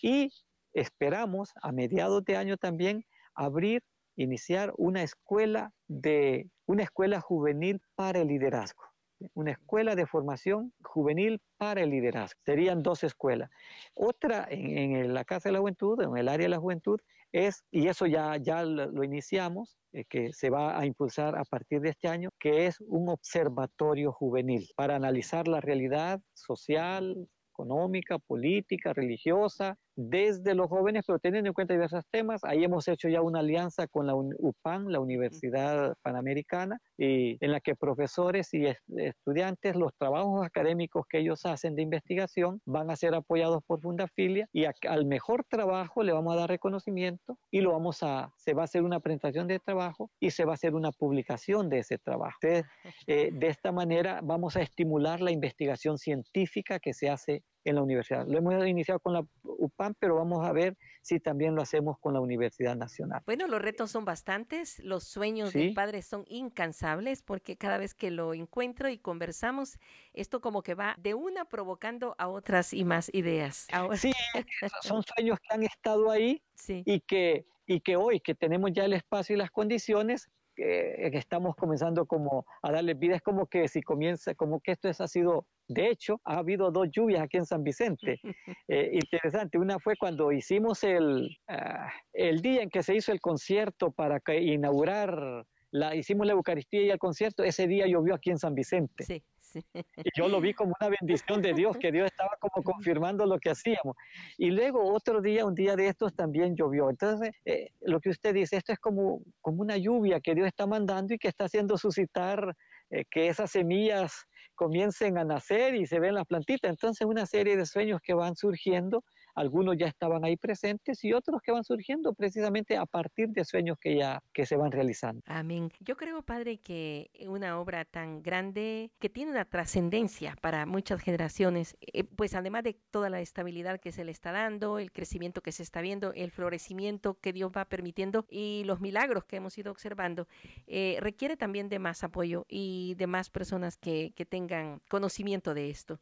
y 0.03 0.30
esperamos 0.72 1.53
a 1.62 1.72
mediados 1.72 2.24
de 2.24 2.37
año 2.37 2.57
también 2.57 3.05
abrir, 3.35 3.82
iniciar 4.16 4.72
una 4.76 5.03
escuela 5.03 5.72
de 5.89 6.49
una 6.66 6.82
escuela 6.85 7.20
juvenil 7.20 7.80
para 7.97 8.20
el 8.20 8.28
liderazgo 8.28 8.95
una 9.35 9.53
escuela 9.53 9.95
de 9.95 10.07
formación 10.07 10.72
juvenil 10.82 11.41
para 11.57 11.82
el 11.82 11.91
liderazgo. 11.91 12.39
Serían 12.45 12.82
dos 12.82 13.05
escuelas. 13.05 13.51
Otra 13.95 14.47
en, 14.51 15.14
la 15.14 15.24
Casa 15.24 15.49
de 15.49 15.55
la 15.55 15.61
Juventud, 15.61 16.01
en 16.03 16.16
el 16.16 16.28
área 16.28 16.45
de 16.45 16.51
la 16.51 16.59
juventud, 16.59 17.01
es, 17.32 17.64
y 17.70 17.89
eso 17.89 18.07
ya, 18.07 18.37
ya 18.37 18.64
lo, 18.64 19.03
iniciamos, 19.03 19.76
eh, 19.93 20.05
que 20.09 20.32
se 20.32 20.51
va 20.51 20.78
a 20.78 20.87
impulsar 20.87 21.37
a 21.37 21.45
partir 21.45 21.80
de 21.80 21.91
este 21.91 22.09
año, 22.09 22.30
que 22.39 22.66
es 22.66 22.80
un 22.80 23.09
observatorio 23.09 24.12
juvenil 24.12 24.68
para 24.76 24.95
analizar 24.95 25.49
la 25.49 25.61
realidad 25.61 26.20
social, 26.35 27.28
económica, 27.55 28.19
política, 28.19 28.93
religiosa, 28.93 29.79
desde 29.97 30.55
los 30.55 30.68
jóvenes, 30.68 31.05
pero 31.07 31.18
teniendo 31.18 31.49
en 31.49 31.55
cuenta 31.55 31.74
diversos 31.74 32.05
temas. 32.11 32.42
Ahí 32.45 32.64
hemos 32.64 32.88
hecho 32.88 33.09
ya 33.09 33.22
una 33.22 33.40
alianza 33.40 33.86
con 33.86 34.07
la 34.07 34.14
UPAN, 34.14 34.90
la 34.90 35.01
Universidad 35.01 35.95
Panamericana, 36.03 36.78
y 36.97 37.36
en 37.45 37.53
la 37.53 37.61
que 37.61 37.74
profesores 37.76 38.53
y 38.55 38.66
estudiantes, 38.97 39.76
los 39.76 39.92
trabajos 39.97 40.45
académicos 40.45 41.07
que 41.09 41.18
ellos 41.18 41.45
hacen 41.47 41.74
de 41.74 41.82
investigación 41.82 42.61
van 42.64 42.90
a 42.90 42.97
ser 42.97 43.14
apoyados 43.14 43.62
por 43.66 43.80
Fundafilia 43.80 44.49
y 44.53 44.64
al 44.64 45.07
mejor 45.07 45.45
trabajo 45.49 46.03
le 46.03 46.12
vamos 46.12 46.34
a 46.34 46.40
dar 46.40 46.49
reconocimiento 46.49 47.38
y 47.51 47.61
lo 47.61 47.72
vamos 47.72 48.03
a, 48.03 48.32
se 48.36 48.55
va 48.55 48.62
a 48.62 48.64
hacer 48.64 48.82
una 48.82 49.01
presentación 49.01 49.47
de 49.47 49.59
trabajo 49.59 50.11
y 50.20 50.30
se 50.30 50.45
va 50.45 50.53
a 50.53 50.55
hacer 50.55 50.74
una 50.74 50.92
publicación 50.92 51.68
de 51.68 51.80
ese 51.80 51.99
trabajo. 51.99 52.36
Entonces, 52.42 52.66
eh, 53.07 53.30
de 53.32 53.49
esta 53.49 53.72
manera 53.72 54.20
vamos 54.22 54.57
a 54.57 54.62
estimular 54.62 55.20
la 55.20 55.30
investigación 55.30 55.99
científica 55.99 56.78
que 56.78 56.95
se 56.95 57.09
hace 57.09 57.42
en 57.65 57.77
la 57.77 57.83
universidad. 57.83 58.27
Lo 58.27 58.39
hemos 58.39 58.67
iniciado 58.67 59.01
con 59.01 59.15
la 59.15 59.27
UPAM, 59.43 59.95
pero 59.99 60.17
vamos 60.17 60.47
a 60.47 60.53
ver 60.53 60.77
si 61.03 61.21
también 61.21 61.55
lo 61.55 61.62
hacemos 61.62 61.99
con 61.99 62.15
la 62.15 62.21
Universidad 62.21 62.77
Nacional. 62.77 63.23
Bueno, 63.27 63.47
los 63.47 63.61
retos 63.61 63.91
son 63.91 64.05
bastantes, 64.05 64.79
los 64.81 65.05
sueños 65.05 65.53
del 65.53 65.75
padre 65.75 66.03
son 66.03 66.25
incansables 66.29 67.23
porque 67.23 67.57
cada 67.57 67.79
vez 67.79 67.95
que 67.95 68.11
lo 68.11 68.35
encuentro 68.35 68.89
y 68.89 68.99
conversamos, 68.99 69.79
esto 70.12 70.41
como 70.41 70.62
que 70.62 70.75
va 70.75 70.97
de 70.99 71.15
una 71.15 71.45
provocando 71.47 72.15
a 72.19 72.29
otras 72.29 72.73
y 72.73 72.85
más 72.85 73.12
ideas. 73.12 73.67
Sí, 73.97 74.12
son 74.83 75.03
sueños 75.03 75.39
que 75.41 75.55
han 75.55 75.62
estado 75.62 76.11
ahí 76.11 76.43
y, 76.69 77.01
que, 77.01 77.47
y 77.67 77.81
que 77.81 77.97
hoy 77.97 78.21
que 78.21 78.35
tenemos 78.35 78.73
ya 78.73 78.85
el 78.85 78.93
espacio 78.93 79.37
y 79.37 79.39
las 79.39 79.51
condiciones, 79.51 80.31
que, 80.55 81.11
estamos 81.13 81.55
comenzando 81.57 82.07
como 82.07 82.47
a 82.63 82.73
darle 82.73 82.95
vida, 82.95 83.17
es 83.17 83.23
como 83.23 83.47
que 83.47 83.69
si 83.69 83.83
comienza, 83.83 84.35
como 84.35 84.61
que 84.61 84.73
esto 84.73 84.89
es, 84.89 85.01
ha 85.01 85.09
sido, 85.09 85.47
de 85.69 85.89
hecho, 85.89 86.21
ha 86.25 86.39
habido 86.39 86.71
dos 86.71 86.89
lluvias 86.91 87.23
aquí 87.23 87.37
en 87.37 87.47
San 87.47 87.63
Vicente. 87.63 88.21
Eh, 88.67 88.93
interesante, 88.95 89.59
una 89.59 89.79
fue 89.79 89.95
cuando 89.97 90.33
hicimos 90.33 90.85
el, 90.85 91.37
ah, 91.49 91.93
el 92.15 92.41
día 92.41 92.63
en 92.63 92.71
que 92.71 92.83
se 92.83 92.95
hizo 92.95 93.13
el 93.13 93.21
concierto 93.21 93.91
para 93.91 94.23
inaugurar, 94.35 95.45
la, 95.71 95.95
hicimos 95.95 96.27
la 96.27 96.33
Eucaristía 96.33 96.83
y 96.83 96.91
el 96.91 96.99
concierto, 96.99 97.45
ese 97.45 97.67
día 97.67 97.87
llovió 97.87 98.15
aquí 98.15 98.31
en 98.31 98.39
San 98.39 98.55
Vicente. 98.55 99.05
Sí. 99.05 99.23
Y 100.05 100.11
yo 100.17 100.29
lo 100.29 100.41
vi 100.41 100.53
como 100.53 100.75
una 100.81 100.91
bendición 101.01 101.43
de 101.43 101.53
Dios, 101.53 101.77
que 101.79 101.93
Dios 101.93 102.07
estaba 102.07 102.37
como 102.41 102.63
confirmando 102.63 103.27
lo 103.27 103.39
que 103.39 103.51
hacíamos. 103.51 103.97
Y 104.39 104.51
luego 104.51 104.93
otro 104.93 105.21
día, 105.21 105.45
un 105.45 105.55
día 105.55 105.77
de 105.77 105.89
estos 105.89 106.15
también 106.15 106.57
llovió. 106.57 106.91
Entonces, 106.91 107.31
eh, 107.45 107.71
lo 107.81 108.01
que 108.01 108.11
usted 108.11 108.35
dice, 108.35 108.57
esto 108.57 108.73
es 108.73 108.79
como, 108.79 109.23
como 109.41 109.63
una 109.63 109.77
lluvia 109.77 110.21
que 110.21 110.35
Dios 110.35 110.47
está 110.47 110.67
mandando 110.67 111.15
y 111.15 111.19
que 111.19 111.29
está 111.29 111.45
haciendo 111.45 111.79
suscitar 111.79 112.55
eh, 112.91 113.05
que 113.11 113.29
esas 113.29 113.51
semillas 113.51 114.27
comiencen 114.55 115.19
a 115.19 115.25
nacer 115.25 115.75
y 115.75 115.87
se 115.87 116.01
ven 116.01 116.15
las 116.15 116.27
plantitas. 116.27 116.71
Entonces, 116.71 117.07
una 117.07 117.27
serie 117.27 117.57
de 117.57 117.67
sueños 117.67 118.01
que 118.03 118.15
van 118.15 118.37
surgiendo 118.37 119.03
algunos 119.35 119.76
ya 119.76 119.87
estaban 119.87 120.24
ahí 120.24 120.37
presentes 120.37 121.05
y 121.05 121.12
otros 121.12 121.43
que 121.43 121.53
van 121.53 121.64
surgiendo 121.64 122.14
precisamente 122.14 122.76
a 122.76 122.87
partir 122.87 123.28
de 123.30 123.45
sueños 123.45 123.78
que 123.78 123.97
ya 123.97 124.22
que 124.32 124.47
se 124.47 124.57
van 124.57 124.72
realizando. 124.72 125.22
Amén. 125.26 125.70
Yo 125.80 125.97
creo, 125.97 126.22
padre, 126.22 126.59
que 126.59 127.11
una 127.28 127.59
obra 127.59 127.85
tan 127.85 128.22
grande 128.22 128.91
que 128.99 129.09
tiene 129.09 129.30
una 129.30 129.45
trascendencia 129.45 130.37
para 130.41 130.66
muchas 130.66 131.01
generaciones, 131.01 131.76
eh, 131.80 132.05
pues 132.05 132.35
además 132.35 132.64
de 132.64 132.74
toda 132.91 133.11
la 133.11 133.20
estabilidad 133.20 133.80
que 133.80 133.93
se 133.93 134.05
le 134.05 134.12
está 134.12 134.32
dando, 134.32 134.78
el 134.78 134.93
crecimiento 134.93 135.41
que 135.41 135.53
se 135.53 135.62
está 135.62 135.80
viendo, 135.80 136.12
el 136.12 136.30
florecimiento 136.30 137.18
que 137.20 137.32
Dios 137.32 137.51
va 137.57 137.64
permitiendo 137.64 138.26
y 138.28 138.62
los 138.64 138.80
milagros 138.80 139.24
que 139.24 139.37
hemos 139.37 139.57
ido 139.59 139.70
observando, 139.70 140.28
eh, 140.66 140.99
requiere 141.01 141.37
también 141.37 141.68
de 141.68 141.78
más 141.78 142.05
apoyo 142.05 142.47
y 142.49 142.95
de 142.97 143.07
más 143.07 143.30
personas 143.30 143.76
que, 143.76 144.12
que 144.14 144.24
tengan 144.24 144.80
conocimiento 144.89 145.55
de 145.55 145.70
esto. 145.70 146.01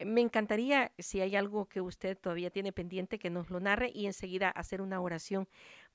Me 0.00 0.20
encantaría, 0.20 0.92
si 0.98 1.20
hay 1.20 1.36
algo 1.36 1.66
que 1.66 1.80
usted 1.80 2.18
todavía 2.18 2.50
tiene 2.50 2.72
pendiente, 2.72 3.18
que 3.18 3.30
nos 3.30 3.50
lo 3.50 3.60
narre 3.60 3.90
y 3.94 4.06
enseguida 4.06 4.50
hacer 4.50 4.80
una 4.80 5.00
oración 5.00 5.48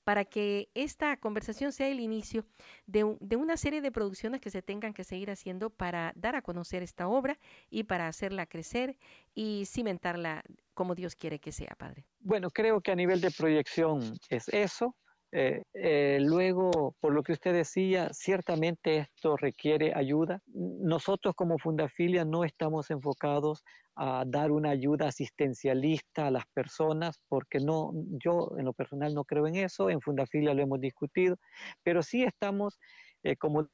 para 0.04 0.24
que 0.24 0.70
esta 0.74 1.16
conversación 1.18 1.72
sea 1.72 1.88
el 1.88 2.00
inicio 2.00 2.46
de, 2.86 3.04
una 3.04 3.56
serie 3.56 3.80
de 3.80 3.92
producciones 3.92 4.40
que 4.40 4.50
se 4.50 4.62
tengan 4.62 4.94
que 4.94 5.04
seguir 5.04 5.30
haciendo 5.30 5.70
para 5.70 6.12
dar 6.16 6.36
a 6.36 6.42
conocer 6.42 6.82
esta 6.82 7.08
obra 7.08 7.38
y 7.68 7.84
para 7.84 8.08
hacerla 8.08 8.46
crecer 8.46 8.96
y 9.34 9.64
cimentarla 9.66 10.42
como 10.74 10.94
Dios 10.94 11.14
quiere 11.14 11.38
que 11.38 11.52
sea, 11.52 11.74
Padre. 11.76 12.06
Bueno, 12.20 12.50
creo 12.50 12.80
que 12.80 12.92
a 12.92 12.96
nivel 12.96 13.20
de 13.20 13.30
proyección 13.30 14.18
es 14.28 14.48
eso. 14.48 14.96
Eh, 15.32 15.62
eh, 15.74 16.18
luego, 16.20 16.96
por 17.00 17.12
lo 17.12 17.22
que 17.22 17.32
usted 17.32 17.52
decía, 17.52 18.08
ciertamente 18.12 18.96
esto 18.98 19.36
requiere 19.36 19.92
ayuda. 19.94 20.42
Nosotros 20.46 21.34
como 21.36 21.58
Fundafilia 21.58 22.24
no 22.24 22.44
estamos 22.44 22.90
enfocados 22.90 23.62
a 23.94 24.24
dar 24.26 24.50
una 24.50 24.70
ayuda 24.70 25.08
asistencialista 25.08 26.26
a 26.26 26.30
las 26.32 26.44
personas, 26.52 27.20
porque 27.28 27.60
no, 27.60 27.92
yo 28.24 28.50
en 28.58 28.64
lo 28.64 28.72
personal 28.72 29.14
no 29.14 29.24
creo 29.24 29.46
en 29.46 29.56
eso, 29.56 29.88
en 29.88 30.00
Fundafilia 30.00 30.54
lo 30.54 30.62
hemos 30.62 30.80
discutido, 30.80 31.36
pero 31.84 32.02
sí 32.02 32.24
estamos 32.24 32.80
eh, 33.22 33.36
como 33.36 33.68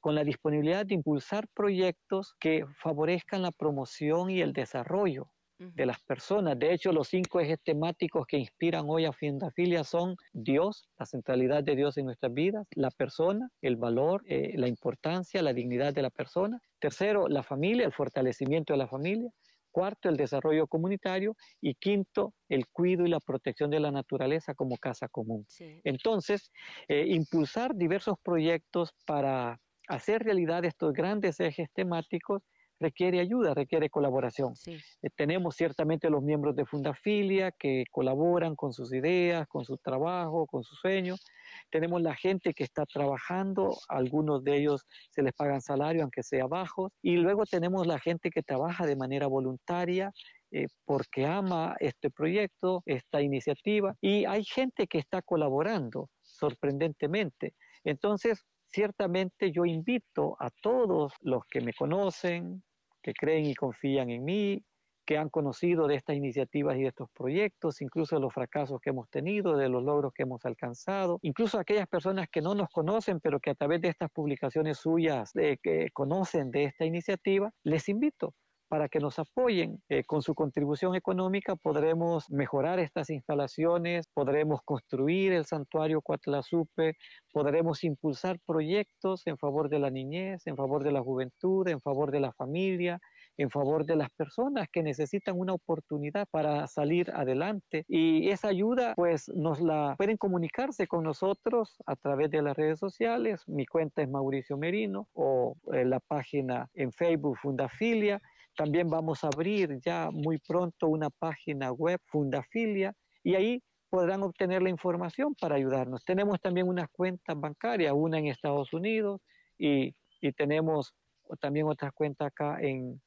con 0.00 0.14
la 0.14 0.24
disponibilidad 0.24 0.86
de 0.86 0.94
impulsar 0.94 1.48
proyectos 1.54 2.34
que 2.40 2.64
favorezcan 2.80 3.42
la 3.42 3.50
promoción 3.50 4.30
y 4.30 4.40
el 4.40 4.52
desarrollo 4.52 5.33
de 5.58 5.86
las 5.86 6.02
personas. 6.02 6.58
De 6.58 6.72
hecho, 6.72 6.92
los 6.92 7.08
cinco 7.08 7.40
ejes 7.40 7.58
temáticos 7.62 8.26
que 8.26 8.38
inspiran 8.38 8.86
hoy 8.88 9.04
a 9.04 9.12
Fundafilia 9.12 9.84
son 9.84 10.16
Dios, 10.32 10.88
la 10.98 11.06
centralidad 11.06 11.62
de 11.62 11.76
Dios 11.76 11.96
en 11.96 12.06
nuestras 12.06 12.32
vidas, 12.32 12.66
la 12.72 12.90
persona, 12.90 13.48
el 13.62 13.76
valor, 13.76 14.22
eh, 14.26 14.52
la 14.56 14.68
importancia, 14.68 15.42
la 15.42 15.52
dignidad 15.52 15.94
de 15.94 16.02
la 16.02 16.10
persona. 16.10 16.60
Tercero, 16.78 17.28
la 17.28 17.42
familia, 17.42 17.86
el 17.86 17.92
fortalecimiento 17.92 18.72
de 18.72 18.78
la 18.78 18.88
familia. 18.88 19.30
Cuarto, 19.70 20.08
el 20.08 20.16
desarrollo 20.16 20.66
comunitario. 20.66 21.36
Y 21.60 21.74
quinto, 21.74 22.34
el 22.48 22.66
cuidado 22.68 23.06
y 23.06 23.10
la 23.10 23.20
protección 23.20 23.70
de 23.70 23.80
la 23.80 23.90
naturaleza 23.90 24.54
como 24.54 24.76
casa 24.76 25.08
común. 25.08 25.46
Entonces, 25.84 26.50
eh, 26.88 27.06
impulsar 27.08 27.74
diversos 27.74 28.16
proyectos 28.22 28.92
para 29.06 29.60
hacer 29.88 30.22
realidad 30.22 30.64
estos 30.64 30.92
grandes 30.92 31.40
ejes 31.40 31.68
temáticos 31.72 32.42
requiere 32.80 33.20
ayuda, 33.20 33.54
requiere 33.54 33.90
colaboración. 33.90 34.54
Eh, 34.66 34.80
tenemos 35.16 35.56
ciertamente 35.56 36.10
los 36.10 36.22
miembros 36.22 36.56
de 36.56 36.66
Fundafilia 36.66 37.52
que 37.52 37.84
colaboran 37.90 38.56
con 38.56 38.72
sus 38.72 38.92
ideas, 38.92 39.46
con 39.48 39.64
su 39.64 39.76
trabajo, 39.78 40.46
con 40.46 40.62
sus 40.64 40.78
sueños. 40.78 41.24
Tenemos 41.70 42.02
la 42.02 42.14
gente 42.14 42.54
que 42.54 42.64
está 42.64 42.84
trabajando, 42.86 43.76
algunos 43.88 44.42
de 44.44 44.58
ellos 44.58 44.84
se 45.10 45.22
les 45.22 45.32
pagan 45.32 45.60
salario, 45.60 46.02
aunque 46.02 46.22
sea 46.22 46.46
bajo. 46.46 46.90
Y 47.02 47.16
luego 47.16 47.44
tenemos 47.46 47.86
la 47.86 47.98
gente 47.98 48.30
que 48.30 48.42
trabaja 48.42 48.86
de 48.86 48.96
manera 48.96 49.26
voluntaria, 49.26 50.12
eh, 50.50 50.66
porque 50.84 51.26
ama 51.26 51.74
este 51.80 52.10
proyecto, 52.10 52.82
esta 52.86 53.20
iniciativa, 53.20 53.96
y 54.00 54.24
hay 54.24 54.44
gente 54.44 54.86
que 54.86 54.98
está 54.98 55.20
colaborando 55.20 56.10
sorprendentemente. 56.22 57.54
Entonces, 57.82 58.44
ciertamente 58.74 59.52
yo 59.52 59.64
invito 59.64 60.36
a 60.40 60.50
todos 60.50 61.12
los 61.20 61.42
que 61.48 61.60
me 61.60 61.72
conocen, 61.72 62.64
que 63.00 63.12
creen 63.14 63.46
y 63.46 63.54
confían 63.54 64.10
en 64.10 64.24
mí, 64.24 64.64
que 65.06 65.16
han 65.16 65.28
conocido 65.28 65.86
de 65.86 65.94
estas 65.94 66.16
iniciativas 66.16 66.76
y 66.76 66.82
de 66.82 66.88
estos 66.88 67.08
proyectos, 67.12 67.80
incluso 67.82 68.16
de 68.16 68.22
los 68.22 68.32
fracasos 68.32 68.80
que 68.80 68.90
hemos 68.90 69.08
tenido, 69.10 69.56
de 69.56 69.68
los 69.68 69.84
logros 69.84 70.12
que 70.12 70.24
hemos 70.24 70.44
alcanzado, 70.44 71.18
incluso 71.22 71.58
aquellas 71.58 71.86
personas 71.86 72.26
que 72.32 72.40
no 72.40 72.54
nos 72.54 72.68
conocen, 72.70 73.20
pero 73.20 73.38
que 73.38 73.50
a 73.50 73.54
través 73.54 73.80
de 73.80 73.88
estas 73.88 74.10
publicaciones 74.10 74.78
suyas 74.78 75.30
eh, 75.36 75.58
que 75.62 75.90
conocen 75.92 76.50
de 76.50 76.64
esta 76.64 76.84
iniciativa, 76.84 77.52
les 77.62 77.88
invito 77.88 78.34
para 78.74 78.88
que 78.88 78.98
nos 78.98 79.20
apoyen. 79.20 79.80
Eh, 79.88 80.02
con 80.02 80.20
su 80.20 80.34
contribución 80.34 80.96
económica 80.96 81.54
podremos 81.54 82.28
mejorar 82.28 82.80
estas 82.80 83.08
instalaciones, 83.08 84.08
podremos 84.12 84.62
construir 84.64 85.32
el 85.32 85.44
santuario 85.44 86.00
Cuatlasupe, 86.00 86.96
podremos 87.32 87.84
impulsar 87.84 88.40
proyectos 88.44 89.28
en 89.28 89.38
favor 89.38 89.68
de 89.68 89.78
la 89.78 89.90
niñez, 89.90 90.44
en 90.48 90.56
favor 90.56 90.82
de 90.82 90.90
la 90.90 91.02
juventud, 91.02 91.68
en 91.68 91.80
favor 91.80 92.10
de 92.10 92.18
la 92.18 92.32
familia, 92.32 92.98
en 93.36 93.48
favor 93.48 93.84
de 93.84 93.94
las 93.94 94.10
personas 94.10 94.66
que 94.72 94.82
necesitan 94.82 95.38
una 95.38 95.52
oportunidad 95.52 96.26
para 96.32 96.66
salir 96.66 97.12
adelante. 97.12 97.84
Y 97.86 98.28
esa 98.30 98.48
ayuda, 98.48 98.94
pues 98.96 99.28
nos 99.28 99.60
la 99.60 99.94
pueden 99.96 100.16
comunicarse 100.16 100.88
con 100.88 101.04
nosotros 101.04 101.76
a 101.86 101.94
través 101.94 102.28
de 102.32 102.42
las 102.42 102.56
redes 102.56 102.80
sociales. 102.80 103.44
Mi 103.46 103.66
cuenta 103.66 104.02
es 104.02 104.08
Mauricio 104.08 104.56
Merino 104.56 105.08
o 105.12 105.56
eh, 105.72 105.84
la 105.84 106.00
página 106.00 106.68
en 106.74 106.90
Facebook 106.90 107.38
Fundafilia. 107.38 108.20
También 108.56 108.88
vamos 108.88 109.24
a 109.24 109.28
abrir 109.28 109.80
ya 109.80 110.10
muy 110.12 110.38
pronto 110.38 110.88
una 110.88 111.10
página 111.10 111.72
web 111.72 112.00
Fundafilia 112.06 112.94
y 113.22 113.34
ahí 113.34 113.62
podrán 113.90 114.22
obtener 114.22 114.62
la 114.62 114.70
información 114.70 115.34
para 115.34 115.56
ayudarnos. 115.56 116.04
Tenemos 116.04 116.40
también 116.40 116.68
unas 116.68 116.88
cuentas 116.90 117.38
bancarias, 117.38 117.92
una 117.94 118.18
en 118.18 118.26
Estados 118.26 118.72
Unidos 118.72 119.20
y, 119.58 119.94
y 120.20 120.32
tenemos 120.32 120.94
también 121.40 121.66
otras 121.66 121.92
cuentas 121.92 122.28
acá 122.28 122.58
en, 122.60 123.00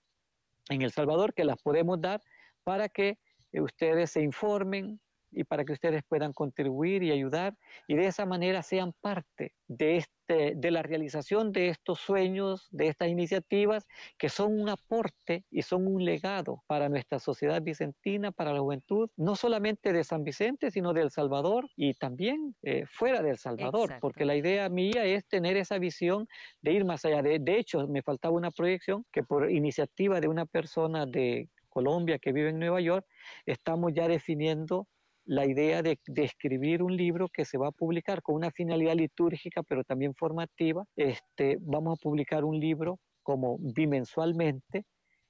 en 0.70 0.82
El 0.82 0.92
Salvador 0.92 1.34
que 1.34 1.46
las 1.46 1.62
podemos 1.62 2.00
dar 2.02 2.22
para 2.64 2.90
que 2.90 3.18
eh, 3.52 3.62
ustedes 3.62 4.12
se 4.12 4.22
informen 4.22 5.00
y 5.38 5.44
para 5.44 5.64
que 5.64 5.74
ustedes 5.74 6.04
puedan 6.08 6.34
contribuir 6.34 7.04
y 7.04 7.12
ayudar 7.12 7.56
y 7.88 7.96
de 7.96 8.08
esa 8.08 8.26
manera 8.26 8.64
sean 8.64 8.92
parte 9.02 9.54
de, 9.68 9.98
este, 9.98 10.54
de 10.56 10.72
la 10.72 10.82
realización 10.82 11.52
de 11.52 11.70
estos 11.70 12.00
sueños, 12.00 12.68
de 12.72 12.88
estas 12.88 13.10
iniciativas 13.10 13.86
que 14.18 14.30
son 14.30 14.60
un 14.60 14.70
aporte 14.70 15.46
y 15.52 15.62
son 15.62 15.86
un 15.86 16.04
legado 16.04 16.64
para 16.66 16.90
nuestra 16.90 17.20
sociedad 17.20 17.62
vicentina, 17.62 18.32
para 18.32 18.52
la 18.52 18.60
juventud, 18.60 19.10
no 19.16 19.36
solamente 19.36 19.94
de 19.94 20.04
San 20.04 20.24
Vicente, 20.24 20.72
sino 20.72 20.92
de 20.94 21.02
El 21.02 21.12
Salvador 21.12 21.70
y 21.76 21.94
también 21.94 22.56
eh, 22.64 22.86
fuera 22.88 23.22
de 23.22 23.30
El 23.30 23.38
Salvador, 23.38 23.98
porque 24.02 24.26
la 24.26 24.36
idea 24.36 24.68
mía 24.70 25.06
es 25.06 25.28
tener 25.28 25.56
esa 25.56 25.78
visión 25.78 26.28
de 26.62 26.74
ir 26.74 26.84
más 26.84 27.06
allá. 27.06 27.22
De, 27.22 27.38
de 27.38 27.60
hecho, 27.60 27.88
me 27.88 28.02
faltaba 28.02 28.34
una 28.34 28.50
proyección 28.50 29.06
que 29.12 29.22
por 29.22 29.52
iniciativa 29.52 30.20
de 30.20 30.28
una 30.28 30.48
persona 30.48 31.06
de 31.06 31.48
Colombia 31.78 32.18
que 32.18 32.32
vive 32.32 32.50
en 32.50 32.58
Nueva 32.58 32.82
York, 32.82 33.06
estamos 33.46 33.94
ya 33.94 34.08
definiendo 34.08 34.88
la 35.28 35.46
idea 35.46 35.84
de, 35.84 36.00
escribir 36.16 36.82
un 36.82 36.96
libro 36.96 37.28
que 37.30 37.46
se 37.46 37.58
va 37.58 37.68
a 37.68 37.72
publicar 37.72 38.22
con 38.22 38.36
una 38.36 38.50
finalidad 38.50 38.96
litúrgica, 38.96 39.62
pero 39.62 39.84
también 39.84 40.16
formativa. 40.16 40.86
Este, 40.96 41.58
vamos 41.60 42.00
a 42.00 42.02
publicar 42.02 42.46
un 42.46 42.60
libro 42.60 43.00
como 43.24 43.58
bimensualmente. 43.60 44.86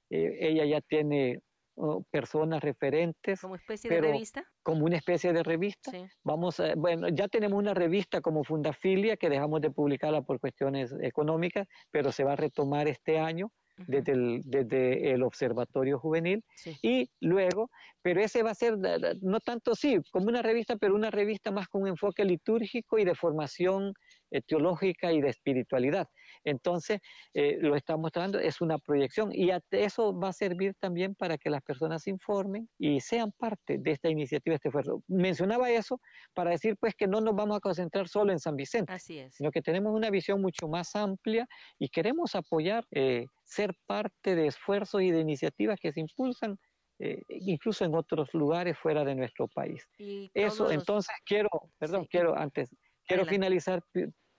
Eh, 0.08 0.38
ella 0.40 0.64
ya 0.64 0.80
tiene 0.80 1.40
oh, 1.74 2.04
personas 2.12 2.62
referentes. 2.62 3.40
¿Como 3.40 3.56
especie 3.56 3.90
de 3.90 4.00
revista? 4.00 4.44
Como 4.62 4.84
una 4.84 4.96
especie 4.96 5.32
de 5.32 5.42
revista. 5.42 5.90
Vamos 6.22 6.62
bueno, 6.76 7.08
ya 7.08 7.26
tenemos 7.26 7.58
una 7.58 7.74
revista 7.74 8.20
como 8.20 8.44
Fundafilia 8.44 9.16
que 9.16 9.28
dejamos 9.28 9.60
de 9.60 9.72
publicarla 9.72 10.22
por 10.22 10.38
cuestiones 10.38 10.94
económicas, 11.02 11.66
pero 11.90 12.12
se 12.12 12.22
va 12.22 12.34
a 12.34 12.36
retomar 12.36 12.86
este 12.86 13.18
año 13.18 13.50
desde, 13.86 14.12
el, 14.12 14.40
desde 14.44 15.12
el 15.12 15.22
Observatorio 15.22 15.98
Juvenil. 15.98 16.44
Y 16.82 17.10
luego, 17.20 17.70
pero 18.02 18.20
ese 18.20 18.42
va 18.42 18.50
a 18.50 18.54
ser, 18.54 18.76
no 19.20 19.40
tanto 19.40 19.74
sí, 19.74 19.98
como 20.10 20.28
una 20.28 20.42
revista, 20.42 20.76
pero 20.76 20.94
una 20.94 21.10
revista 21.10 21.50
más 21.50 21.68
con 21.68 21.82
un 21.82 21.88
enfoque 21.88 22.24
litúrgico 22.24 22.98
y 22.98 23.04
de 23.04 23.14
formación 23.14 23.92
eh, 24.30 24.42
teológica 24.42 25.12
y 25.12 25.20
de 25.20 25.28
espiritualidad. 25.28 26.08
Entonces, 26.48 27.00
eh, 27.34 27.58
lo 27.60 27.76
estamos 27.76 28.12
tratando, 28.12 28.38
es 28.38 28.60
una 28.60 28.78
proyección 28.78 29.30
y 29.32 29.50
eso 29.70 30.18
va 30.18 30.28
a 30.28 30.32
servir 30.32 30.74
también 30.78 31.14
para 31.14 31.38
que 31.38 31.50
las 31.50 31.62
personas 31.62 32.02
se 32.02 32.10
informen 32.10 32.68
y 32.78 33.00
sean 33.00 33.32
parte 33.32 33.78
de 33.78 33.92
esta 33.92 34.08
iniciativa, 34.08 34.54
este 34.54 34.68
esfuerzo. 34.68 35.02
Mencionaba 35.06 35.70
eso 35.70 36.00
para 36.34 36.50
decir 36.50 36.76
pues 36.78 36.94
que 36.94 37.06
no 37.06 37.20
nos 37.20 37.34
vamos 37.34 37.56
a 37.56 37.60
concentrar 37.60 38.08
solo 38.08 38.32
en 38.32 38.38
San 38.38 38.56
Vicente, 38.56 38.92
Así 38.92 39.18
es. 39.18 39.34
sino 39.34 39.50
que 39.50 39.62
tenemos 39.62 39.94
una 39.94 40.10
visión 40.10 40.40
mucho 40.40 40.68
más 40.68 40.94
amplia 40.96 41.46
y 41.78 41.88
queremos 41.88 42.34
apoyar, 42.34 42.84
eh, 42.90 43.26
ser 43.44 43.74
parte 43.86 44.34
de 44.34 44.46
esfuerzos 44.46 45.02
y 45.02 45.10
de 45.10 45.20
iniciativas 45.20 45.78
que 45.80 45.92
se 45.92 46.00
impulsan 46.00 46.58
eh, 47.00 47.22
incluso 47.28 47.84
en 47.84 47.94
otros 47.94 48.28
lugares 48.34 48.76
fuera 48.76 49.04
de 49.04 49.14
nuestro 49.14 49.46
país. 49.46 49.86
Eso, 50.34 50.70
entonces 50.70 51.14
quiero, 51.24 51.48
perdón, 51.78 52.06
quiero 52.10 52.36
antes, 52.36 52.74
quiero 53.06 53.24
finalizar 53.24 53.82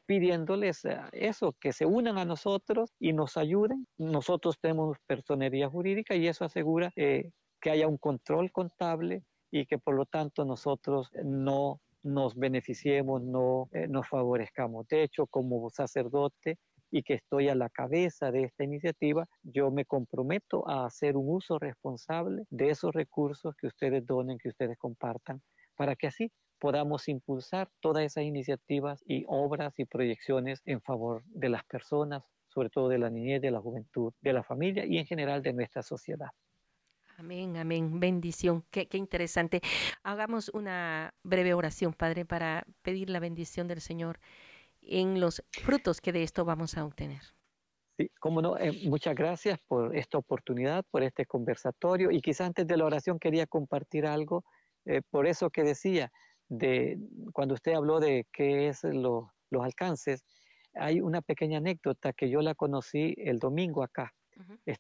pidiéndoles 0.10 0.86
eh, 0.86 0.98
eso, 1.12 1.54
que 1.62 1.72
se 1.72 1.86
unan 1.86 2.18
a 2.18 2.26
nosotros 2.26 2.96
y 3.00 3.14
nos 3.14 3.38
ayuden. 3.38 3.86
Nosotros 4.00 4.58
tenemos 4.60 4.98
personería 5.06 5.70
jurídica 5.70 6.16
y 6.16 6.28
eso 6.28 6.46
asegura 6.46 6.92
eh, 6.96 7.30
que 7.62 7.70
haya 7.70 7.88
un 7.88 8.00
control 8.00 8.52
contable 8.52 9.22
y 9.52 9.68
que 9.68 9.78
por 9.78 9.94
lo 9.94 10.08
tanto 10.08 10.46
nosotros 10.46 11.12
no 11.24 11.80
nos 12.02 12.36
beneficiemos, 12.36 13.22
no 13.22 13.70
eh, 13.72 13.88
nos 13.88 14.08
favorezcamos. 14.08 14.88
De 14.88 15.04
hecho, 15.04 15.28
como 15.28 15.70
sacerdote 15.70 16.58
y 16.90 17.04
que 17.04 17.14
estoy 17.14 17.50
a 17.50 17.54
la 17.54 17.70
cabeza 17.70 18.32
de 18.32 18.46
esta 18.46 18.64
iniciativa, 18.64 19.28
yo 19.44 19.70
me 19.70 19.86
comprometo 19.86 20.68
a 20.68 20.88
hacer 20.88 21.18
un 21.18 21.36
uso 21.36 21.60
responsable 21.60 22.46
de 22.50 22.72
esos 22.72 22.96
recursos 22.96 23.54
que 23.56 23.68
ustedes 23.68 24.04
donen, 24.08 24.40
que 24.40 24.50
ustedes 24.50 24.76
compartan, 24.80 25.40
para 25.76 25.96
que 25.96 26.08
así 26.08 26.32
podamos 26.60 27.08
impulsar 27.08 27.70
todas 27.80 28.04
esas 28.04 28.24
iniciativas 28.24 29.04
y 29.06 29.26
obras 29.28 29.74
y 29.78 29.86
proyecciones 29.86 30.62
en 30.66 30.82
favor 30.82 31.24
de 31.26 31.50
las 31.50 31.64
personas, 31.66 32.24
sobre 32.48 32.70
todo 32.70 32.90
de 32.90 33.00
la 33.00 33.10
niñez, 33.10 33.42
de 33.42 33.52
la 33.52 33.62
juventud, 33.62 34.14
de 34.22 34.34
la 34.34 34.44
familia 34.44 34.86
y 34.86 34.98
en 34.98 35.06
general 35.06 35.42
de 35.42 35.54
nuestra 35.54 35.82
sociedad. 35.82 36.30
Amén, 37.18 37.58
amén. 37.58 38.00
Bendición. 38.00 38.64
Qué, 38.72 38.88
qué, 38.88 38.98
interesante. 38.98 39.62
Hagamos 40.04 40.50
una 40.50 41.14
breve 41.24 41.54
oración, 41.54 41.94
Padre, 41.94 42.24
para 42.26 42.66
pedir 42.82 43.10
la 43.10 43.20
bendición 43.20 43.68
del 43.68 43.82
Señor 43.82 44.20
en 44.82 45.20
los 45.20 45.44
frutos 45.52 46.00
que 46.00 46.14
de 46.14 46.24
esto 46.24 46.46
vamos 46.46 46.78
a 46.78 46.86
obtener. 46.86 47.22
Sí, 47.98 48.10
cómo 48.22 48.42
no. 48.42 48.58
Eh, 48.58 48.72
muchas 48.86 49.14
gracias 49.14 49.60
por 49.68 49.94
esta 49.96 50.18
oportunidad, 50.18 50.86
por 50.90 51.04
este 51.04 51.26
conversatorio. 51.26 52.12
Y 52.12 52.22
quizás 52.22 52.48
antes 52.48 52.66
de 52.66 52.78
la 52.78 52.86
oración 52.86 53.20
quería 53.20 53.46
compartir 53.46 54.06
algo, 54.06 54.46
eh, 54.86 55.02
por 55.10 55.28
eso 55.28 55.50
que 55.50 55.64
decía, 55.64 56.10
de 56.50 56.98
cuando 57.34 57.54
usted 57.54 57.74
habló 57.74 58.00
de 58.00 58.28
qué 58.34 58.68
es 58.68 58.84
los 58.84 59.30
alcances, 59.52 60.26
hay 60.74 61.02
una 61.02 61.22
pequeña 61.22 61.60
anécdota 61.60 62.14
que 62.14 62.30
yo 62.30 62.42
la 62.42 62.56
conocí 62.56 63.16
el 63.18 63.40
domingo 63.40 63.84
acá. 63.84 64.12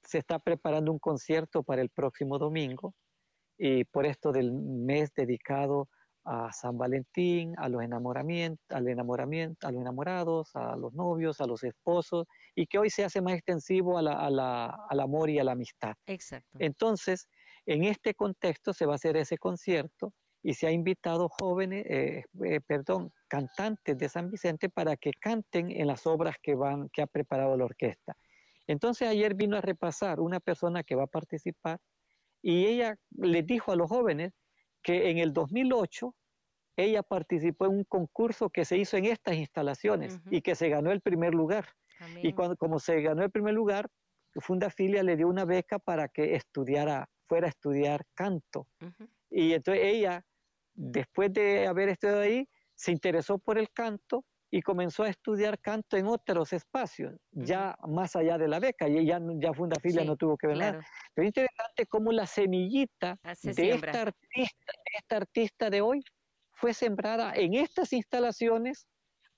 Se 0.03 0.17
está 0.17 0.39
preparando 0.39 0.91
un 0.91 0.99
concierto 0.99 1.63
para 1.63 1.81
el 1.81 1.89
próximo 1.89 2.37
domingo 2.37 2.93
y 3.57 3.83
por 3.85 4.05
esto 4.05 4.31
del 4.31 4.53
mes 4.53 5.11
dedicado 5.13 5.89
a 6.23 6.51
San 6.53 6.77
Valentín, 6.77 7.55
a 7.57 7.67
los 7.69 7.81
enamoramientos, 7.81 8.63
al 8.69 8.87
enamoramiento, 8.87 9.67
a 9.67 9.71
los 9.71 9.81
enamorados, 9.81 10.55
a 10.55 10.75
los 10.75 10.93
novios, 10.93 11.41
a 11.41 11.47
los 11.47 11.63
esposos, 11.63 12.27
y 12.55 12.67
que 12.67 12.77
hoy 12.77 12.89
se 12.89 13.03
hace 13.03 13.21
más 13.21 13.33
extensivo 13.33 13.97
a 13.97 14.27
al 14.89 14.99
amor 14.99 15.29
y 15.29 15.39
a 15.39 15.43
la 15.43 15.53
amistad. 15.53 15.95
Exacto. 16.05 16.57
Entonces, 16.59 17.27
en 17.65 17.83
este 17.83 18.13
contexto 18.13 18.73
se 18.73 18.85
va 18.85 18.93
a 18.93 18.95
hacer 18.95 19.17
ese 19.17 19.37
concierto 19.37 20.13
y 20.41 20.53
se 20.53 20.67
ha 20.67 20.71
invitado 20.71 21.27
jóvenes, 21.29 21.85
eh, 21.87 22.23
eh, 22.45 22.61
perdón, 22.61 23.11
cantantes 23.27 23.97
de 23.97 24.09
San 24.09 24.29
Vicente 24.29 24.69
para 24.69 24.95
que 24.95 25.11
canten 25.19 25.71
en 25.71 25.87
las 25.87 26.07
obras 26.07 26.35
que, 26.41 26.55
van, 26.55 26.89
que 26.89 27.01
ha 27.01 27.07
preparado 27.07 27.57
la 27.57 27.65
orquesta. 27.65 28.15
Entonces 28.67 29.07
ayer 29.07 29.33
vino 29.35 29.57
a 29.57 29.61
repasar 29.61 30.19
una 30.19 30.39
persona 30.39 30.83
que 30.83 30.95
va 30.95 31.03
a 31.03 31.07
participar 31.07 31.79
y 32.41 32.65
ella 32.65 32.95
le 33.11 33.43
dijo 33.43 33.71
a 33.71 33.75
los 33.75 33.89
jóvenes 33.89 34.31
que 34.81 35.09
en 35.09 35.17
el 35.17 35.33
2008 35.33 36.15
ella 36.77 37.03
participó 37.03 37.65
en 37.65 37.71
un 37.71 37.83
concurso 37.83 38.49
que 38.49 38.63
se 38.63 38.77
hizo 38.77 38.95
en 38.95 39.05
estas 39.05 39.35
instalaciones 39.35 40.19
y 40.31 40.41
que 40.41 40.55
se 40.55 40.69
ganó 40.69 40.91
el 40.91 41.01
primer 41.01 41.33
lugar. 41.33 41.67
Y 42.23 42.31
cuando, 42.31 42.55
como 42.55 42.79
se 42.79 43.01
ganó 43.01 43.23
el 43.23 43.31
primer 43.31 43.53
lugar, 43.53 43.89
Fundafilia 44.35 45.03
le 45.03 45.17
dio 45.17 45.27
una 45.27 45.43
beca 45.43 45.79
para 45.79 46.07
que 46.07 46.35
estudiara, 46.35 47.09
fuera 47.27 47.47
a 47.47 47.49
estudiar 47.49 48.05
canto. 48.13 48.67
Y 49.29 49.53
entonces 49.53 49.83
ella 49.83 50.23
después 50.79 51.33
de 51.33 51.67
haber 51.67 51.89
estudiado 51.89 52.21
ahí, 52.21 52.47
se 52.73 52.91
interesó 52.91 53.37
por 53.37 53.57
el 53.57 53.69
canto 53.71 54.23
y 54.49 54.61
comenzó 54.61 55.03
a 55.03 55.09
estudiar 55.09 55.59
canto 55.59 55.97
en 55.97 56.07
otros 56.07 56.53
espacios, 56.53 57.13
ya 57.31 57.77
más 57.87 58.15
allá 58.15 58.37
de 58.37 58.47
la 58.47 58.59
beca, 58.59 58.87
y 58.87 59.05
ya, 59.05 59.19
ya 59.35 59.53
Fundafilia 59.53 60.03
no 60.03 60.15
tuvo 60.15 60.37
que 60.37 60.47
ver 60.47 60.57
nada. 60.57 60.85
Pero 61.13 61.25
es 61.25 61.29
interesante 61.29 61.85
cómo 61.87 62.11
la 62.11 62.25
semillita 62.25 63.19
de 63.43 63.71
esta, 63.71 64.01
artista, 64.01 64.73
esta 64.97 65.17
artista 65.17 65.69
de 65.69 65.81
hoy 65.81 66.01
fue 66.53 66.73
sembrada 66.73 67.33
en 67.35 67.53
estas 67.53 67.93
instalaciones 67.93 68.87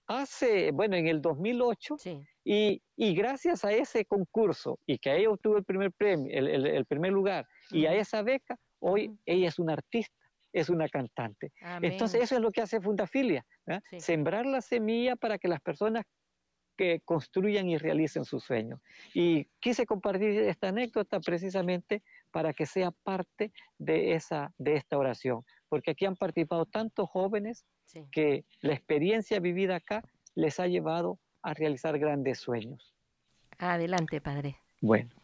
hace, 0.07 0.71
bueno, 0.71 0.95
en 0.95 1.07
el 1.07 1.21
2008, 1.21 1.97
y, 2.45 2.81
y, 2.95 3.15
gracias 3.15 3.65
a 3.65 3.71
ese 3.71 4.05
concurso, 4.05 4.79
y 4.85 4.97
que 4.97 5.15
ella 5.15 5.29
obtuvo 5.29 5.57
el 5.57 5.63
primer 5.63 5.91
premio, 5.91 6.31
el, 6.31 6.65
el, 6.67 6.85
primer 6.85 7.11
lugar, 7.11 7.47
y 7.71 7.85
a 7.85 7.93
esa 7.93 8.21
beca, 8.21 8.55
hoy 8.79 9.17
ella 9.25 9.49
es 9.49 9.59
una 9.59 9.73
artista 9.73 10.20
es 10.53 10.69
una 10.69 10.87
cantante. 10.87 11.51
Entonces 11.81 12.23
eso 12.23 12.35
es 12.35 12.41
lo 12.41 12.51
que 12.51 12.61
hace 12.61 12.81
Fundafilia, 12.81 13.45
sembrar 13.97 14.45
la 14.45 14.61
semilla 14.61 15.15
para 15.15 15.37
que 15.37 15.47
las 15.47 15.61
personas 15.61 16.05
que 16.77 17.01
construyan 17.05 17.69
y 17.69 17.77
realicen 17.77 18.25
sus 18.25 18.43
sueños. 18.43 18.79
Y 19.13 19.45
quise 19.59 19.85
compartir 19.85 20.29
esta 20.41 20.69
anécdota 20.69 21.19
precisamente 21.19 22.01
para 22.31 22.53
que 22.53 22.65
sea 22.65 22.91
parte 23.03 23.51
de, 23.77 24.13
esa, 24.13 24.53
de 24.57 24.75
esta 24.75 24.97
oración, 24.97 25.43
porque 25.69 25.91
aquí 25.91 26.05
han 26.05 26.15
participado 26.15 26.65
tantos 26.65 27.09
jóvenes 27.09 27.65
que 28.11 28.45
la 28.61 28.73
experiencia 28.73 29.39
vivida 29.39 29.75
acá 29.75 30.03
les 30.33 30.59
ha 30.59 30.67
llevado 30.67 31.19
a 31.43 31.53
realizar 31.53 31.99
grandes 31.99 32.39
sueños. 32.39 32.95
Adelante, 33.57 34.21
Padre. 34.21 34.57
Bueno. 34.81 35.20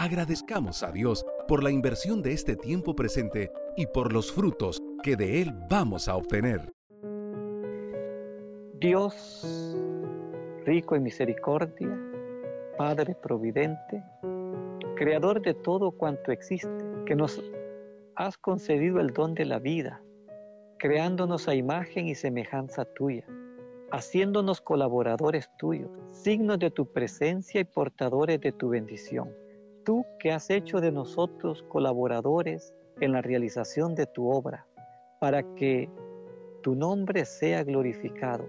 Agradezcamos 0.00 0.84
a 0.84 0.92
Dios 0.92 1.26
por 1.48 1.64
la 1.64 1.72
inversión 1.72 2.22
de 2.22 2.32
este 2.32 2.54
tiempo 2.54 2.94
presente 2.94 3.50
y 3.76 3.88
por 3.88 4.12
los 4.12 4.30
frutos 4.30 4.80
que 5.02 5.16
de 5.16 5.42
Él 5.42 5.52
vamos 5.68 6.06
a 6.06 6.14
obtener. 6.14 6.72
Dios, 8.78 9.76
rico 10.64 10.94
en 10.94 11.02
misericordia, 11.02 11.98
Padre 12.76 13.16
providente, 13.16 14.04
Creador 14.94 15.42
de 15.42 15.54
todo 15.54 15.90
cuanto 15.90 16.30
existe, 16.30 16.84
que 17.04 17.16
nos 17.16 17.42
has 18.14 18.38
concedido 18.38 19.00
el 19.00 19.12
don 19.12 19.34
de 19.34 19.46
la 19.46 19.58
vida, 19.58 20.00
creándonos 20.78 21.48
a 21.48 21.56
imagen 21.56 22.06
y 22.06 22.14
semejanza 22.14 22.84
tuya, 22.84 23.24
haciéndonos 23.90 24.60
colaboradores 24.60 25.50
tuyos, 25.58 25.90
signos 26.12 26.60
de 26.60 26.70
tu 26.70 26.86
presencia 26.86 27.60
y 27.60 27.64
portadores 27.64 28.40
de 28.40 28.52
tu 28.52 28.68
bendición. 28.68 29.28
Tú 29.88 30.04
que 30.18 30.32
has 30.32 30.50
hecho 30.50 30.82
de 30.82 30.92
nosotros 30.92 31.62
colaboradores 31.62 32.74
en 33.00 33.12
la 33.12 33.22
realización 33.22 33.94
de 33.94 34.04
tu 34.04 34.28
obra, 34.28 34.66
para 35.18 35.42
que 35.54 35.88
tu 36.62 36.74
nombre 36.74 37.24
sea 37.24 37.64
glorificado 37.64 38.46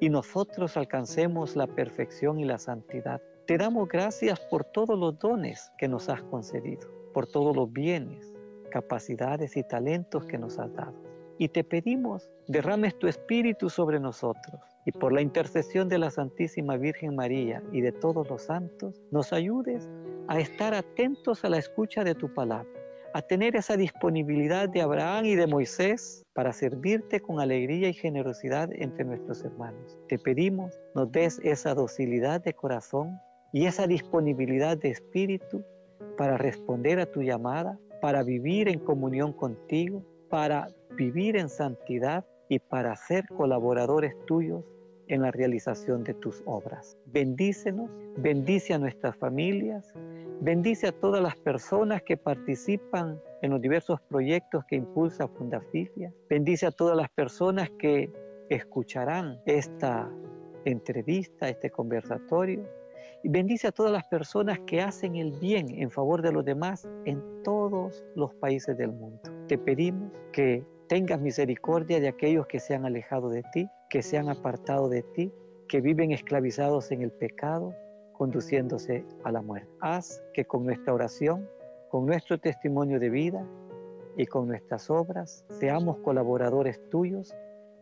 y 0.00 0.08
nosotros 0.08 0.78
alcancemos 0.78 1.54
la 1.54 1.66
perfección 1.66 2.40
y 2.40 2.46
la 2.46 2.56
santidad. 2.56 3.20
Te 3.46 3.58
damos 3.58 3.90
gracias 3.90 4.40
por 4.40 4.64
todos 4.64 4.98
los 4.98 5.18
dones 5.18 5.70
que 5.76 5.86
nos 5.86 6.08
has 6.08 6.22
concedido, 6.22 6.88
por 7.12 7.26
todos 7.26 7.54
los 7.54 7.70
bienes, 7.70 8.32
capacidades 8.70 9.58
y 9.58 9.62
talentos 9.62 10.24
que 10.24 10.38
nos 10.38 10.58
has 10.58 10.72
dado. 10.72 10.94
Y 11.36 11.48
te 11.48 11.62
pedimos, 11.62 12.30
derrames 12.48 12.98
tu 12.98 13.06
espíritu 13.06 13.68
sobre 13.68 14.00
nosotros 14.00 14.62
y 14.86 14.92
por 14.92 15.12
la 15.12 15.20
intercesión 15.20 15.90
de 15.90 15.98
la 15.98 16.10
Santísima 16.10 16.78
Virgen 16.78 17.16
María 17.16 17.62
y 17.70 17.82
de 17.82 17.92
todos 17.92 18.26
los 18.30 18.44
santos, 18.44 19.02
nos 19.10 19.34
ayudes 19.34 19.86
a 20.28 20.38
estar 20.38 20.74
atentos 20.74 21.44
a 21.44 21.48
la 21.48 21.58
escucha 21.58 22.04
de 22.04 22.14
tu 22.14 22.32
palabra, 22.32 22.68
a 23.14 23.22
tener 23.22 23.56
esa 23.56 23.76
disponibilidad 23.76 24.68
de 24.68 24.82
Abraham 24.82 25.24
y 25.24 25.34
de 25.34 25.46
Moisés 25.46 26.22
para 26.34 26.52
servirte 26.52 27.20
con 27.20 27.40
alegría 27.40 27.88
y 27.88 27.94
generosidad 27.94 28.70
entre 28.72 29.04
nuestros 29.04 29.44
hermanos. 29.44 29.98
Te 30.08 30.18
pedimos, 30.18 30.78
nos 30.94 31.10
des 31.10 31.40
esa 31.42 31.74
docilidad 31.74 32.42
de 32.42 32.54
corazón 32.54 33.18
y 33.52 33.66
esa 33.66 33.86
disponibilidad 33.86 34.76
de 34.76 34.90
espíritu 34.90 35.64
para 36.16 36.38
responder 36.38 37.00
a 37.00 37.06
tu 37.06 37.22
llamada, 37.22 37.78
para 38.00 38.22
vivir 38.22 38.68
en 38.68 38.78
comunión 38.78 39.32
contigo, 39.32 40.04
para 40.28 40.68
vivir 40.96 41.36
en 41.36 41.48
santidad 41.48 42.24
y 42.48 42.58
para 42.58 42.94
ser 42.96 43.26
colaboradores 43.28 44.14
tuyos 44.26 44.64
en 45.10 45.22
la 45.22 45.30
realización 45.30 46.04
de 46.04 46.14
tus 46.14 46.42
obras. 46.46 46.96
Bendícenos, 47.06 47.90
bendice 48.16 48.74
a 48.74 48.78
nuestras 48.78 49.16
familias, 49.16 49.92
bendice 50.40 50.86
a 50.86 50.92
todas 50.92 51.20
las 51.20 51.36
personas 51.36 52.02
que 52.02 52.16
participan 52.16 53.20
en 53.42 53.50
los 53.50 53.60
diversos 53.60 54.00
proyectos 54.02 54.64
que 54.66 54.76
impulsa 54.76 55.26
Fundafilia, 55.28 56.12
bendice 56.28 56.66
a 56.66 56.70
todas 56.70 56.96
las 56.96 57.10
personas 57.10 57.70
que 57.78 58.10
escucharán 58.48 59.40
esta 59.46 60.10
entrevista, 60.64 61.48
este 61.48 61.70
conversatorio, 61.70 62.62
y 63.22 63.28
bendice 63.28 63.66
a 63.66 63.72
todas 63.72 63.92
las 63.92 64.04
personas 64.04 64.60
que 64.60 64.80
hacen 64.80 65.16
el 65.16 65.32
bien 65.40 65.70
en 65.70 65.90
favor 65.90 66.22
de 66.22 66.32
los 66.32 66.44
demás 66.44 66.88
en 67.04 67.22
todos 67.42 68.04
los 68.14 68.32
países 68.34 68.76
del 68.78 68.92
mundo. 68.92 69.20
Te 69.48 69.58
pedimos 69.58 70.10
que 70.32 70.64
tengas 70.88 71.20
misericordia 71.20 72.00
de 72.00 72.08
aquellos 72.08 72.46
que 72.46 72.60
se 72.60 72.74
han 72.74 72.86
alejado 72.86 73.28
de 73.28 73.42
ti, 73.52 73.68
que 73.90 74.02
se 74.02 74.16
han 74.16 74.28
apartado 74.28 74.88
de 74.88 75.02
ti, 75.02 75.32
que 75.68 75.80
viven 75.80 76.12
esclavizados 76.12 76.90
en 76.92 77.02
el 77.02 77.10
pecado, 77.10 77.74
conduciéndose 78.12 79.04
a 79.24 79.32
la 79.32 79.42
muerte. 79.42 79.68
Haz 79.80 80.22
que 80.32 80.44
con 80.44 80.64
nuestra 80.64 80.94
oración, 80.94 81.48
con 81.90 82.06
nuestro 82.06 82.38
testimonio 82.38 83.00
de 83.00 83.10
vida 83.10 83.46
y 84.16 84.26
con 84.26 84.46
nuestras 84.46 84.88
obras 84.90 85.44
seamos 85.58 85.98
colaboradores 85.98 86.80
tuyos 86.90 87.34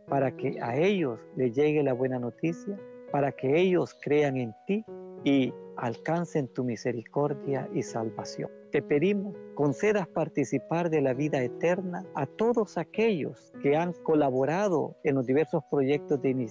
para 0.09 0.35
que 0.35 0.59
a 0.63 0.77
ellos 0.77 1.21
les 1.37 1.55
llegue 1.55 1.83
la 1.83 1.93
buena 1.93 2.19
noticia, 2.19 2.77
para 3.13 3.33
que 3.33 3.61
ellos 3.61 3.97
crean 4.01 4.39
en 4.39 4.55
ti 4.67 4.85
y 5.25 5.53
alcancen 5.77 6.49
tu 6.49 6.65
misericordia 6.65 7.69
y 7.75 7.83
salvación. 7.83 8.51
Te 8.71 8.83
pedimos, 8.83 9.35
concedas 9.55 10.07
participar 10.09 10.91
de 10.91 11.01
la 11.01 11.15
vida 11.15 11.43
eterna 11.43 12.05
a 12.15 12.27
todos 12.27 12.77
aquellos 12.77 13.51
que 13.63 13.77
han 13.77 13.95
colaborado 14.03 14.95
en 15.05 15.15
los 15.15 15.27
diversos 15.27 15.63
proyectos 15.71 16.21
de 16.21 16.49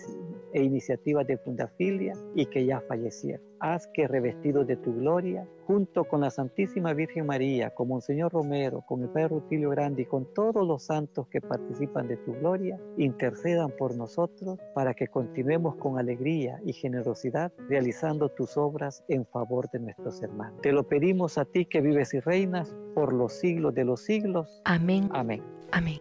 e 0.53 0.63
iniciativas 0.63 1.27
de 1.27 1.37
Fundafilia 1.37 2.13
y 2.33 2.47
que 2.47 2.65
ya 2.65 2.81
fallecieron. 2.87 3.45
Haz 3.59 3.87
que 3.93 4.07
revestidos 4.07 4.67
de 4.67 4.75
tu 4.77 4.93
gloria, 4.93 5.47
junto 5.65 6.03
con 6.03 6.21
la 6.21 6.29
Santísima 6.29 6.93
Virgen 6.93 7.25
María, 7.25 7.71
con 7.71 7.87
Monseñor 7.87 8.31
Romero, 8.31 8.83
con 8.87 9.01
el 9.01 9.09
Padre 9.09 9.29
Rutilio 9.29 9.69
Grande 9.71 10.03
y 10.03 10.05
con 10.05 10.31
todos 10.33 10.65
los 10.67 10.83
santos 10.83 11.27
que 11.27 11.41
participan 11.41 12.07
de 12.07 12.17
tu 12.17 12.33
gloria, 12.33 12.79
intercedan 12.97 13.71
por 13.77 13.95
nosotros 13.95 14.59
para 14.75 14.93
que 14.93 15.07
continuemos 15.07 15.75
con 15.75 15.97
alegría 15.97 16.59
y 16.65 16.73
generosidad 16.73 17.51
realizando 17.67 18.29
tus 18.29 18.57
obras 18.57 19.03
en 19.07 19.25
favor 19.25 19.69
de 19.71 19.79
nuestros 19.79 20.21
hermanos. 20.21 20.61
Te 20.61 20.71
lo 20.71 20.87
pedimos 20.87 21.37
a 21.37 21.45
ti 21.45 21.65
que 21.65 21.81
vives 21.81 22.13
y 22.13 22.19
reinas 22.19 22.75
por 22.93 23.13
los 23.13 23.33
siglos 23.33 23.73
de 23.73 23.85
los 23.85 24.01
siglos. 24.01 24.61
Amén. 24.65 25.09
Amén. 25.11 25.43
Amén. 25.71 25.99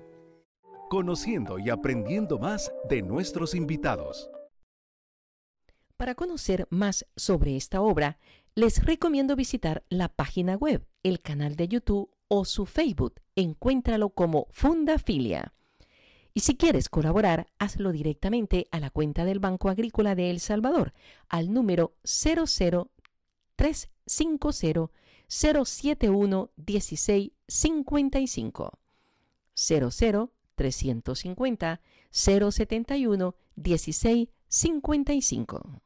Conociendo 0.88 1.58
y 1.58 1.70
aprendiendo 1.70 2.38
más 2.38 2.72
de 2.88 3.02
nuestros 3.02 3.54
invitados. 3.54 4.30
Para 5.96 6.14
conocer 6.14 6.68
más 6.70 7.06
sobre 7.16 7.56
esta 7.56 7.80
obra, 7.80 8.18
les 8.54 8.84
recomiendo 8.84 9.34
visitar 9.34 9.82
la 9.88 10.08
página 10.08 10.54
web, 10.54 10.86
el 11.02 11.22
canal 11.22 11.56
de 11.56 11.68
YouTube 11.68 12.10
o 12.28 12.44
su 12.44 12.66
Facebook. 12.66 13.22
Encuéntralo 13.34 14.10
como 14.10 14.48
Fundafilia. 14.50 15.54
Y 16.34 16.40
si 16.40 16.54
quieres 16.54 16.90
colaborar, 16.90 17.46
hazlo 17.58 17.92
directamente 17.92 18.68
a 18.72 18.80
la 18.80 18.90
cuenta 18.90 19.24
del 19.24 19.38
Banco 19.38 19.70
Agrícola 19.70 20.14
de 20.14 20.28
El 20.30 20.40
Salvador 20.40 20.92
al 21.30 21.50
número 21.50 21.94
00350 22.04 24.90
071 25.28 26.50
1655 26.56 28.78
00 29.54 30.30
350 30.56 31.80
071 32.10 33.34
1655 33.56 35.85